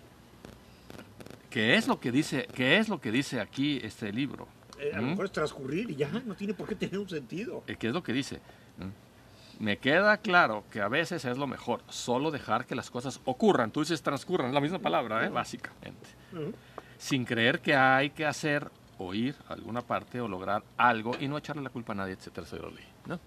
¿qué 1.49 1.75
es 1.75 1.87
lo 1.87 1.99
que 1.99 2.11
dice, 2.11 2.47
qué 2.53 2.77
es 2.77 2.89
lo 2.89 2.99
que 2.99 3.11
dice 3.11 3.39
aquí 3.39 3.79
este 3.81 4.11
libro? 4.11 4.47
Eh, 4.79 4.91
a 4.93 4.97
lo 4.97 5.03
¿Mm? 5.03 5.09
mejor 5.11 5.25
es 5.25 5.31
transcurrir 5.31 5.89
y 5.89 5.95
ya 5.95 6.09
no 6.25 6.35
tiene 6.35 6.53
por 6.53 6.67
qué 6.67 6.75
tener 6.75 6.99
un 6.99 7.07
sentido. 7.07 7.63
Eh, 7.67 7.75
¿Qué 7.77 7.87
es 7.87 7.93
lo 7.93 8.03
que 8.03 8.11
dice? 8.11 8.39
¿Mm? 8.77 9.63
Me 9.63 9.77
queda 9.77 10.17
claro 10.17 10.65
que 10.69 10.81
a 10.81 10.89
veces 10.89 11.23
es 11.23 11.37
lo 11.37 11.47
mejor, 11.47 11.79
solo 11.87 12.29
dejar 12.29 12.65
que 12.65 12.75
las 12.75 12.89
cosas 12.91 13.21
ocurran. 13.23 13.71
Tú 13.71 13.79
dices 13.81 14.01
transcurran, 14.01 14.49
es 14.49 14.53
la 14.53 14.59
misma 14.59 14.79
palabra, 14.79 15.25
¿eh? 15.25 15.29
básicamente. 15.29 16.09
Ujú. 16.33 16.53
Sin 16.97 17.25
creer 17.25 17.59
que 17.61 17.75
hay 17.75 18.09
que 18.11 18.25
hacer 18.25 18.69
o 18.97 19.13
ir 19.13 19.35
a 19.49 19.53
alguna 19.53 19.81
parte 19.81 20.21
o 20.21 20.27
lograr 20.27 20.63
algo 20.77 21.11
y 21.19 21.27
no 21.27 21.37
echarle 21.37 21.61
la 21.61 21.69
culpa 21.69 21.93
a 21.93 21.95
nadie, 21.95 22.13
etcétera, 22.13 22.45
etcétera, 22.47 22.71
¿no? 23.07 23.19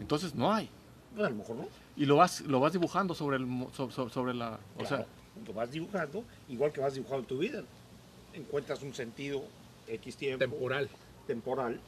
Entonces 0.00 0.34
no 0.34 0.52
hay. 0.52 0.68
A 1.16 1.22
lo 1.22 1.30
mejor 1.36 1.56
no. 1.56 1.68
Y 1.96 2.04
lo 2.06 2.16
vas, 2.16 2.40
lo 2.42 2.60
vas 2.60 2.72
dibujando 2.72 3.14
sobre, 3.14 3.36
el, 3.36 3.46
mo- 3.46 3.70
so- 3.74 3.90
so- 3.90 4.08
sobre 4.08 4.34
la... 4.34 4.58
O 4.76 4.80
Claro, 4.80 4.96
sea, 4.96 5.06
lo 5.46 5.52
vas 5.52 5.70
dibujando, 5.70 6.24
igual 6.48 6.72
que 6.72 6.80
vas 6.80 6.94
dibujando 6.94 7.26
tu 7.26 7.38
vida. 7.38 7.62
Encuentras 8.34 8.82
un 8.82 8.92
sentido 8.94 9.42
X 9.86 10.16
tiempo, 10.16 10.38
Temporal. 10.44 10.88
temporal, 11.26 11.80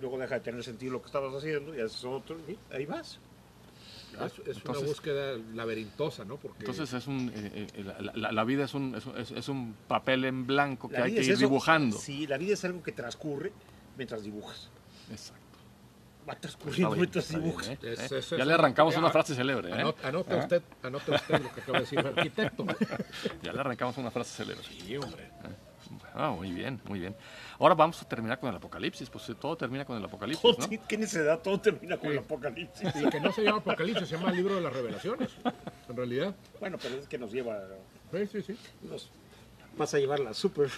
luego 0.00 0.18
deja 0.18 0.36
de 0.36 0.40
tener 0.40 0.62
sentido 0.62 0.92
lo 0.92 1.00
que 1.00 1.06
estabas 1.06 1.34
haciendo 1.34 1.74
y 1.74 1.80
haces 1.80 2.04
otro, 2.04 2.36
y 2.48 2.56
ahí 2.74 2.86
vas. 2.86 3.18
Es, 4.26 4.32
es 4.48 4.56
Entonces- 4.58 4.82
una 4.82 4.88
búsqueda 4.88 5.38
laberintosa, 5.54 6.24
¿no? 6.24 6.36
Porque 6.36 6.60
entonces 6.60 6.92
es 6.92 7.06
un, 7.06 7.32
eh, 7.34 7.66
eh, 7.74 7.84
la, 7.84 8.12
la- 8.14 8.32
la 8.32 8.44
vida 8.44 8.64
es 8.64 8.74
un, 8.74 8.94
es, 8.94 9.06
un- 9.06 9.16
es- 9.18 9.30
es 9.30 9.48
un 9.48 9.74
papel 9.88 10.24
en 10.24 10.46
blanco 10.46 10.88
que 10.88 10.96
hay 10.98 11.14
que 11.14 11.20
es 11.20 11.26
ir 11.28 11.32
eso. 11.34 11.40
dibujando. 11.40 11.96
Sí, 11.98 12.26
la 12.26 12.38
vida 12.38 12.54
es 12.54 12.64
algo 12.64 12.82
que 12.82 12.92
transcurre 12.92 13.52
mientras 13.96 14.22
dibujas. 14.22 14.68
Exacto. 15.10 15.40
Va 16.28 16.36
transcurriendo 16.36 16.90
bien, 16.90 17.00
mientras 17.00 17.28
bien, 17.30 17.42
dibujas. 17.42 17.68
¿eh? 17.68 17.78
Es- 17.82 18.12
es- 18.12 18.30
ya 18.30 18.36
es 18.36 18.46
le 18.46 18.52
arrancamos 18.54 18.96
una 18.96 19.10
frase 19.10 19.34
célebre. 19.34 19.70
¿eh? 19.70 19.72
Anota, 19.72 20.08
anota 20.08 20.34
¿Eh? 20.36 20.38
usted, 20.38 20.62
anota 20.82 21.14
usted 21.16 21.42
lo 21.42 21.52
que 21.54 21.60
acaba 21.60 21.78
de 21.78 21.84
decir 21.84 21.98
el 21.98 22.06
arquitecto. 22.06 22.64
Ya 23.42 23.52
le 23.52 23.60
arrancamos 23.60 23.96
una 23.98 24.10
frase 24.10 24.36
célebre. 24.44 24.62
Sí, 24.64 24.96
hombre. 24.96 25.30
Ah, 26.14 26.30
muy 26.30 26.50
bien, 26.52 26.80
muy 26.84 26.98
bien. 26.98 27.14
Ahora 27.58 27.74
vamos 27.74 28.00
a 28.02 28.08
terminar 28.08 28.38
con 28.38 28.50
el 28.50 28.56
apocalipsis, 28.56 29.08
pues 29.10 29.28
eh, 29.28 29.34
todo 29.34 29.56
termina 29.56 29.84
con 29.84 29.96
el 29.96 30.04
apocalipsis, 30.04 30.58
¿no? 30.58 30.68
¿Qué 30.88 30.98
necesidad? 30.98 31.40
Todo 31.40 31.60
termina 31.60 31.96
con 31.96 32.08
Sí. 32.10 32.12
el 32.16 32.18
apocalipsis. 32.18 32.88
Y 32.96 33.08
que 33.08 33.20
no 33.20 33.32
se 33.32 33.42
llama 33.42 33.58
Apocalipsis, 33.58 34.08
se 34.08 34.16
llama 34.16 34.30
el 34.30 34.36
libro 34.36 34.54
de 34.56 34.60
las 34.60 34.72
revelaciones. 34.72 35.30
En 35.88 35.96
realidad. 35.96 36.34
Bueno, 36.60 36.78
pero 36.80 36.96
es 36.96 37.06
que 37.06 37.18
nos 37.18 37.32
lleva. 37.32 37.58
Sí, 38.12 38.26
sí, 38.26 38.42
sí. 38.42 38.58
Nos, 38.82 39.10
vas 39.76 39.94
a 39.94 39.98
llevar 39.98 40.20
la 40.20 40.34
super. 40.34 40.70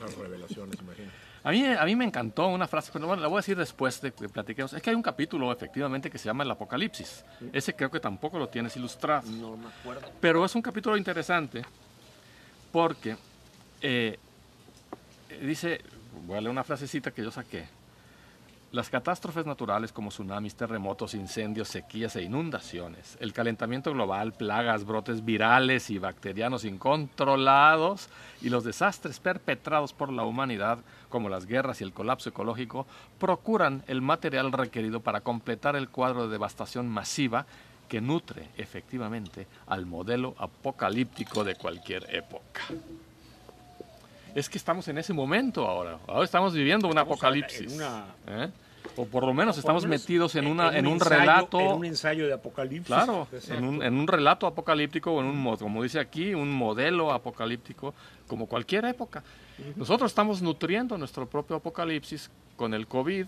Las 0.00 0.14
revelaciones, 0.16 0.76
imagino. 0.80 1.10
A 1.46 1.50
mí, 1.50 1.62
a 1.62 1.84
mí 1.84 1.94
me 1.94 2.06
encantó 2.06 2.46
una 2.46 2.66
frase, 2.66 2.90
pero 2.90 3.06
bueno, 3.06 3.20
la 3.20 3.28
voy 3.28 3.36
a 3.36 3.40
decir 3.40 3.56
después 3.56 4.00
de 4.00 4.12
que 4.12 4.30
platiquemos. 4.30 4.72
Es 4.72 4.80
que 4.80 4.88
hay 4.88 4.96
un 4.96 5.02
capítulo, 5.02 5.52
efectivamente, 5.52 6.08
que 6.10 6.16
se 6.16 6.24
llama 6.24 6.42
El 6.42 6.50
Apocalipsis. 6.50 7.22
Ese 7.52 7.74
creo 7.74 7.90
que 7.90 8.00
tampoco 8.00 8.38
lo 8.38 8.48
tienes 8.48 8.74
ilustrado. 8.76 9.28
No 9.30 9.54
me 9.58 9.68
acuerdo. 9.68 10.08
Pero 10.22 10.42
es 10.44 10.54
un 10.54 10.62
capítulo 10.62 10.96
interesante 10.96 11.62
porque 12.72 13.16
eh, 13.82 14.18
dice, 15.40 15.80
voy 16.26 16.36
a 16.36 16.40
leer 16.40 16.50
una 16.50 16.64
frasecita 16.64 17.10
que 17.10 17.22
yo 17.22 17.30
saqué. 17.30 17.66
Las 18.74 18.90
catástrofes 18.90 19.46
naturales 19.46 19.92
como 19.92 20.10
tsunamis, 20.10 20.56
terremotos, 20.56 21.14
incendios, 21.14 21.68
sequías 21.68 22.16
e 22.16 22.22
inundaciones, 22.22 23.16
el 23.20 23.32
calentamiento 23.32 23.92
global, 23.92 24.32
plagas, 24.32 24.84
brotes 24.84 25.24
virales 25.24 25.90
y 25.90 26.00
bacterianos 26.00 26.64
incontrolados 26.64 28.08
y 28.42 28.48
los 28.48 28.64
desastres 28.64 29.20
perpetrados 29.20 29.92
por 29.92 30.12
la 30.12 30.24
humanidad, 30.24 30.80
como 31.08 31.28
las 31.28 31.46
guerras 31.46 31.80
y 31.80 31.84
el 31.84 31.92
colapso 31.92 32.30
ecológico, 32.30 32.84
procuran 33.20 33.84
el 33.86 34.02
material 34.02 34.50
requerido 34.50 34.98
para 34.98 35.20
completar 35.20 35.76
el 35.76 35.88
cuadro 35.88 36.24
de 36.24 36.32
devastación 36.32 36.88
masiva 36.88 37.46
que 37.88 38.00
nutre 38.00 38.48
efectivamente 38.56 39.46
al 39.68 39.86
modelo 39.86 40.34
apocalíptico 40.36 41.44
de 41.44 41.54
cualquier 41.54 42.12
época. 42.12 42.62
Es 44.34 44.48
que 44.48 44.58
estamos 44.58 44.86
en 44.88 44.98
ese 44.98 45.12
momento 45.12 45.66
ahora. 45.66 45.98
Ahora 46.08 46.24
estamos 46.24 46.52
viviendo 46.54 46.86
un 46.88 46.92
Estamos 46.92 47.12
apocalipsis. 47.12 47.72
una- 47.74 48.04
¿eh? 48.26 48.50
O 48.96 49.06
por 49.06 49.24
lo 49.24 49.32
menos 49.32 49.56
Por 49.56 49.60
estamos 49.60 49.84
menos 49.86 50.00
metidos 50.02 50.34
en, 50.36 50.46
una, 50.46 50.76
en 50.76 50.86
un, 50.86 50.98
ensayo- 50.98 51.18
relato. 51.20 51.58
En 51.60 51.72
un 51.72 51.84
ensayo 51.84 52.26
de 52.26 52.32
apocalipsis. 52.34 52.86
Claro, 52.86 53.26
en 53.48 53.64
un, 53.64 53.82
en 53.82 53.94
un 53.94 54.06
relato 54.06 54.46
apocalíptico 54.46 55.10
o 55.12 55.20
en 55.20 55.26
un, 55.26 55.38
mo- 55.38 55.56
como 55.56 55.82
dice 55.82 55.98
aquí, 55.98 56.34
un 56.34 56.52
modelo 56.52 57.10
apocalíptico, 57.12 57.94
como 58.28 58.46
cualquier 58.46 58.84
época. 58.84 59.22
Nosotros 59.76 60.10
estamos 60.10 60.42
nutriendo 60.42 60.98
nuestro 60.98 61.26
propio 61.26 61.56
apocalipsis 61.56 62.30
con 62.56 62.74
el 62.74 62.86
COVID 62.86 63.26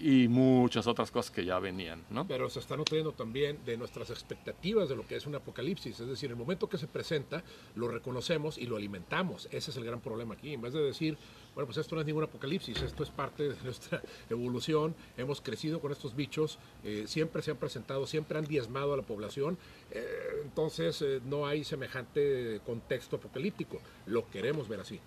y 0.00 0.28
muchas 0.28 0.86
otras 0.86 1.10
cosas 1.10 1.30
que 1.30 1.44
ya 1.44 1.58
venían, 1.58 2.04
¿no? 2.10 2.26
Pero 2.26 2.48
se 2.48 2.60
está 2.60 2.76
nutriendo 2.76 3.12
también 3.12 3.58
de 3.64 3.76
nuestras 3.76 4.10
expectativas 4.10 4.88
de 4.88 4.96
lo 4.96 5.06
que 5.06 5.16
es 5.16 5.26
un 5.26 5.34
apocalipsis. 5.34 6.00
Es 6.00 6.06
decir, 6.06 6.30
el 6.30 6.36
momento 6.36 6.68
que 6.68 6.78
se 6.78 6.86
presenta, 6.86 7.42
lo 7.74 7.88
reconocemos 7.88 8.58
y 8.58 8.66
lo 8.66 8.76
alimentamos. 8.76 9.48
Ese 9.50 9.70
es 9.70 9.76
el 9.76 9.84
gran 9.84 10.00
problema 10.00 10.34
aquí. 10.34 10.54
En 10.54 10.60
vez 10.60 10.72
de 10.72 10.82
decir, 10.82 11.18
bueno, 11.54 11.66
pues 11.66 11.78
esto 11.78 11.94
no 11.94 12.00
es 12.00 12.06
ningún 12.06 12.24
apocalipsis, 12.24 12.80
esto 12.82 13.02
es 13.02 13.10
parte 13.10 13.48
de 13.48 13.56
nuestra 13.64 14.02
evolución, 14.30 14.94
hemos 15.16 15.40
crecido 15.40 15.80
con 15.80 15.90
estos 15.90 16.14
bichos, 16.14 16.58
eh, 16.84 17.04
siempre 17.06 17.42
se 17.42 17.50
han 17.50 17.56
presentado, 17.56 18.06
siempre 18.06 18.38
han 18.38 18.44
diezmado 18.44 18.94
a 18.94 18.96
la 18.96 19.02
población, 19.02 19.58
eh, 19.90 20.06
entonces 20.44 21.02
eh, 21.02 21.20
no 21.24 21.46
hay 21.46 21.64
semejante 21.64 22.60
contexto 22.64 23.16
apocalíptico. 23.16 23.80
Lo 24.06 24.28
queremos 24.30 24.68
ver 24.68 24.80
así. 24.80 25.00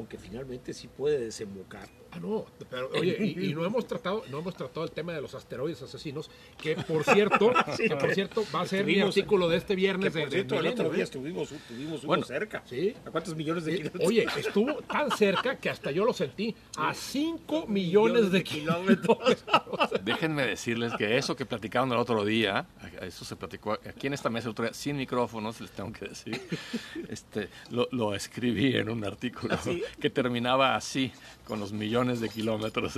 Aunque 0.00 0.16
finalmente 0.16 0.72
sí 0.72 0.88
puede 0.88 1.18
desembocar. 1.18 1.86
Ah, 2.12 2.18
no, 2.18 2.44
pero 2.68 2.90
oye, 2.92 3.16
y, 3.20 3.50
y 3.50 3.54
no 3.54 3.64
hemos 3.64 3.86
tratado, 3.86 4.24
no 4.30 4.40
hemos 4.40 4.56
tratado 4.56 4.82
el 4.82 4.90
tema 4.90 5.12
de 5.12 5.20
los 5.20 5.32
asteroides 5.36 5.80
asesinos, 5.82 6.28
que 6.60 6.74
por 6.74 7.04
cierto, 7.04 7.52
que 7.76 7.94
por 7.94 8.12
cierto 8.14 8.42
va 8.52 8.62
a 8.62 8.66
ser 8.66 8.84
mi 8.84 8.94
Estuvimos- 8.94 9.08
artículo 9.16 9.48
de 9.48 9.56
este 9.58 9.74
Que 9.74 9.76
viernes 9.76 10.14
de, 10.14 10.20
por 10.22 10.28
de 10.30 10.36
cierto, 10.36 10.58
el 10.58 10.66
otro 10.66 10.90
día 10.90 11.00
¿eh? 11.02 11.04
estuvimos, 11.04 11.50
tuvimos 11.68 11.98
uno 12.00 12.06
Bueno, 12.08 12.24
cerca. 12.24 12.64
Sí. 12.66 12.96
¿A 13.06 13.10
cuántos 13.12 13.36
millones 13.36 13.64
de 13.64 13.74
Eh, 13.74 13.76
kilómetros? 13.76 14.08
Oye, 14.08 14.26
estuvo 14.38 14.72
tan 14.82 15.10
cerca 15.12 15.56
que 15.58 15.70
hasta 15.70 15.92
yo 15.92 16.04
lo 16.04 16.12
sentí 16.12 16.56
a 16.78 16.94
5 16.94 17.66
millones 17.68 18.32
de 18.32 18.42
kilómetros. 18.42 19.18
Déjenme 20.02 20.46
decirles 20.46 20.92
que 20.98 21.16
eso 21.16 21.36
que 21.36 21.46
platicaron 21.46 21.92
el 21.92 21.98
otro 21.98 22.24
día, 22.24 22.66
eso 23.02 23.24
se 23.24 23.36
platicó 23.36 23.74
aquí 23.74 24.08
en 24.08 24.14
esta 24.14 24.30
mesa 24.30 24.48
el 24.48 24.52
otro 24.52 24.64
día, 24.64 24.74
sin 24.74 24.96
micrófonos, 24.96 25.60
les 25.60 25.70
tengo 25.70 25.92
que 25.92 26.06
decir, 26.06 26.40
este, 27.08 27.50
lo, 27.70 27.86
lo 27.92 28.14
escribí 28.16 28.74
en 28.74 28.88
un 28.90 29.04
artículo 29.04 29.56
¿Sí? 29.62 29.84
Que 29.98 30.10
terminaba 30.10 30.76
así, 30.76 31.12
con 31.46 31.58
los 31.60 31.72
millones 31.72 32.20
de 32.20 32.28
kilómetros. 32.28 32.96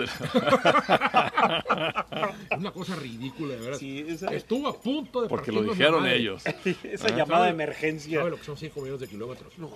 Una 2.56 2.70
cosa 2.72 2.96
ridícula, 2.96 3.54
de 3.54 3.60
verdad. 3.60 3.78
Sí, 3.78 4.04
esa- 4.08 4.32
Estuvo 4.32 4.68
a 4.68 4.80
punto 4.80 5.22
de 5.22 5.28
Porque 5.28 5.52
lo 5.52 5.62
dijeron 5.62 6.02
madre. 6.02 6.16
ellos. 6.16 6.42
Esa 6.84 7.08
Ah, 7.08 7.16
llamada 7.16 7.44
de 7.46 7.50
emergencia. 7.50 8.18
¿Sabe 8.18 8.30
lo 8.30 8.36
que 8.38 8.44
son 8.44 8.56
5 8.56 8.80
millones 8.80 9.00
de 9.00 9.08
kilómetros? 9.08 9.52
No, 9.58 9.70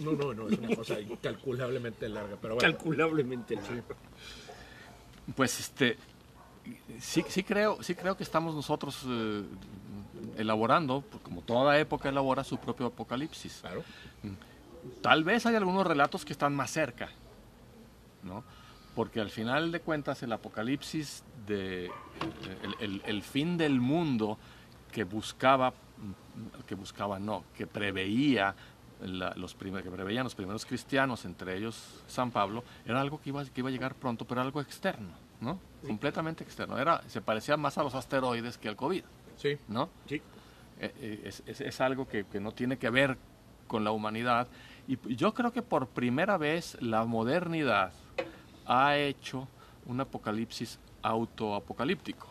no, 0.00 0.12
no, 0.12 0.34
no, 0.34 0.48
es 0.48 0.58
una 0.58 0.74
cosa 0.76 0.98
incalculablemente 1.00 2.08
larga. 2.08 2.36
Pero 2.40 2.54
bueno, 2.54 2.68
Calculablemente. 2.72 3.54
largo. 3.56 3.82
Pues 5.36 5.60
este 5.60 5.96
sí, 6.98 7.24
sí 7.28 7.42
creo, 7.44 7.82
sí 7.82 7.94
creo 7.94 8.16
que 8.16 8.22
estamos 8.24 8.54
nosotros 8.54 9.04
eh, 9.06 9.42
elaborando, 10.36 11.04
como 11.22 11.42
toda 11.42 11.78
época 11.78 12.08
elabora 12.08 12.42
su 12.44 12.58
propio 12.58 12.86
apocalipsis. 12.86 13.58
Claro. 13.60 13.82
Tal 15.02 15.24
vez 15.24 15.46
hay 15.46 15.54
algunos 15.56 15.86
relatos 15.86 16.24
que 16.24 16.32
están 16.32 16.54
más 16.54 16.70
cerca, 16.70 17.08
¿no? 18.22 18.44
Porque 18.94 19.20
al 19.20 19.30
final 19.30 19.72
de 19.72 19.80
cuentas 19.80 20.22
el 20.22 20.32
apocalipsis 20.32 21.22
de 21.46 21.86
el, 21.86 22.74
el- 22.80 23.02
el 23.04 23.22
fin 23.22 23.56
del 23.56 23.80
mundo 23.80 24.38
que 24.92 25.04
buscaba, 25.04 25.72
que 26.66 26.74
buscaba 26.74 27.18
no, 27.18 27.44
que 27.56 27.66
preveía 27.66 28.54
la- 29.02 29.32
los 29.36 29.54
primer- 29.54 29.82
que 29.82 29.90
preveían 29.90 30.24
los 30.24 30.34
primeros 30.34 30.66
cristianos, 30.66 31.24
entre 31.24 31.56
ellos 31.56 32.02
San 32.08 32.30
Pablo, 32.30 32.64
era 32.84 33.00
algo 33.00 33.20
que 33.20 33.30
iba, 33.30 33.44
que 33.44 33.60
iba 33.60 33.68
a 33.68 33.72
llegar 33.72 33.94
pronto, 33.94 34.24
pero 34.26 34.40
era 34.40 34.46
algo 34.46 34.60
externo, 34.60 35.10
¿no? 35.40 35.58
Completamente 35.86 36.44
externo. 36.44 36.76
Era, 36.76 37.02
se 37.08 37.20
parecía 37.22 37.56
más 37.56 37.78
a 37.78 37.82
los 37.82 37.94
asteroides 37.94 38.58
que 38.58 38.68
al 38.68 38.76
COVID, 38.76 39.04
Sí. 39.36 39.56
¿no? 39.68 39.88
Sí. 40.06 40.16
Eh, 40.80 40.92
eh, 41.00 41.20
es, 41.24 41.42
es- 41.46 41.60
es 41.62 41.80
algo 41.80 42.06
que, 42.08 42.24
que 42.26 42.40
no 42.40 42.52
tiene 42.52 42.76
que 42.76 42.90
ver 42.90 43.16
con 43.68 43.84
la 43.84 43.92
humanidad. 43.92 44.48
Y 44.90 44.98
yo 45.14 45.32
creo 45.32 45.52
que 45.52 45.62
por 45.62 45.86
primera 45.86 46.36
vez 46.36 46.76
la 46.80 47.04
modernidad 47.04 47.92
ha 48.66 48.96
hecho 48.98 49.46
un 49.86 50.00
apocalipsis 50.00 50.80
autoapocalíptico. 51.02 52.26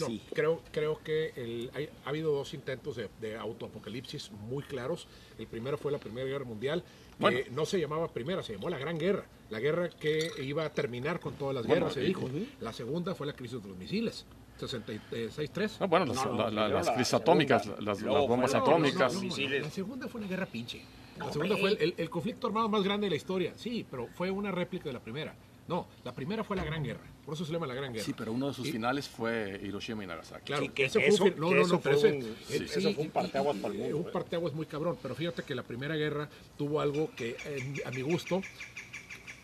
No, 0.00 0.06
Sí. 0.06 0.20
creo, 0.34 0.60
creo 0.72 1.00
que 1.02 1.32
el- 1.36 1.70
hay- 1.74 1.88
ha 2.04 2.08
habido 2.08 2.32
dos 2.32 2.52
intentos 2.54 2.96
de, 2.96 3.08
de 3.20 3.36
autoapocalipsis 3.36 4.30
muy 4.48 4.62
claros. 4.64 5.06
El 5.38 5.46
primero 5.46 5.76
fue 5.78 5.90
la 5.92 5.98
Primera 5.98 6.26
Guerra 6.26 6.44
Mundial, 6.44 6.82
que 6.82 7.16
Bueno. 7.18 7.38
no 7.52 7.64
se 7.64 7.80
llamaba 7.80 8.08
Primera, 8.08 8.42
se 8.42 8.54
llamó 8.54 8.70
la 8.70 8.78
Gran 8.78 8.98
Guerra. 8.98 9.24
La 9.50 9.58
guerra 9.60 9.88
que 9.90 10.30
iba 10.42 10.64
a 10.64 10.72
terminar 10.72 11.18
con 11.20 11.34
todas 11.34 11.54
las 11.54 11.66
Bueno, 11.66 11.82
guerras, 11.86 11.94
se 11.94 12.00
dijo. 12.00 12.28
La 12.60 12.72
segunda 12.72 13.14
fue 13.16 13.26
la 13.26 13.32
crisis 13.34 13.60
de 13.62 13.68
los 13.68 13.76
misiles, 13.78 14.26
66-3. 14.60 15.76
Ah, 15.80 15.86
bueno, 15.86 16.06
las, 16.06 16.16
No, 16.16 16.24
no, 16.34 16.38
la- 16.38 16.50
la- 16.50 16.68
las 16.68 16.86
la 16.86 16.94
crisis 16.94 17.14
atómicas, 17.14 17.62
segunda, 17.62 17.82
las, 17.84 18.00
las 18.02 18.26
bombas 18.28 18.50
fue 18.50 18.60
la- 18.60 18.64
atómicas. 18.66 19.12
no, 19.14 19.18
no, 19.20 19.24
misiles. 19.26 19.62
La 19.62 19.70
segunda 19.70 20.08
fue 20.08 20.20
una 20.20 20.28
guerra 20.30 20.46
pinche. 20.46 20.82
La 21.26 21.32
segunda 21.32 21.56
fue 21.56 21.70
el, 21.72 21.78
el- 21.82 21.94
el 21.96 22.10
conflicto 22.10 22.46
armado 22.46 22.68
más 22.68 22.82
grande 22.82 23.06
de 23.06 23.10
la 23.10 23.16
historia. 23.16 23.52
Sí, 23.56 23.86
pero 23.90 24.08
fue 24.14 24.30
una 24.30 24.50
réplica 24.50 24.84
de 24.84 24.92
la 24.92 25.00
primera. 25.00 25.34
No, 25.68 25.86
la 26.02 26.12
primera 26.12 26.42
fue 26.42 26.56
la 26.56 26.64
Gran 26.64 26.82
Guerra. 26.82 27.00
Por 27.24 27.34
eso 27.34 27.44
se 27.44 27.52
llama 27.52 27.66
la 27.68 27.74
Gran 27.74 27.92
Guerra. 27.92 28.04
Sí, 28.04 28.12
pero 28.16 28.32
uno 28.32 28.48
de 28.48 28.54
sus 28.54 28.66
Y- 28.66 28.72
finales 28.72 29.08
fue 29.08 29.60
Hiroshima 29.62 30.02
y 30.02 30.06
Nagasaki. 30.08 30.46
Claro, 30.46 30.62
Sí, 30.62 30.68
que 30.70 30.84
ese 30.86 30.98
fue 30.98 31.08
eso- 31.08 31.24
un 31.24 31.30
no, 31.36 31.50
no, 31.54 31.60
eso 31.60 31.74
no, 31.74 31.80
pero 31.80 31.98
fue 31.98 32.08
ese- 32.08 32.18
un- 32.28 32.36
sí, 32.48 32.64
eso 32.78 32.92
fue 32.92 33.04
un 33.04 33.10
parteaguas 33.10 33.56
para 33.58 33.74
el 33.74 33.80
mundo, 33.80 33.96
Un 33.98 34.06
eh. 34.08 34.10
parteaguas 34.12 34.52
muy 34.52 34.66
cabrón, 34.66 34.98
pero 35.00 35.14
fíjate 35.14 35.44
que 35.44 35.54
la 35.54 35.62
Primera 35.62 35.94
Guerra 35.94 36.28
tuvo 36.58 36.80
algo 36.80 37.10
que, 37.14 37.36
eh, 37.46 37.74
a 37.84 37.90
mi 37.92 38.02
gusto, 38.02 38.42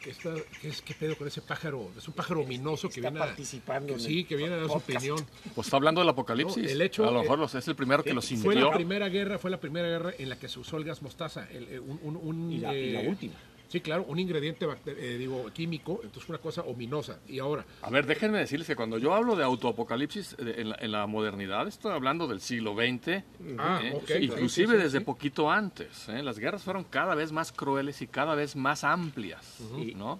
que 0.06 0.12
está, 0.12 0.34
que 0.60 0.68
es, 0.68 0.82
¿qué 0.82 0.94
pedo 0.94 1.16
con 1.16 1.26
ese 1.26 1.40
pájaro? 1.42 1.90
Es 1.98 2.06
un 2.06 2.14
pájaro 2.14 2.42
ominoso 2.42 2.88
que 2.88 3.00
Está 3.00 3.10
viene 3.10 3.24
a, 3.24 3.26
participando 3.26 3.94
que 3.94 4.00
sí, 4.00 4.22
que 4.24 4.36
viene 4.36 4.54
a 4.54 4.58
dar 4.58 4.66
su 4.68 4.74
opinión. 4.74 5.18
Pues 5.52 5.66
está 5.66 5.76
hablando 5.76 6.00
del 6.00 6.08
apocalipsis. 6.08 6.62
No, 6.62 6.68
el 6.70 6.80
hecho, 6.80 7.08
a 7.08 7.10
lo 7.10 7.22
mejor 7.22 7.40
eh, 7.40 7.58
es 7.58 7.66
el 7.66 7.74
primero 7.74 8.04
que 8.04 8.14
lo 8.14 8.22
Fue 8.22 8.28
sintió. 8.28 8.52
la 8.70 8.72
primera 8.72 9.08
guerra, 9.08 9.38
fue 9.38 9.50
la 9.50 9.58
primera 9.58 9.88
guerra 9.88 10.12
en 10.16 10.28
la 10.28 10.38
que 10.38 10.46
se 10.48 10.60
usó 10.60 10.76
el 10.76 10.84
gas 10.84 11.02
mostaza, 11.02 11.48
el, 11.50 11.64
eh, 11.68 11.80
un, 11.80 11.98
un- 12.04 12.16
un, 12.16 12.52
Y 12.52 12.58
la- 12.58 12.72
y 12.74 12.92
la 12.92 13.02
eh, 13.02 13.08
última. 13.08 13.34
Sí, 13.68 13.80
claro, 13.80 14.04
un 14.08 14.18
ingrediente 14.18 14.66
eh, 14.86 15.16
digo 15.18 15.50
químico, 15.52 16.00
entonces 16.04 16.28
una 16.28 16.38
cosa 16.38 16.62
ominosa. 16.62 17.18
Y 17.26 17.38
ahora, 17.40 17.64
A 17.82 17.90
ver, 17.90 18.06
déjenme 18.06 18.38
decirles 18.38 18.66
que 18.68 18.76
cuando 18.76 18.96
yo 18.98 19.12
hablo 19.14 19.34
de 19.36 19.42
autoapocalipsis 19.44 20.36
eh, 20.38 20.54
en 20.58 20.68
la, 20.70 20.76
en 20.80 20.92
la 20.92 21.06
modernidad, 21.06 21.66
estoy 21.66 21.92
hablando 21.92 22.26
del 22.28 22.40
siglo 22.40 22.74
XX, 22.74 23.22
Ah, 23.58 23.80
eh, 23.82 24.18
inclusive 24.22 24.66
sí, 24.68 24.72
sí, 24.76 24.82
desde 24.82 24.98
sí. 25.00 25.04
poquito 25.04 25.50
antes. 25.50 26.08
eh, 26.08 26.22
Las 26.22 26.38
guerras 26.38 26.62
fueron 26.62 26.84
cada 26.84 27.14
vez 27.14 27.32
más 27.32 27.50
crueles 27.52 28.00
y 28.02 28.06
cada 28.06 28.34
vez 28.34 28.54
más 28.56 28.84
amplias, 28.84 29.60
¿no? 29.96 30.18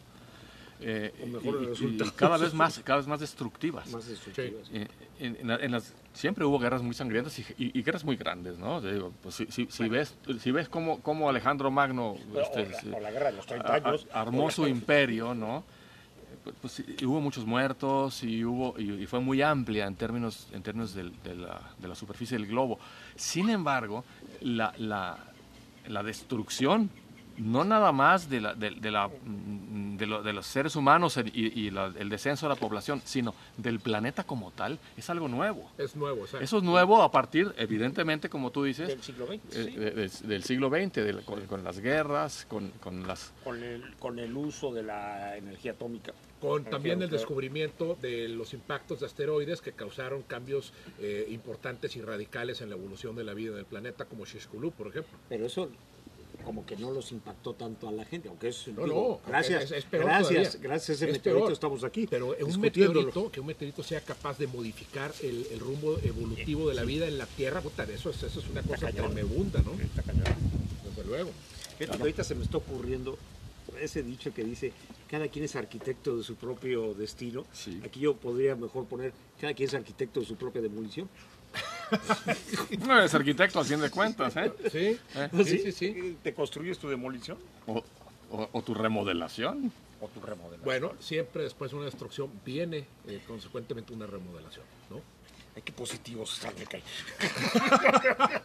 Eh, 0.81 1.12
y- 1.81 1.85
y- 1.87 2.11
cada 2.16 2.37
vez 2.37 2.53
más, 2.53 2.81
cada 2.85 2.99
vez 2.99 3.07
más 3.07 3.20
destructivas. 3.20 3.91
Más 3.91 4.07
destructivas. 4.07 4.68
Eh, 4.72 4.87
en- 5.20 5.37
en 5.41 5.49
la- 5.49 5.57
en 5.57 5.72
las, 5.72 5.95
siempre 6.12 6.45
hubo 6.45 6.59
guerras 6.59 6.83
muy 6.83 6.95
sangrientas 6.95 7.39
y, 7.59 7.83
guerras 7.83 8.05
muy 8.05 8.16
grandes, 8.16 8.59
¿no? 8.59 8.83
Pues, 9.22 9.35
si, 9.37 9.47
si- 9.47 9.66
si 9.70 9.89
ves, 9.89 10.14
si 10.41 10.51
ves 10.51 10.68
cómo, 10.68 11.01
cómo 11.01 11.29
Alejandro 11.31 11.70
Magno 11.70 12.11
O 12.11 12.41
este, 12.41 12.66
la- 12.68 12.81
se- 12.81 12.93
o 12.93 13.01
la 13.01 13.11
guerra 13.11 13.31
de 13.31 13.37
los 13.39 13.47
30 13.47 13.68
a- 13.72 13.77
a- 13.77 13.89
años. 13.89 14.07
armó 14.12 14.51
su 14.51 14.66
imperio, 14.66 15.35
¿no? 15.35 15.64
Pues, 16.61 16.81
y 17.01 17.05
hubo 17.05 17.20
muchos 17.20 17.45
muertos 17.45 18.22
y 18.22 18.45
hubo 18.45 18.79
y, 18.79 19.03
y 19.03 19.07
fue 19.07 19.18
muy 19.18 19.43
amplia 19.43 19.87
en 19.87 19.97
términos 19.97 20.47
en 20.53 20.62
términos 20.62 20.95
de, 20.95 21.05
la, 21.35 21.61
de 21.79 21.89
la 21.89 21.95
superficie 21.97 22.39
del 22.39 22.47
globo. 22.47 22.79
Sin 23.16 23.49
embargo, 23.51 24.05
la, 24.43 24.72
la, 24.79 25.18
la 25.89 26.03
destrucción 26.05 26.89
no 27.39 27.64
nada 27.64 27.93
más 27.93 28.28
de, 28.30 28.41
la, 28.41 28.55
de, 28.55 28.70
de 28.70 28.91
la, 28.91 29.09
mm, 29.09 29.97
de, 29.97 30.07
lo- 30.07 30.22
de 30.22 30.32
los 30.32 30.47
seres 30.47 30.76
humanos 30.76 31.18
y, 31.32 31.61
y 31.61 31.70
la- 31.70 31.93
el 31.99 32.09
descenso 32.09 32.47
de 32.49 32.55
la 32.55 32.61
población, 32.61 33.01
sino 33.05 33.34
del 33.57 33.80
planeta 33.80 34.24
como 34.24 34.51
tal, 34.51 34.78
es 34.97 35.09
algo 35.11 35.28
nuevo. 35.28 35.70
es 35.78 35.97
nuevo. 35.97 36.22
exacto. 36.22 36.45
Eso 36.45 36.59
es 36.59 36.62
nuevo 36.62 37.03
a 37.03 37.11
partir, 37.11 37.53
evidentemente, 37.57 38.28
como 38.28 38.51
tú 38.51 38.64
dices, 38.64 38.89
Del 38.89 39.03
siglo 39.03 39.26
XX. 39.26 39.34
eh, 39.34 39.41
sí. 39.51 39.70
de- 39.78 39.91
de- 39.93 40.09
del 40.28 40.45
siglo 40.45 40.68
XX, 40.70 41.24
con, 41.24 41.41
con 41.47 41.64
las 41.64 41.78
guerras, 41.80 42.47
con, 42.49 42.70
con 42.80 43.07
las 43.07 43.32
con, 43.45 43.62
el, 43.62 43.95
con 43.97 44.18
el 44.18 44.37
uso 44.37 44.72
de 44.72 44.82
la 44.82 45.37
energía 45.37 45.72
atómica. 45.72 46.12
Con 46.41 46.64
también 46.64 47.01
el 47.03 47.09
descubrimiento 47.09 47.97
de 48.03 48.28
los 48.28 48.53
impactos 48.53 49.01
de 49.01 49.07
asteroides 49.07 49.62
que 49.62 49.72
causaron 49.72 50.22
cambios 50.22 50.72
eh, 51.01 51.26
importantes 51.30 51.97
y 51.97 52.03
radicales 52.03 52.61
en 52.61 52.68
la 52.68 52.76
evolución 52.76 53.16
de 53.16 53.24
la 53.24 53.32
vida 53.32 53.55
del 53.55 53.64
planeta, 53.64 54.05
como 54.05 54.26
Shishkulu, 54.26 54.70
por 54.72 54.89
ejemplo. 54.89 55.18
Pero 55.30 55.47
eso 55.47 55.70
como 56.47 56.65
que 56.65 56.77
no 56.77 56.93
los 56.93 57.11
impactó 57.11 57.55
tanto 57.55 57.89
a 57.89 57.93
la 57.93 58.05
gente, 58.05 58.29
aunque 58.29 58.49
es 58.51 58.69
No, 58.69 58.85
digo, 58.85 59.21
no, 59.25 59.29
gracias, 59.31 59.65
es- 59.65 59.73
es 59.73 59.85
peor 59.85 60.05
gracias, 60.05 60.29
todavía. 60.53 60.61
gracias 60.63 60.91
a 60.91 60.93
ese 60.93 61.05
Es 61.07 61.13
meteorito 61.13 61.45
peor. 61.47 61.53
estamos 61.53 61.83
aquí. 61.83 62.07
Pero 62.09 62.37
un 62.41 62.61
meteorito, 62.61 63.33
que 63.33 63.41
un 63.41 63.47
meteorito 63.49 63.83
sea 63.83 64.01
capaz 64.01 64.39
de 64.39 64.47
modificar 64.47 65.13
el, 65.25 65.45
el 65.51 65.59
rumbo 65.59 65.99
evolutivo 66.05 66.69
de 66.69 66.75
la 66.77 66.85
vida 66.85 67.09
en 67.09 67.19
la 67.19 67.27
Tierra, 67.27 67.61
puta, 67.61 67.83
eso 67.83 68.11
es, 68.11 68.23
eso 68.23 68.39
es 68.39 68.49
una 68.49 68.63
cosa 68.63 68.87
cañón. 68.93 69.07
tremebunda, 69.13 69.61
¿no? 69.63 69.73
Está. 69.73 70.03
Desde 70.85 71.05
luego. 71.05 71.31
Fíjate 71.79 71.97
que 71.97 72.03
ahorita 72.03 72.23
se 72.23 72.37
me 72.37 72.45
está 72.45 72.59
ocurriendo 72.59 73.19
ese 73.81 74.05
dicho 74.05 74.33
que 74.33 74.45
dice 74.45 74.73
cada 75.11 75.27
quien 75.27 75.45
es 75.45 75.57
arquitecto 75.57 76.17
de 76.17 76.23
su 76.23 76.37
propio 76.37 76.95
destino. 76.95 77.45
Sí. 77.53 77.81
Aquí 77.85 77.99
yo 78.01 78.15
podría 78.15 78.55
mejor 78.55 78.87
poner 78.87 79.13
cada 79.41 79.53
quien 79.53 79.69
es 79.69 79.75
arquitecto 79.75 80.21
de 80.21 80.27
su 80.27 80.37
propia 80.37 80.63
demolición. 80.63 81.09
No 82.87 82.99
eres 82.99 83.15
arquitecto, 83.15 83.61
al 83.61 83.67
fin 83.67 83.81
de 83.81 83.91
cuentas, 83.91 84.37
¿eh? 84.37 84.53
Sí, 84.73 84.99
¿Eh? 85.15 85.29
sí, 85.45 85.59
sí, 85.59 85.73
sí. 85.73 86.17
¿Te 86.23 86.35
construyes 86.35 86.79
tu 86.79 86.89
demolición 86.89 87.39
O, 87.67 87.83
o- 88.31 88.49
o 88.53 88.63
tu 88.63 88.75
remodelación. 88.75 89.71
o 90.01 90.09
tu 90.09 90.21
remodelación? 90.21 90.65
Bueno, 90.65 90.93
siempre 91.01 91.45
después 91.45 91.71
de 91.71 91.77
una 91.77 91.87
destrucción 91.87 92.31
viene 92.45 92.87
eh, 93.07 93.21
consecuentemente 93.27 93.93
una 93.93 94.07
remodelación, 94.07 94.65
¿no? 94.91 95.01
Ay, 95.55 95.63
qué 95.65 95.73
positivos 95.73 96.35
están, 96.35 96.53
me 96.59 96.67
cae. 96.67 96.83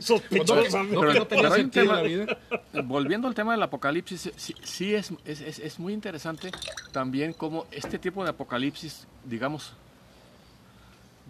Sospechosamente. 0.00 0.94
no, 0.94 1.00
que 1.12 1.18
no 1.18 1.26
tenía 1.26 1.42
pero 1.42 1.54
hay 1.54 1.60
un 1.62 1.72
sentido 1.72 1.84
tema- 1.86 1.96
la 1.96 2.02
vida. 2.02 2.38
Volviendo 2.84 3.28
al 3.28 3.34
tema 3.34 3.52
del 3.52 3.62
apocalipsis, 3.62 4.30
sí, 4.36 4.54
sí 4.62 4.94
es, 4.94 5.12
es, 5.24 5.40
es- 5.40 5.58
es 5.58 5.78
muy 5.78 5.92
interesante 5.92 6.50
también 6.92 7.32
cómo 7.32 7.66
este 7.70 7.98
tipo 7.98 8.24
de 8.24 8.30
apocalipsis, 8.30 9.06
digamos, 9.24 9.72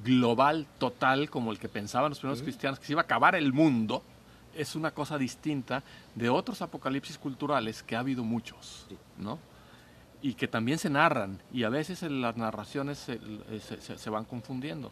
global, 0.03 0.67
total, 0.79 1.31
como 1.31 1.53
el 1.53 1.59
que 1.59 1.69
pensaban 1.69 2.11
los 2.11 2.19
primeros 2.19 2.43
cristianos, 2.43 2.79
que 2.81 2.87
se 2.87 2.93
iba 2.93 3.03
a 3.03 3.05
acabar 3.05 3.35
el 3.35 3.53
mundo, 3.53 4.03
es 4.55 4.75
una 4.77 4.91
cosa 4.93 5.19
distinta 5.19 5.83
de 6.15 6.29
otros 6.31 6.63
apocalipsis 6.63 7.19
culturales 7.19 7.83
que 7.83 7.97
ha 7.97 8.01
habido 8.01 8.23
muchos, 8.25 8.87
¿no? 9.19 9.39
Y 10.23 10.35
que 10.35 10.49
también 10.49 10.79
se 10.79 10.89
narran, 10.91 11.41
y 11.53 11.65
a 11.65 11.69
veces 11.69 12.03
en 12.03 12.21
las 12.23 12.37
narraciones 12.37 12.99
se, 12.99 13.21
se- 13.61 13.81
se- 13.81 13.99
se 13.99 14.11
van 14.11 14.25
confundiendo. 14.25 14.91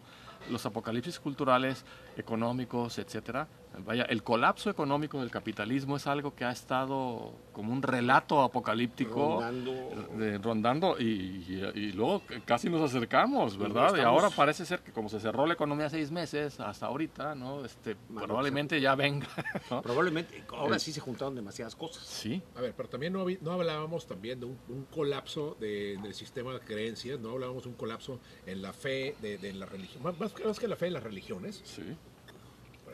Los 0.51 0.67
apocalipsis 0.67 1.19
culturales, 1.21 1.85
económicos, 2.17 2.99
etcétera, 2.99 3.47
vaya, 3.79 4.03
el 4.05 4.23
colapso 4.23 4.71
económico 4.71 5.19
del 5.21 5.31
capitalismo 5.31 5.97
es 5.97 6.07
algo 6.07 6.35
que 6.35 6.45
ha 6.45 6.51
estado 6.51 7.33
como 7.53 7.73
un 7.73 7.83
relato 7.83 8.41
apocalíptico 8.43 9.41
Rondando. 9.41 9.73
de- 10.19 10.39
rondando 10.39 10.97
y, 10.99 11.05
y- 11.05 11.71
y 11.75 11.93
luego 11.93 12.23
casi 12.45 12.69
nos 12.69 12.81
acercamos, 12.83 13.57
¿verdad? 13.57 13.95
Y 13.97 14.01
ahora 14.01 14.31
parece 14.31 14.65
ser 14.67 14.81
que 14.81 14.93
como 14.93 15.09
se 15.09 15.21
cerró 15.21 15.47
la 15.47 15.55
economía 15.55 15.89
seis 15.91 16.11
meses 16.11 16.61
hasta 16.61 16.87
ahorita, 16.87 17.35
¿no? 17.35 17.65
Este, 17.65 17.97
Mano, 18.09 18.27
probablemente 18.27 18.81
ya 18.81 18.95
venga, 18.95 19.27
¿no? 19.71 19.83
Probablemente, 19.83 20.45
ahora 20.51 20.79
sí 20.79 20.93
se 20.93 21.01
juntaron 21.01 21.35
demasiadas 21.35 21.75
cosas. 21.77 22.05
Sí, 22.05 22.43
A 22.55 22.61
ver, 22.61 22.75
pero 22.77 22.89
también 22.89 23.13
no, 23.13 23.25
habi- 23.25 23.39
no 23.41 23.53
hablábamos 23.53 24.07
también 24.07 24.39
de 24.41 24.47
un, 24.47 24.59
un 24.69 24.85
colapso 24.85 25.57
de- 25.61 25.99
del 26.03 26.15
sistema 26.15 26.53
de 26.53 26.61
creencias, 26.61 27.19
no 27.21 27.31
hablábamos 27.31 27.63
de 27.65 27.71
un 27.71 27.75
colapso 27.77 28.21
en 28.47 28.61
la 28.63 28.73
fe 28.73 29.17
de, 29.21 29.39
de 29.39 29.53
la 29.55 29.67
religión, 29.67 30.03
más, 30.03 30.19
más 30.19 30.59
que 30.59 30.69
la 30.69 30.77
fe 30.77 30.87
en 30.89 30.93
las 30.95 31.03
religiones. 31.03 31.61
sí. 31.65 31.97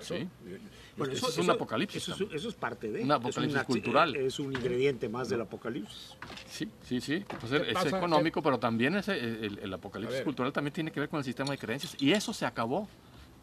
Eso, 0.01 0.14
Sí. 0.16 0.22
eh, 0.46 0.59
Bueno, 0.96 1.12
Eso 1.12 1.28
es 1.28 1.38
un 1.38 1.49
apocalipsis 1.49 2.03
Eso, 2.03 2.11
es- 2.12 2.18
también. 2.18 2.36
eso 2.38 2.49
es 2.49 2.55
parte 2.57 2.90
de. 2.90 3.03
Un 3.05 3.12
apocalipsis 3.12 3.61
es 3.61 3.66
cultural. 3.66 4.16
Es 4.16 4.40
un 4.40 4.53
ingrediente 4.53 5.09
más 5.09 5.28
del 5.28 5.40
apocalipsis. 5.42 6.16
Sí, 6.51 6.68
sí, 6.82 7.01
sí. 7.01 7.24
Pues 7.40 7.53
es, 7.53 7.68
es 7.68 7.74
pasa? 7.74 7.96
económico, 7.99 8.42
pero 8.42 8.59
también 8.59 8.96
es 8.96 9.07
el, 9.09 9.44
el- 9.44 9.59
el 9.61 9.74
apocalipsis 9.74 10.22
cultural 10.22 10.53
también 10.53 10.72
tiene 10.72 10.90
que 10.90 10.99
ver 10.99 11.09
con 11.09 11.18
el 11.18 11.24
sistema 11.24 11.53
de 11.53 11.59
creencias. 11.59 11.94
Y 12.01 12.12
eso 12.12 12.32
se 12.32 12.46
acabó 12.46 12.88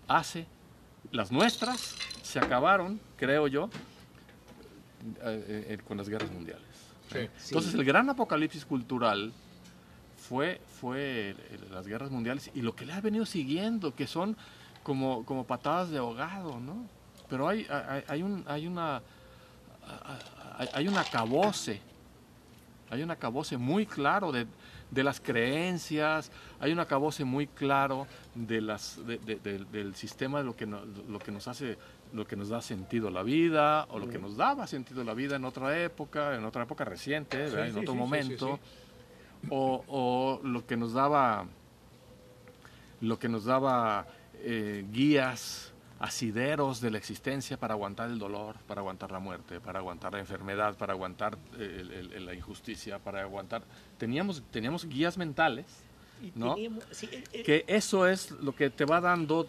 hace. 0.08 0.48
Las 1.12 1.32
nuestras 1.32 1.96
se 2.24 2.40
acabaron, 2.40 3.00
creo 3.16 3.48
yo, 3.48 3.70
eh, 5.24 5.66
eh, 5.70 5.78
con 5.88 5.98
las 5.98 6.10
guerras 6.10 6.32
mundiales. 6.32 6.66
Sí. 7.12 7.20
Entonces, 7.50 7.74
el 7.76 7.84
gran 7.86 8.10
apocalipsis 8.10 8.66
cultural 8.66 9.32
fue, 10.18 10.60
fue 10.82 11.30
eh, 11.30 11.36
las 11.72 11.88
guerras 11.88 12.10
mundiales 12.12 12.50
y 12.54 12.62
lo 12.62 12.76
que 12.76 12.86
le 12.86 12.94
ha 12.94 13.02
venido 13.02 13.26
siguiendo, 13.26 13.94
que 13.96 14.08
son 14.08 14.36
como, 14.86 15.26
como 15.26 15.44
patadas 15.46 15.90
de 15.90 15.98
ahogado, 15.98 16.60
¿no? 16.62 16.86
Pero 17.28 17.50
hay, 17.50 17.66
hay, 17.90 18.04
hay 18.08 18.24
un, 18.24 18.44
hay 18.48 18.68
una 18.68 19.02
hay, 20.58 20.70
hay 20.74 20.88
un 20.88 20.98
acabose, 20.98 21.82
hay 22.92 23.02
un 23.04 23.10
acabose 23.12 23.58
muy 23.58 23.86
claro 23.88 24.32
de, 24.32 24.46
de 24.92 25.04
las 25.04 25.20
creencias, 25.20 26.32
hay 26.60 26.72
un 26.72 26.80
acabose 26.80 27.26
muy 27.26 27.48
claro 27.48 28.06
de 28.36 28.62
las, 28.62 29.04
de- 29.06 29.18
de- 29.18 29.36
de- 29.38 29.66
del 29.66 29.96
sistema 29.96 30.38
de 30.40 30.44
lo 30.46 30.56
que, 30.56 30.66
no- 30.68 30.86
lo 31.10 31.18
que 31.20 31.32
nos 31.32 31.48
hace, 31.48 31.78
lo 32.14 32.26
que 32.28 32.36
nos 32.36 32.50
da 32.50 32.62
sentido 32.62 33.08
a 33.08 33.12
la 33.12 33.24
vida, 33.24 33.86
o 33.90 33.98
lo 34.00 34.08
que 34.08 34.20
nos 34.20 34.38
daba 34.38 34.68
sentido 34.68 35.02
a 35.02 35.04
la 35.04 35.16
vida 35.16 35.36
en 35.36 35.46
otra 35.46 35.78
época, 35.82 36.36
en 36.36 36.46
otra 36.46 36.64
época 36.64 36.86
reciente, 36.86 37.44
en 37.46 37.74
sí, 37.74 37.80
otro 37.80 37.94
sí, 37.94 38.00
momento, 38.00 38.60
O, 39.50 39.84
o 39.88 40.40
lo 40.44 40.66
que 40.66 40.78
nos 40.78 40.94
daba, 40.94 41.46
lo 43.02 43.20
que 43.20 43.30
nos 43.30 43.46
daba 43.46 44.08
eh, 44.48 44.86
guías, 44.92 45.72
asideros 45.98 46.82
de 46.82 46.92
la 46.92 46.98
existencia 46.98 47.58
para 47.58 47.74
aguantar 47.74 48.10
el 48.10 48.20
dolor, 48.20 48.56
para 48.68 48.82
aguantar 48.82 49.12
la 49.12 49.20
muerte, 49.20 49.60
para 49.60 49.80
aguantar 49.80 50.14
la 50.14 50.20
enfermedad, 50.20 50.78
para 50.78 50.94
aguantar 50.94 51.38
eh, 51.58 51.78
el- 51.82 52.14
el- 52.14 52.26
la 52.26 52.34
injusticia, 52.34 53.00
para 53.00 53.22
aguantar. 53.22 53.64
Teníamos, 53.98 54.44
teníamos 54.52 54.86
guías 54.88 55.18
mentales, 55.18 55.66
¿no? 56.36 56.54
teníamos- 56.56 56.84
sí, 56.92 57.08
eh, 57.12 57.24
eh, 57.34 57.44
que 57.44 57.66
eso 57.68 58.08
es 58.08 58.32
lo 58.32 58.54
que 58.56 58.70
te 58.70 58.86
va 58.86 59.02
dando 59.02 59.48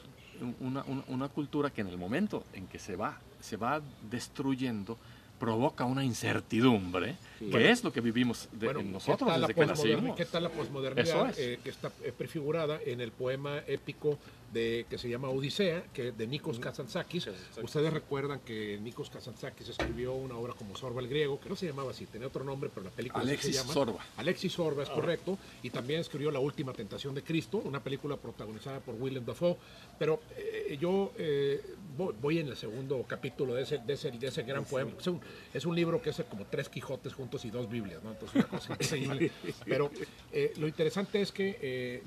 una, 0.60 0.82
una- 0.84 1.04
una 1.08 1.28
cultura 1.28 1.68
que 1.70 1.80
en 1.82 1.88
el 1.88 1.98
momento 1.98 2.44
en 2.54 2.66
que 2.68 2.78
se 2.78 2.94
va, 2.96 3.18
se 3.40 3.56
va 3.56 3.82
destruyendo, 4.10 4.96
provoca 5.40 5.84
una 5.84 6.02
incertidumbre, 6.04 7.16
Sí. 7.38 7.50
que 7.50 7.70
es 7.70 7.84
lo 7.84 7.92
que 7.92 8.00
vivimos 8.00 8.48
de, 8.52 8.66
Bueno, 8.66 8.80
en 8.80 8.86
¿qué 8.86 8.92
nosotros 8.92 9.38
desde 9.40 9.52
que 9.54 9.66
nacimos. 9.66 10.16
¿Qué 10.16 10.24
tal 10.24 10.44
la 10.44 10.48
posmodernidad 10.48 11.28
es. 11.30 11.38
eh, 11.38 11.58
que 11.62 11.68
está 11.70 11.90
eh, 12.02 12.12
prefigurada 12.16 12.78
en 12.86 13.02
el 13.02 13.12
poema 13.12 13.58
épico 13.66 14.18
de 14.56 14.86
que 14.88 14.96
se 14.96 15.10
llama 15.10 15.28
Odisea, 15.28 15.84
que 15.92 16.12
de 16.12 16.26
Nikos 16.26 16.58
Kazantzakis? 16.58 17.28
Ustedes 17.62 17.92
recuerdan 17.92 18.40
que 18.40 18.78
Nikos 18.78 19.10
Kazantzakis 19.10 19.68
escribió 19.68 20.14
una 20.14 20.36
obra 20.36 20.54
como 20.54 20.74
Sorba 20.74 21.02
el 21.02 21.08
griego, 21.08 21.38
que 21.38 21.50
no 21.50 21.56
se 21.56 21.66
llamaba 21.66 21.90
así, 21.90 22.06
tenía 22.06 22.28
otro 22.28 22.42
nombre, 22.42 22.70
pero 22.72 22.84
la 22.84 22.90
película 22.90 23.22
Alexis 23.22 23.54
se 23.54 23.60
llama. 23.60 23.74
Sorba. 23.74 24.06
Alexis 24.16 24.52
Sorba 24.52 24.82
es 24.82 24.88
correcto, 24.88 25.38
y 25.62 25.68
también 25.68 26.00
escribió 26.00 26.30
La 26.30 26.40
última 26.40 26.72
tentación 26.72 27.14
de 27.14 27.22
Cristo, 27.22 27.58
una 27.58 27.82
película 27.82 28.16
protagonizada 28.16 28.80
por 28.80 28.94
Willem 28.94 29.26
Dafoe. 29.26 29.56
Pero 29.98 30.20
eh, 30.36 30.78
yo 30.80 31.12
eh, 31.18 31.60
voy, 31.96 32.14
voy 32.20 32.38
en 32.38 32.48
el 32.48 32.56
segundo 32.56 33.04
capítulo 33.06 33.52
de 33.54 33.62
ese, 33.62 33.78
de 33.78 33.92
ese, 33.92 34.10
de 34.10 34.26
ese 34.26 34.42
gran 34.42 34.64
poema. 34.64 34.92
Es 34.98 35.06
un, 35.06 35.20
es 35.52 35.66
un 35.66 35.76
libro 35.76 36.00
que 36.00 36.10
es 36.10 36.22
como 36.30 36.46
tres 36.46 36.70
Quijotes 36.70 37.12
juntos 37.12 37.44
y 37.44 37.50
dos 37.50 37.68
Biblias, 37.68 38.02
¿no? 38.02 38.12
Entonces, 38.12 38.36
una 38.36 38.48
cosa 38.48 38.72
increíble. 38.96 39.30
Pero 39.66 39.90
eh, 40.32 40.54
lo 40.56 40.66
interesante 40.66 41.20
es 41.20 41.30
que 41.30 42.02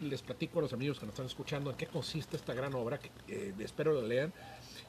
les 0.00 0.22
platico 0.22 0.58
a 0.58 0.62
los 0.62 0.72
amigos 0.72 0.98
que 0.98 1.06
nos 1.06 1.12
están 1.12 1.26
escuchando 1.26 1.70
en 1.70 1.76
qué 1.76 1.86
consiste 1.92 2.36
esta 2.36 2.54
gran 2.54 2.74
obra, 2.74 2.98
que 2.98 3.10
eh, 3.28 3.54
espero 3.60 3.92
la 4.00 4.06
lean. 4.06 4.32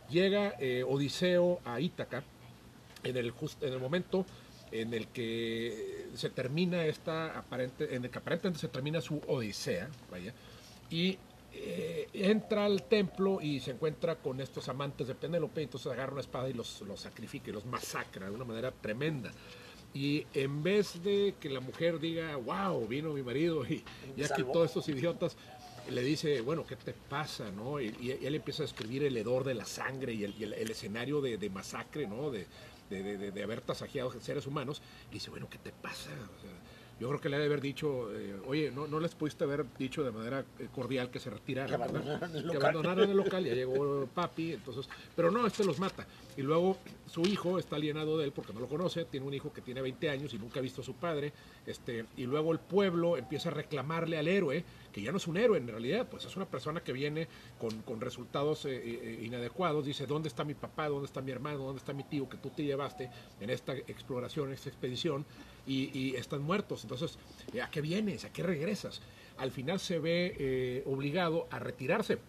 Llega 0.09 0.55
eh, 0.59 0.83
Odiseo 0.87 1.59
a 1.65 1.79
Ítaca 1.79 2.23
en 3.03 3.17
el, 3.17 3.31
just- 3.31 3.61
en 3.63 3.73
el 3.73 3.79
momento 3.79 4.25
en 4.71 4.93
el 4.93 5.07
que 5.07 6.07
se 6.15 6.29
termina 6.29 6.85
esta 6.85 7.37
aparente, 7.37 7.95
en 7.95 8.05
el 8.05 8.09
que 8.09 8.17
aparentemente 8.17 8.59
se 8.59 8.69
termina 8.69 9.01
su 9.01 9.21
odisea, 9.27 9.87
vaya, 10.09 10.33
y 10.89 11.19
eh, 11.53 12.07
entra 12.13 12.65
al 12.65 12.81
templo 12.81 13.39
y 13.39 13.59
se 13.59 13.71
encuentra 13.71 14.15
con 14.15 14.41
estos 14.41 14.69
amantes 14.69 15.07
de 15.07 15.13
Penélope, 15.13 15.61
y 15.61 15.65
entonces 15.65 15.91
agarra 15.91 16.13
una 16.13 16.21
espada 16.21 16.49
y 16.49 16.53
los, 16.53 16.81
los 16.81 17.01
sacrifica 17.01 17.51
y 17.51 17.53
los 17.53 17.65
masacra 17.65 18.25
de 18.27 18.31
una 18.31 18.45
manera 18.45 18.71
tremenda. 18.71 19.31
Y 19.93 20.25
en 20.33 20.63
vez 20.63 21.03
de 21.03 21.35
que 21.39 21.49
la 21.51 21.59
mujer 21.59 21.99
diga, 21.99 22.35
wow, 22.37 22.87
vino 22.87 23.13
mi 23.13 23.21
marido 23.21 23.63
y 23.63 23.83
ya 24.17 24.27
quitó 24.29 24.63
a 24.63 24.65
estos 24.65 24.89
idiotas, 24.89 25.37
le 25.89 26.01
dice, 26.01 26.41
bueno, 26.41 26.65
¿qué 26.65 26.75
te 26.75 26.93
pasa? 26.93 27.51
¿no? 27.51 27.79
Y, 27.81 28.17
él 28.21 28.35
empieza 28.35 28.63
a 28.63 28.65
describir 28.65 29.03
el 29.03 29.15
hedor 29.17 29.43
de 29.43 29.53
la 29.53 29.65
sangre 29.65 30.13
y 30.13 30.23
el, 30.23 30.53
el- 30.53 30.71
escenario 30.71 31.21
de, 31.21 31.37
de 31.37 31.49
masacre, 31.49 32.07
¿no? 32.07 32.31
De- 32.31 32.47
de- 32.89 33.31
de 33.31 33.43
haber 33.43 33.61
tasajeado 33.61 34.11
seres 34.21 34.45
humanos. 34.45 34.81
Y 35.09 35.15
dice, 35.15 35.29
bueno, 35.29 35.47
¿qué 35.49 35.57
te 35.57 35.71
pasa? 35.71 36.09
O 36.11 36.41
sea, 36.41 36.51
yo 36.99 37.07
creo 37.09 37.19
que 37.19 37.29
le 37.29 37.35
ha 37.35 37.39
de 37.39 37.45
haber 37.45 37.59
dicho, 37.61 38.13
eh, 38.15 38.35
oye, 38.47 38.71
no, 38.71 38.87
no 38.87 38.99
les 38.99 39.13
pudiste 39.15 39.43
haber 39.43 39.65
dicho 39.77 40.03
de 40.03 40.11
manera 40.11 40.45
eh, 40.59 40.67
cordial 40.73 41.09
que 41.09 41.19
se 41.19 41.29
retiraran, 41.29 41.69
Que 41.69 41.75
abandonaran 41.75 42.35
el 42.35 42.41
Que 42.41 42.47
local. 42.53 42.61
abandonaran 42.61 43.09
el 43.09 43.17
local, 43.17 43.43
ya 43.45 43.53
llegó 43.55 44.05
papi, 44.13 44.53
entonces, 44.53 44.87
pero 45.15 45.31
no, 45.31 45.45
este 45.47 45.63
los 45.65 45.79
mata. 45.79 46.05
Y 46.37 46.41
luego 46.41 46.77
su 47.07 47.21
hijo 47.21 47.59
está 47.59 47.75
alienado 47.75 48.17
de 48.17 48.25
él 48.25 48.31
porque 48.31 48.53
no 48.53 48.59
lo 48.59 48.67
conoce, 48.67 49.05
tiene 49.05 49.25
un 49.25 49.33
hijo 49.33 49.51
que 49.51 49.61
tiene 49.61 49.81
20 49.81 50.09
años 50.09 50.33
y 50.33 50.39
nunca 50.39 50.59
ha 50.59 50.61
visto 50.63 50.81
a 50.81 50.83
su 50.83 50.93
padre, 50.95 51.33
este, 51.65 52.05
y 52.17 52.25
luego 52.25 52.51
el 52.51 52.59
pueblo 52.59 53.17
empieza 53.17 53.49
a 53.49 53.53
reclamarle 53.53 54.17
al 54.17 54.27
héroe, 54.27 54.63
que 54.91 55.01
ya 55.01 55.11
no 55.11 55.17
es 55.17 55.27
un 55.27 55.37
héroe 55.37 55.57
en 55.57 55.67
realidad, 55.67 56.07
pues 56.09 56.25
es 56.25 56.35
una 56.35 56.45
persona 56.45 56.81
que 56.81 56.93
viene 56.93 57.27
con, 57.59 57.81
con 57.81 57.99
resultados 58.01 58.65
eh, 58.65 59.19
inadecuados, 59.23 59.85
dice, 59.85 60.05
¿dónde 60.07 60.29
está 60.29 60.43
mi 60.43 60.53
papá? 60.53 60.87
¿Dónde 60.87 61.05
está 61.07 61.21
mi 61.21 61.31
hermano? 61.31 61.59
¿Dónde 61.59 61.79
está 61.79 61.93
mi 61.93 62.03
tío 62.03 62.29
que 62.29 62.37
tú 62.37 62.49
te 62.49 62.63
llevaste 62.63 63.09
en 63.39 63.49
esta 63.49 63.73
exploración, 63.73 64.47
en 64.49 64.53
esta 64.53 64.69
expedición? 64.69 65.25
Y, 65.65 66.15
están 66.15 66.41
muertos, 66.41 66.83
entonces, 66.83 67.17
¿a 67.61 67.69
qué 67.69 67.81
vienes? 67.81 68.25
¿A 68.25 68.33
qué 68.33 68.43
regresas? 68.43 69.01
Al 69.37 69.51
final 69.51 69.79
se 69.79 69.97
ve 69.99 70.35
eh, 70.37 70.83
obligado 70.85 71.47
a 71.51 71.59
retirarse 71.59 72.19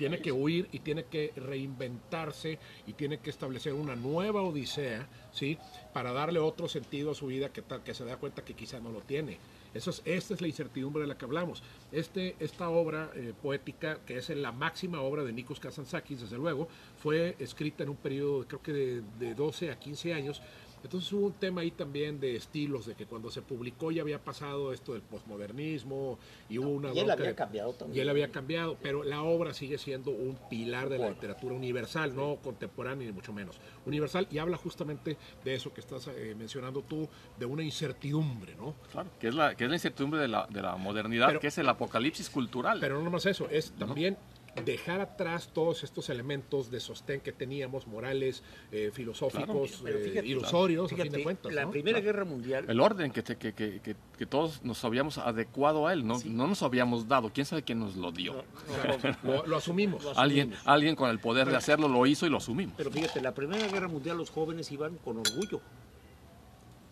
tiene 0.00 0.22
que 0.22 0.32
huir 0.32 0.66
y 0.72 0.78
tiene 0.78 1.04
que 1.04 1.30
reinventarse 1.36 2.58
y 2.86 2.94
tiene 2.94 3.18
que 3.18 3.28
establecer 3.28 3.74
una 3.74 3.96
nueva 3.96 4.40
odisea, 4.40 5.06
¿sí? 5.30 5.58
Para 5.92 6.14
darle 6.14 6.38
otro 6.38 6.70
sentido 6.70 7.10
a 7.10 7.14
su 7.14 7.26
vida 7.26 7.52
que, 7.52 7.60
tal, 7.60 7.82
que 7.82 7.92
se 7.92 8.06
da 8.06 8.16
cuenta 8.16 8.42
que 8.42 8.54
quizá 8.54 8.80
no 8.80 8.92
lo 8.92 9.02
tiene. 9.02 9.36
Eso 9.74 9.90
es, 9.90 10.00
esta 10.06 10.32
es 10.32 10.40
la 10.40 10.46
incertidumbre 10.46 11.02
de 11.02 11.06
la 11.06 11.18
que 11.18 11.26
hablamos. 11.26 11.62
Este, 11.92 12.34
esta 12.40 12.70
obra 12.70 13.10
eh, 13.14 13.34
poética, 13.42 13.98
que 14.06 14.16
es 14.16 14.30
la 14.30 14.52
máxima 14.52 15.02
obra 15.02 15.22
de 15.22 15.34
Nikos 15.34 15.60
Kazantzakis, 15.60 16.22
desde 16.22 16.38
luego, 16.38 16.66
fue 16.96 17.36
escrita 17.38 17.82
en 17.82 17.90
un 17.90 17.96
periodo, 17.96 18.48
creo 18.48 18.62
que 18.62 18.72
de, 18.72 19.02
de 19.18 19.34
12 19.34 19.70
a 19.70 19.78
15 19.78 20.14
años, 20.14 20.40
entonces 20.82 21.12
hubo 21.12 21.26
un 21.26 21.32
tema 21.34 21.60
ahí 21.62 21.70
también 21.70 22.20
de 22.20 22.36
estilos, 22.36 22.86
de 22.86 22.94
que 22.94 23.06
cuando 23.06 23.30
se 23.30 23.42
publicó 23.42 23.90
ya 23.90 24.02
había 24.02 24.18
pasado 24.22 24.72
esto 24.72 24.92
del 24.94 25.02
posmodernismo 25.02 26.18
y 26.48 26.58
hubo 26.58 26.68
una... 26.70 26.92
Y 26.92 27.00
él 27.00 27.10
había 27.10 27.26
de- 27.28 27.34
cambiado 27.34 27.72
también. 27.72 27.98
Y 27.98 28.00
él 28.00 28.08
había 28.08 28.30
cambiado, 28.30 28.76
pero 28.82 29.02
la 29.04 29.22
obra 29.22 29.52
sigue 29.54 29.78
siendo 29.78 30.10
un 30.10 30.38
pilar 30.48 30.88
de 30.88 30.96
la 30.98 31.04
Bueno. 31.06 31.14
literatura 31.14 31.54
universal, 31.54 32.14
no 32.14 32.36
contemporánea 32.42 33.06
ni 33.06 33.12
mucho 33.12 33.32
menos. 33.32 33.58
Universal 33.86 34.26
y 34.30 34.38
habla 34.38 34.56
justamente 34.56 35.16
de 35.44 35.54
eso 35.54 35.72
que 35.72 35.80
estás 35.80 36.08
eh, 36.08 36.34
mencionando 36.38 36.82
tú, 36.82 37.08
de 37.38 37.46
una 37.46 37.62
incertidumbre, 37.62 38.54
¿no? 38.56 38.74
Claro, 38.92 39.10
que 39.18 39.28
es 39.28 39.34
la, 39.34 39.54
que 39.54 39.64
es 39.64 39.70
la 39.70 39.76
incertidumbre 39.76 40.20
de 40.20 40.28
la, 40.28 40.46
de 40.48 40.62
la 40.62 40.76
modernidad, 40.76 41.28
Pero- 41.28 41.40
que 41.40 41.48
es 41.48 41.58
el 41.58 41.68
apocalipsis 41.68 42.30
cultural. 42.30 42.78
Pero 42.80 42.98
no 42.98 43.04
nomás 43.04 43.26
eso, 43.26 43.48
es 43.50 43.72
también 43.72 44.16
dejar 44.64 45.00
atrás 45.00 45.48
todos 45.52 45.84
estos 45.84 46.10
elementos 46.10 46.70
de 46.70 46.80
sostén 46.80 47.20
que 47.20 47.32
teníamos, 47.32 47.86
morales, 47.86 48.42
eh, 48.72 48.90
filosóficos, 48.92 49.80
Pero 49.84 49.98
eh, 49.98 50.02
fíjate, 50.02 50.26
ilusorios, 50.26 50.92
a 50.92 50.96
fin 50.96 51.12
de 51.12 51.22
cuentas. 51.22 51.52
la 51.54 51.64
¿no? 51.64 51.70
Primera 51.70 52.00
Claro. 52.00 52.12
Guerra 52.12 52.24
Mundial, 52.24 52.64
el 52.68 52.80
orden 52.80 53.12
que, 53.12 53.22
te- 53.22 53.36
que, 53.36 53.52
que, 53.54 53.80
que, 53.80 53.94
que 54.18 54.26
todos 54.26 54.62
nos 54.64 54.84
habíamos 54.84 55.18
adecuado 55.18 55.86
a 55.86 55.92
él, 55.92 56.06
no, 56.06 56.18
no 56.24 56.46
nos 56.48 56.62
habíamos 56.62 57.06
dado. 57.08 57.30
¿Quién 57.32 57.46
sabe 57.46 57.62
quién 57.62 57.78
nos 57.78 57.96
lo 57.96 58.10
dio? 58.12 58.44
Lo, 59.22 59.46
lo 59.46 59.56
asumimos. 59.56 60.02
Lo 60.02 60.18
Alguien, 60.18 60.48
asumimos. 60.52 60.66
alguien 60.68 60.96
con 60.96 61.10
el 61.10 61.18
poder 61.20 61.48
de 61.48 61.56
hacerlo 61.56 61.88
lo 61.88 62.04
hizo 62.06 62.26
y 62.26 62.30
lo 62.30 62.38
asumimos. 62.38 62.74
Pero 62.76 62.90
fíjate, 62.90 63.20
la 63.20 63.32
Primera 63.34 63.66
Guerra 63.68 63.88
Mundial 63.88 64.16
los 64.18 64.30
jóvenes 64.30 64.70
iban 64.72 64.96
con 64.98 65.18
orgullo 65.18 65.60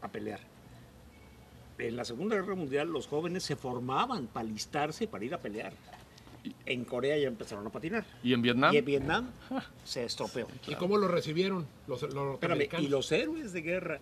a 0.01 0.09
pelear. 0.09 0.41
En 1.79 1.97
la 1.97 2.05
Segunda 2.05 2.35
Guerra 2.37 2.55
Mundial 2.55 2.89
los 2.89 3.07
jóvenes 3.07 3.43
se 3.45 3.57
formaban 3.57 4.27
para 4.27 4.47
alistarse 4.49 5.07
para 5.07 5.25
ir 5.25 5.35
a 5.35 5.39
pelear. 5.39 5.73
En 6.67 6.85
Corea 6.85 7.17
ya 7.19 7.29
empezaron 7.29 7.67
a 7.67 7.71
patinar. 7.71 8.05
Y 8.23 8.33
en 8.33 8.43
Vietnam, 8.43 8.75
Y 8.75 8.79
en 8.79 8.85
Vietnam 8.85 9.31
se 9.85 10.05
estropeó. 10.05 10.47
¿Y 10.69 10.75
cómo 10.75 10.97
lo 10.97 11.09
recibieron 11.09 11.67
los, 11.87 12.03
los 12.03 12.09
Espérame, 12.11 12.27
norteamericanos? 12.31 12.87
y 12.87 12.89
los 12.89 13.13
héroes 13.13 13.53
de 13.53 13.63
guerra, 13.63 14.01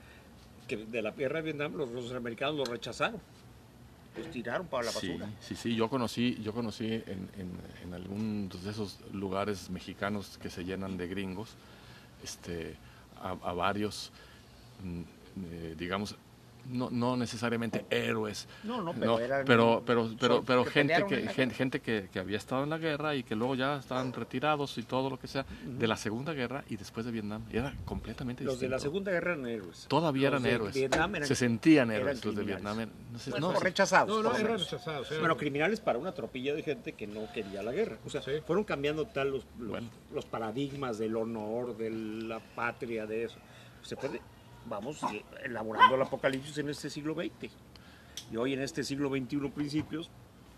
que 0.69 0.77
de 0.77 1.03
la 1.03 1.11
guerra 1.13 1.37
de 1.37 1.43
Vietnam, 1.53 1.75
los, 1.77 1.91
los 1.91 2.13
americanos 2.13 2.57
los 2.57 2.69
rechazaron. 2.69 3.21
Los 4.17 4.31
tiraron 4.31 4.67
para 4.67 4.85
la 4.85 4.93
basura. 4.93 5.29
sí, 5.41 5.55
sí, 5.55 5.77
yo 5.77 5.91
conocí, 5.91 6.39
yo 6.43 6.55
conocí 6.55 6.87
en, 6.87 7.29
en, 7.37 7.51
en 7.85 7.93
algunos 7.95 8.65
de 8.65 8.71
esos 8.71 8.99
lugares 9.13 9.69
mexicanos 9.69 10.39
que 10.41 10.49
se 10.49 10.65
llenan 10.65 10.97
de 10.97 11.07
gringos, 11.07 11.51
este, 12.25 12.77
a, 13.21 13.33
a 13.33 13.53
varios, 13.53 14.11
mm, 14.83 15.01
eh, 15.53 15.75
digamos, 15.79 16.17
no, 16.69 16.91
no 16.91 17.17
necesariamente 17.17 17.85
héroes, 17.91 18.49
No, 18.65 18.83
no, 18.83 18.93
pero 18.93 19.19
eran- 19.19 19.45
pero, 19.47 19.83
pero, 19.87 20.11
pero, 20.19 20.43
pero 20.43 20.65
que 20.65 20.71
gente, 20.71 21.05
que, 21.09 21.29
gente, 21.29 21.55
gente 21.55 21.81
que, 21.81 22.09
que 22.13 22.19
había 22.19 22.37
estado 22.37 22.65
en 22.65 22.71
la 22.71 22.79
guerra 22.79 23.15
y 23.15 23.23
que 23.23 23.35
luego 23.35 23.55
ya 23.55 23.77
estaban 23.79 24.13
retirados 24.13 24.77
y 24.79 24.83
todo 24.83 25.11
lo 25.11 25.19
que 25.19 25.27
sea, 25.29 25.45
de 25.65 25.87
la 25.87 25.97
Segunda 25.97 26.33
Guerra 26.33 26.65
y 26.69 26.77
después 26.77 27.07
de 27.07 27.13
Vietnam, 27.13 27.43
y 27.53 27.57
era 27.59 27.75
completamente 27.85 28.45
Los 28.45 28.61
de 28.61 28.69
la. 28.69 28.79
Segunda 28.79 29.11
Guerra 29.13 29.33
eran 29.33 29.47
héroes. 29.47 29.87
Todavía 29.89 30.31
Los 30.31 30.41
eran 30.41 30.43
de 30.43 30.51
héroes. 30.53 30.75
Vietnam 30.75 31.15
eran- 31.17 31.29
se 31.29 31.35
sentían 31.35 31.91
eran 31.91 32.03
héroes. 32.09 32.25
Los 32.25 32.37
de. 32.37 32.45
Vietnam 32.45 32.81
eran- 32.81 32.93
no 33.41 33.49
Bueno, 33.49 33.61
rechazados. 33.61 34.09
No, 34.23 34.31
no, 34.31 34.37
eran 34.37 34.59
rechazados. 34.59 35.09
eran- 35.11 35.21
Bueno, 35.21 35.37
criminales 35.37 35.81
para 35.81 35.99
una 35.99 36.13
tropilla 36.13 36.55
de 36.55 36.63
gente 36.63 36.93
que 36.93 37.07
no 37.07 37.31
quería 37.33 37.63
la 37.63 37.73
guerra. 37.73 37.99
O 38.05 38.11
sea, 38.11 38.23
Sí. 38.23 38.33
fueron 38.47 38.65
cambiando 38.65 39.07
tal 39.07 39.31
los, 39.31 39.47
los, 39.59 39.71
Bueno. 39.71 39.89
los 40.13 40.25
paradigmas 40.27 40.99
del 40.99 41.17
honor, 41.17 41.77
de 41.77 41.91
la 41.91 42.41
patria, 42.41 43.07
de 43.07 43.25
eso. 43.25 43.37
Se 43.83 43.97
puede, 43.97 44.21
vamos 44.69 45.03
eh, 45.13 45.25
elaborando 45.45 45.95
el 45.95 46.03
apocalipsis 46.03 46.57
en 46.59 46.69
este 46.69 46.91
siglo 46.91 47.15
XX. 47.15 47.51
Y 48.33 48.37
hoy 48.37 48.55
en 48.55 48.63
este 48.63 48.83
siglo 48.85 49.09
XXI 49.11 49.49
principios, 49.51 50.11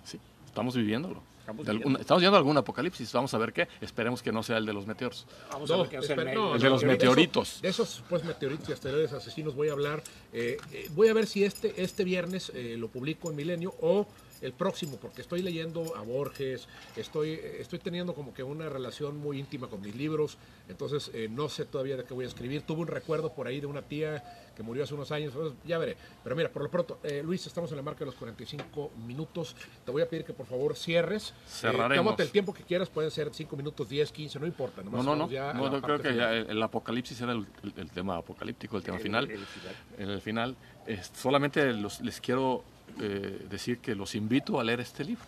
Sí, 0.05 0.19
estamos 0.47 0.75
viviéndolo. 0.77 1.23
Estamos 1.41 1.65
viendo. 1.67 1.87
algún- 1.89 2.01
estamos 2.01 2.21
viendo 2.21 2.37
algún 2.39 2.57
apocalipsis, 2.57 3.13
vamos 3.13 3.33
a 3.35 3.39
ver 3.39 3.53
qué. 3.53 3.69
Esperemos 3.81 4.23
que 4.23 4.33
no 4.33 4.43
sea 4.43 4.59
el 4.59 4.67
de 4.67 4.73
los 4.73 4.87
meteoros. 4.87 5.27
Vamos 5.51 5.71
a 5.71 5.77
ver 5.79 5.89
qué 5.89 5.97
hace 5.99 6.13
el 6.15 6.25
medio. 6.25 6.55
El 6.55 6.61
de 6.61 6.71
los 6.71 6.85
meteoritos. 6.85 7.61
De 7.63 7.69
esos, 7.69 8.03
pues, 8.09 8.23
meteoritos 8.25 8.69
y 8.69 8.73
asteroides 8.73 9.13
asesinos 9.13 9.55
voy 9.55 9.69
a 9.69 9.73
hablar. 9.73 10.03
eh, 10.33 10.59
eh, 10.73 10.89
voy 10.95 11.09
a 11.09 11.15
ver 11.15 11.27
si 11.27 11.45
este, 11.45 11.83
este 11.83 12.05
viernes 12.05 12.53
eh, 12.55 12.77
lo 12.79 12.89
publico 12.89 13.31
en 13.31 13.37
Milenio 13.37 13.75
o 13.81 14.07
el 14.41 14.53
próximo, 14.53 14.97
porque 15.01 15.21
estoy 15.23 15.43
leyendo 15.43 15.97
a 15.97 16.03
Borges, 16.03 16.69
estoy, 16.97 17.31
eh, 17.31 17.57
estoy 17.61 17.79
teniendo 17.79 18.15
como 18.15 18.33
que 18.33 18.43
una 18.43 18.69
relación 18.69 19.17
muy 19.17 19.39
íntima 19.39 19.69
con 19.69 19.81
mis 19.81 19.95
libros, 19.97 20.39
entonces 20.69 21.11
eh, 21.15 21.29
no 21.31 21.49
sé 21.49 21.65
todavía 21.65 21.97
de 21.97 22.05
qué 22.05 22.15
voy 22.15 22.25
a 22.25 22.29
escribir. 22.29 22.63
Tuve 22.63 22.81
un 22.83 22.87
recuerdo 22.87 23.33
por 23.33 23.47
ahí 23.47 23.61
de 23.61 23.67
una 23.67 23.83
tía 23.83 24.23
que 24.57 24.63
murió 24.63 24.83
hace 24.85 24.95
unos 24.95 25.11
años, 25.13 25.33
entonces 25.35 25.59
ya 25.67 25.79
veré. 25.79 25.97
Pero 26.25 26.35
mira, 26.37 26.49
por 26.51 26.63
lo 26.63 26.71
pronto, 26.71 26.99
eh, 27.05 27.23
Luis, 27.25 27.47
estamos 27.47 27.71
en 27.71 27.77
la 27.77 27.83
marca 27.83 28.01
de 28.01 28.07
los 28.07 28.15
45 28.17 28.91
minutos. 29.07 29.55
Te 29.85 29.91
voy 29.93 30.03
a 30.03 30.09
pedir 30.09 30.25
que 30.25 30.33
por 30.33 30.47
favor 30.47 30.77
cierres. 30.77 31.33
Cerraremos. 31.49 32.19
Eh, 32.19 32.23
el 32.23 32.31
tiempo 32.31 32.53
que 32.53 32.63
quieras, 32.65 32.89
pueden 32.89 33.11
ser 33.11 33.31
5 33.33 33.57
minutos, 33.57 33.89
10, 33.89 34.11
15, 34.13 34.39
no 34.41 34.47
importa. 34.47 34.83
No, 34.83 34.91
nomás 34.91 35.05
no, 35.07 35.17
no. 35.17 35.31
ya 35.31 35.53
no, 35.53 35.71
yo 35.73 35.81
creo 35.81 35.99
que 35.99 36.11
final. 36.11 36.17
ya 36.19 36.33
el, 36.35 36.51
el 36.51 36.63
apocalipsis 36.63 37.21
era 37.21 37.33
el, 37.33 37.47
el- 37.63 37.75
el 37.77 37.91
tema 37.91 38.17
apocalíptico, 38.17 38.77
el 38.77 38.83
tema 38.83 38.99
final. 38.99 39.31
el 39.31 39.39
final. 39.47 39.77
En 39.99 40.11
el 40.11 40.21
final, 40.21 40.57
es- 40.87 41.11
solamente 41.15 41.73
los- 41.73 42.01
les 42.01 42.21
quiero 42.21 42.65
eh, 43.01 43.47
decir 43.49 43.79
que 43.79 43.95
los 43.95 44.15
invito 44.15 44.59
a 44.59 44.65
leer 44.65 44.81
este 44.81 45.05
libro, 45.05 45.27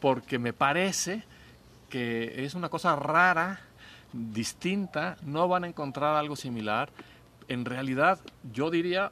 porque 0.00 0.38
me 0.38 0.52
parece 0.52 1.22
que 1.88 2.44
es 2.44 2.54
una 2.54 2.68
cosa 2.68 2.96
rara, 2.96 3.60
distinta, 4.12 5.16
no 5.22 5.48
van 5.48 5.64
a 5.64 5.68
encontrar 5.68 6.16
algo 6.16 6.36
similar. 6.36 6.90
En 7.48 7.64
realidad, 7.64 8.18
yo 8.52 8.70
diría, 8.70 9.10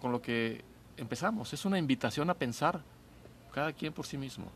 con 0.00 0.12
lo 0.12 0.22
que 0.22 0.64
empezamos, 0.96 1.52
es 1.52 1.64
una 1.64 1.78
invitación 1.78 2.30
a 2.30 2.34
pensar 2.34 2.80
cada 3.52 3.72
quien 3.72 3.92
por 3.92 4.06
sí 4.06 4.16
mismo. 4.16 4.46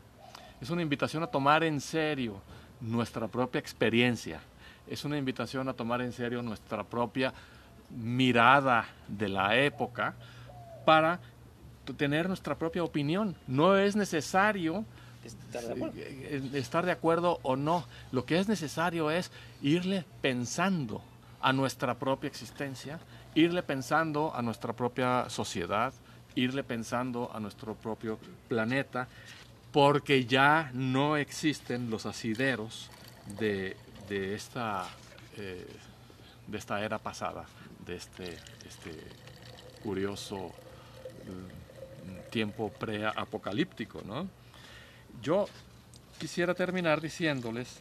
Es 0.59 0.69
una 0.69 0.81
invitación 0.81 1.23
a 1.23 1.27
tomar 1.27 1.63
en 1.63 1.79
serio 1.79 2.41
nuestra 2.81 3.27
propia 3.27 3.59
experiencia. 3.59 4.39
Es 4.87 5.05
una 5.05 5.17
invitación 5.17 5.69
a 5.69 5.73
tomar 5.73 6.01
en 6.01 6.11
serio 6.11 6.41
nuestra 6.41 6.83
propia 6.83 7.33
mirada 7.89 8.87
de 9.07 9.29
la 9.29 9.55
época 9.57 10.15
para 10.85 11.19
tener 11.93 12.27
nuestra 12.27 12.55
propia 12.55 12.83
opinión. 12.83 13.35
No 13.47 13.77
es 13.77 13.95
necesario 13.95 14.85
Estar 15.23 15.63
de 15.63 15.73
acuerdo. 15.73 15.93
eh, 15.97 16.49
estar 16.53 16.85
de 16.85 16.91
acuerdo 16.91 17.39
o 17.43 17.55
no. 17.55 17.85
Lo 18.11 18.25
que 18.25 18.39
es 18.39 18.47
necesario 18.47 19.11
es 19.11 19.31
irle 19.61 20.05
pensando 20.21 21.01
a 21.41 21.51
nuestra 21.53 21.95
propia 21.95 22.27
existencia, 22.27 22.99
irle 23.35 23.61
pensando 23.63 24.33
a 24.35 24.41
nuestra 24.41 24.73
propia 24.73 25.29
sociedad, 25.29 25.93
irle 26.35 26.63
pensando 26.63 27.29
a 27.33 27.39
nuestro 27.39 27.75
propio 27.75 28.19
planeta, 28.47 29.07
porque 29.71 30.25
ya 30.25 30.71
no 30.73 31.17
existen 31.17 31.89
los 31.89 32.05
asideros 32.05 32.89
de, 33.39 33.75
de 34.07 34.33
esta, 34.33 34.87
eh, 35.35 35.67
de 36.47 36.57
esta 36.57 36.83
era 36.83 36.97
pasada, 36.99 37.45
de 37.85 37.95
este, 37.97 38.37
este 38.65 38.91
curioso 39.83 40.51
mm, 41.25 41.66
tiempo 42.29 42.69
preapocalíptico, 42.69 44.01
¿no? 44.05 44.27
Yo 45.21 45.47
quisiera 46.19 46.53
terminar 46.53 47.01
diciéndoles 47.01 47.79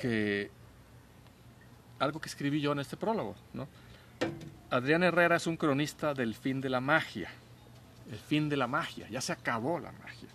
que 0.00 0.50
algo 1.98 2.20
que 2.20 2.28
escribí 2.28 2.60
yo 2.60 2.72
en 2.72 2.80
este 2.80 2.96
prólogo, 2.96 3.34
¿no? 3.52 3.68
Adrián 4.70 5.02
Herrera 5.02 5.36
es 5.36 5.46
un 5.46 5.56
cronista 5.56 6.14
del 6.14 6.34
fin 6.34 6.60
de 6.60 6.68
la 6.68 6.80
magia. 6.80 7.30
El 8.10 8.18
fin 8.18 8.48
de 8.48 8.56
la 8.56 8.66
magia, 8.66 9.08
ya 9.08 9.20
se 9.20 9.32
acabó 9.32 9.78
la 9.78 9.92
magia. 9.92 10.28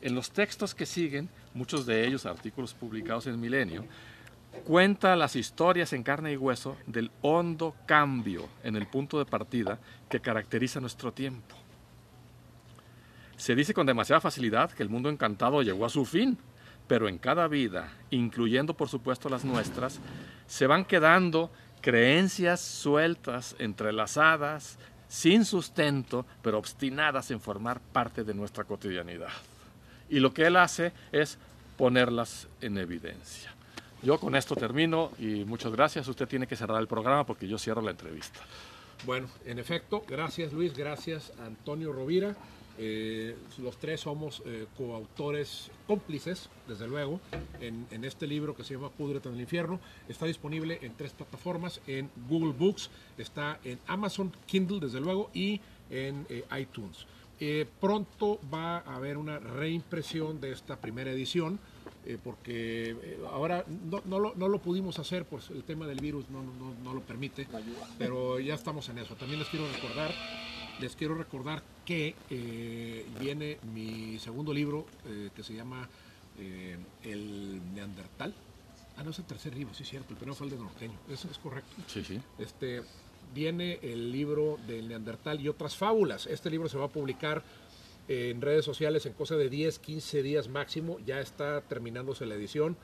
En 0.00 0.14
los 0.14 0.30
textos 0.30 0.74
que 0.74 0.86
siguen, 0.86 1.28
muchos 1.54 1.86
de 1.86 2.06
ellos 2.06 2.26
artículos 2.26 2.74
publicados 2.74 3.26
en 3.26 3.40
Milenio, 3.40 3.84
cuenta 4.64 5.16
las 5.16 5.36
historias 5.36 5.92
en 5.92 6.02
carne 6.02 6.32
y 6.32 6.36
hueso 6.36 6.76
del 6.86 7.10
hondo 7.22 7.74
cambio 7.86 8.48
en 8.64 8.76
el 8.76 8.86
punto 8.86 9.18
de 9.18 9.24
partida 9.24 9.78
que 10.08 10.20
caracteriza 10.20 10.80
nuestro 10.80 11.12
tiempo. 11.12 11.54
Se 13.36 13.54
dice 13.54 13.74
con 13.74 13.86
demasiada 13.86 14.20
facilidad 14.20 14.70
que 14.70 14.82
el 14.82 14.88
mundo 14.88 15.10
encantado 15.10 15.62
llegó 15.62 15.84
a 15.84 15.90
su 15.90 16.04
fin, 16.04 16.38
pero 16.88 17.08
en 17.08 17.18
cada 17.18 17.48
vida, 17.48 17.92
incluyendo 18.10 18.74
por 18.74 18.88
supuesto 18.88 19.28
las 19.28 19.44
nuestras, 19.44 20.00
se 20.46 20.66
van 20.66 20.84
quedando 20.84 21.50
creencias 21.80 22.60
sueltas, 22.60 23.54
entrelazadas, 23.58 24.78
sin 25.08 25.44
sustento, 25.44 26.26
pero 26.42 26.58
obstinadas 26.58 27.30
en 27.30 27.40
formar 27.40 27.80
parte 27.80 28.24
de 28.24 28.34
nuestra 28.34 28.64
cotidianidad. 28.64 29.32
Y 30.08 30.20
lo 30.20 30.32
que 30.32 30.46
él 30.46 30.56
hace 30.56 30.92
es 31.12 31.38
ponerlas 31.76 32.48
en 32.60 32.78
evidencia. 32.78 33.55
Yo 34.06 34.20
con 34.20 34.36
esto 34.36 34.54
termino 34.54 35.10
y 35.18 35.44
muchas 35.44 35.72
gracias. 35.72 36.06
Usted 36.06 36.28
tiene 36.28 36.46
que 36.46 36.54
cerrar 36.54 36.80
el 36.80 36.86
programa 36.86 37.26
porque 37.26 37.48
yo 37.48 37.58
cierro 37.58 37.82
la 37.82 37.90
entrevista. 37.90 38.38
Bueno, 39.04 39.26
en 39.44 39.58
efecto, 39.58 40.04
gracias 40.06 40.52
Luis, 40.52 40.76
gracias 40.76 41.32
Antonio 41.44 41.92
Rovira. 41.92 42.36
Eh, 42.78 43.34
los 43.58 43.76
tres 43.78 44.02
somos 44.02 44.44
eh, 44.46 44.66
coautores 44.76 45.72
cómplices, 45.88 46.48
desde 46.68 46.86
luego, 46.86 47.18
en, 47.60 48.04
este 48.04 48.28
libro 48.28 48.54
que 48.54 48.62
se 48.62 48.74
llama 48.74 48.90
Púdrete 48.90 49.28
en 49.28 49.34
el 49.34 49.40
infierno. 49.40 49.80
Está 50.08 50.26
disponible 50.26 50.78
en 50.82 50.94
tres 50.94 51.12
plataformas, 51.12 51.80
en 51.88 52.08
Google 52.28 52.52
Books, 52.52 52.90
está 53.18 53.58
en 53.64 53.80
Amazon 53.88 54.30
Kindle, 54.46 54.78
desde 54.78 55.00
luego, 55.00 55.30
y 55.34 55.60
en 55.90 56.24
eh, 56.28 56.44
iTunes. 56.56 57.06
Pronto 57.80 58.38
va 58.54 58.78
a 58.78 58.94
haber 58.94 59.16
una 59.18 59.40
reimpresión 59.40 60.40
de 60.40 60.52
esta 60.52 60.76
primera 60.76 61.10
edición, 61.10 61.58
eh, 62.06 62.18
porque 62.22 62.90
eh, 62.90 63.18
ahora 63.32 63.64
no, 63.90 64.00
no 64.04 64.18
lo, 64.20 64.34
no 64.36 64.48
lo 64.48 64.60
pudimos 64.60 64.98
hacer, 64.98 65.24
pues 65.24 65.50
el 65.50 65.64
tema 65.64 65.86
del 65.86 66.00
virus 66.00 66.30
no, 66.30 66.42
no, 66.42 66.74
no 66.82 66.94
lo 66.94 67.00
permite, 67.00 67.48
pero 67.98 68.38
ya 68.38 68.54
estamos 68.54 68.88
en 68.88 68.98
eso. 68.98 69.16
También 69.16 69.40
les 69.40 69.48
quiero 69.48 69.66
recordar, 69.70 70.14
les 70.80 70.94
quiero 70.94 71.14
recordar 71.16 71.62
que 71.84 72.14
eh, 72.30 73.06
viene 73.20 73.58
mi 73.74 74.18
segundo 74.18 74.52
libro 74.52 74.86
eh, 75.06 75.30
que 75.34 75.42
se 75.42 75.54
llama 75.54 75.88
eh, 76.38 76.76
El 77.02 77.60
Neandertal. 77.74 78.34
Ah, 78.96 79.02
no 79.02 79.10
es 79.10 79.18
el 79.18 79.24
tercer 79.24 79.54
libro, 79.54 79.74
sí 79.74 79.82
es 79.82 79.90
cierto, 79.90 80.10
el 80.12 80.16
primero 80.16 80.34
fue 80.34 80.46
el 80.46 80.52
de 80.52 80.58
Norteño, 80.58 80.98
eso 81.10 81.28
es 81.30 81.38
correcto. 81.38 81.70
Sí, 81.86 82.02
sí. 82.02 82.18
Este, 82.38 82.82
viene 83.34 83.78
el 83.82 84.10
libro 84.10 84.58
del 84.66 84.88
Neandertal 84.88 85.40
y 85.40 85.48
otras 85.48 85.76
fábulas. 85.76 86.26
Este 86.26 86.50
libro 86.50 86.68
se 86.68 86.78
va 86.78 86.86
a 86.86 86.88
publicar 86.88 87.42
en 88.08 88.40
redes 88.40 88.64
sociales 88.64 89.06
en 89.06 89.12
cosa 89.12 89.36
de 89.36 89.48
10, 89.48 89.78
15 89.78 90.22
días 90.22 90.48
máximo. 90.48 90.98
Ya 91.04 91.20
está 91.20 91.60
terminándose 91.62 92.26
la 92.26 92.34
edición. 92.34 92.76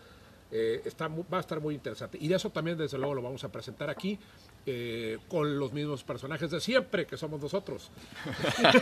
Eh, 0.50 0.82
está, 0.84 1.08
va 1.08 1.38
a 1.38 1.40
estar 1.40 1.60
muy 1.60 1.74
interesante. 1.74 2.18
Y 2.20 2.28
de 2.28 2.36
eso 2.36 2.50
también, 2.50 2.76
desde 2.76 2.98
luego, 2.98 3.14
lo 3.14 3.22
vamos 3.22 3.42
a 3.44 3.50
presentar 3.50 3.88
aquí 3.88 4.18
eh, 4.66 5.18
con 5.28 5.58
los 5.58 5.72
mismos 5.72 6.04
personajes 6.04 6.50
de 6.50 6.60
siempre, 6.60 7.06
que 7.06 7.16
somos 7.16 7.40
nosotros. 7.40 7.90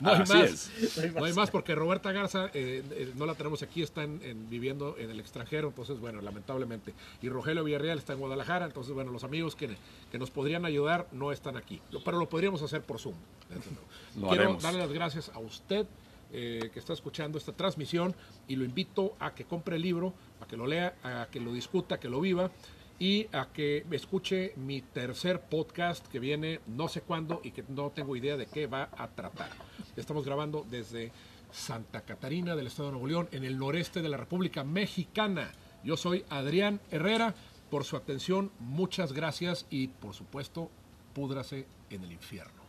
no 0.00 0.10
hay 0.10 0.20
Así 0.22 0.32
más. 0.32 0.70
es. 0.78 1.14
No 1.14 1.24
hay 1.24 1.32
más 1.32 1.50
porque 1.50 1.74
Roberta 1.74 2.12
Garza 2.12 2.46
eh, 2.54 2.82
eh, 2.90 3.12
no 3.16 3.26
la 3.26 3.34
tenemos 3.34 3.62
aquí, 3.62 3.82
está 3.82 4.02
en- 4.02 4.20
en- 4.22 4.48
viviendo 4.50 4.96
en 4.98 5.10
el 5.10 5.20
extranjero, 5.20 5.68
entonces 5.68 5.98
bueno, 6.00 6.20
lamentablemente. 6.20 6.92
Y 7.22 7.28
Rogelio 7.28 7.64
Villarreal 7.64 7.98
está 7.98 8.12
en 8.14 8.18
Guadalajara, 8.20 8.66
entonces 8.66 8.92
bueno, 8.92 9.12
los 9.12 9.24
amigos 9.24 9.54
que, 9.56 9.70
que 10.10 10.18
nos 10.18 10.30
podrían 10.30 10.64
ayudar 10.64 11.06
no 11.12 11.32
están 11.32 11.56
aquí, 11.56 11.80
pero 12.04 12.18
lo 12.18 12.28
podríamos 12.28 12.62
hacer 12.62 12.82
por 12.82 12.98
Zoom. 12.98 13.14
Lo 14.20 14.28
Quiero 14.28 14.44
haremos. 14.44 14.62
darle 14.62 14.78
las 14.78 14.92
gracias 14.92 15.28
a 15.34 15.40
usted 15.40 15.86
eh, 16.32 16.70
que 16.72 16.78
está 16.78 16.92
escuchando 16.92 17.36
esta 17.36 17.52
transmisión 17.52 18.14
y 18.46 18.54
lo 18.54 18.64
invito 18.64 19.16
a 19.18 19.34
que 19.34 19.44
compre 19.44 19.74
el 19.76 19.82
libro, 19.82 20.14
a 20.40 20.46
que 20.46 20.56
lo 20.56 20.68
lea, 20.68 20.94
a 21.02 21.26
que 21.32 21.40
lo 21.40 21.52
discuta, 21.52 21.96
a 21.96 22.00
que 22.00 22.08
lo 22.08 22.20
viva 22.20 22.50
y 22.98 23.26
a 23.32 23.48
que 23.52 23.84
escuche 23.90 24.52
mi 24.56 24.80
tercer 24.82 25.40
podcast 25.40 26.06
que 26.06 26.18
viene 26.18 26.60
no 26.66 26.88
sé 26.88 27.00
cuándo 27.00 27.40
y 27.42 27.50
que 27.50 27.64
no 27.68 27.90
tengo 27.90 28.16
idea 28.16 28.36
de 28.36 28.46
qué 28.46 28.66
va 28.66 28.88
a 28.96 29.08
tratar. 29.08 29.50
Estamos 29.96 30.24
grabando 30.24 30.66
desde 30.70 31.12
Santa 31.52 32.02
Catarina 32.02 32.56
del 32.56 32.66
Estado 32.66 32.88
de 32.88 32.92
Nuevo 32.92 33.08
León, 33.08 33.28
en 33.32 33.44
el 33.44 33.58
noreste 33.58 34.02
de 34.02 34.08
la 34.08 34.16
República 34.16 34.64
Mexicana. 34.64 35.52
Yo 35.84 35.96
soy 35.96 36.24
Adrián 36.28 36.80
Herrera. 36.90 37.34
Por 37.70 37.84
su 37.84 37.96
atención, 37.96 38.52
muchas 38.58 39.12
gracias 39.12 39.66
y 39.70 39.88
por 39.88 40.14
supuesto, 40.14 40.70
púdrase 41.14 41.66
en 41.90 42.04
el 42.04 42.12
infierno. 42.12 42.63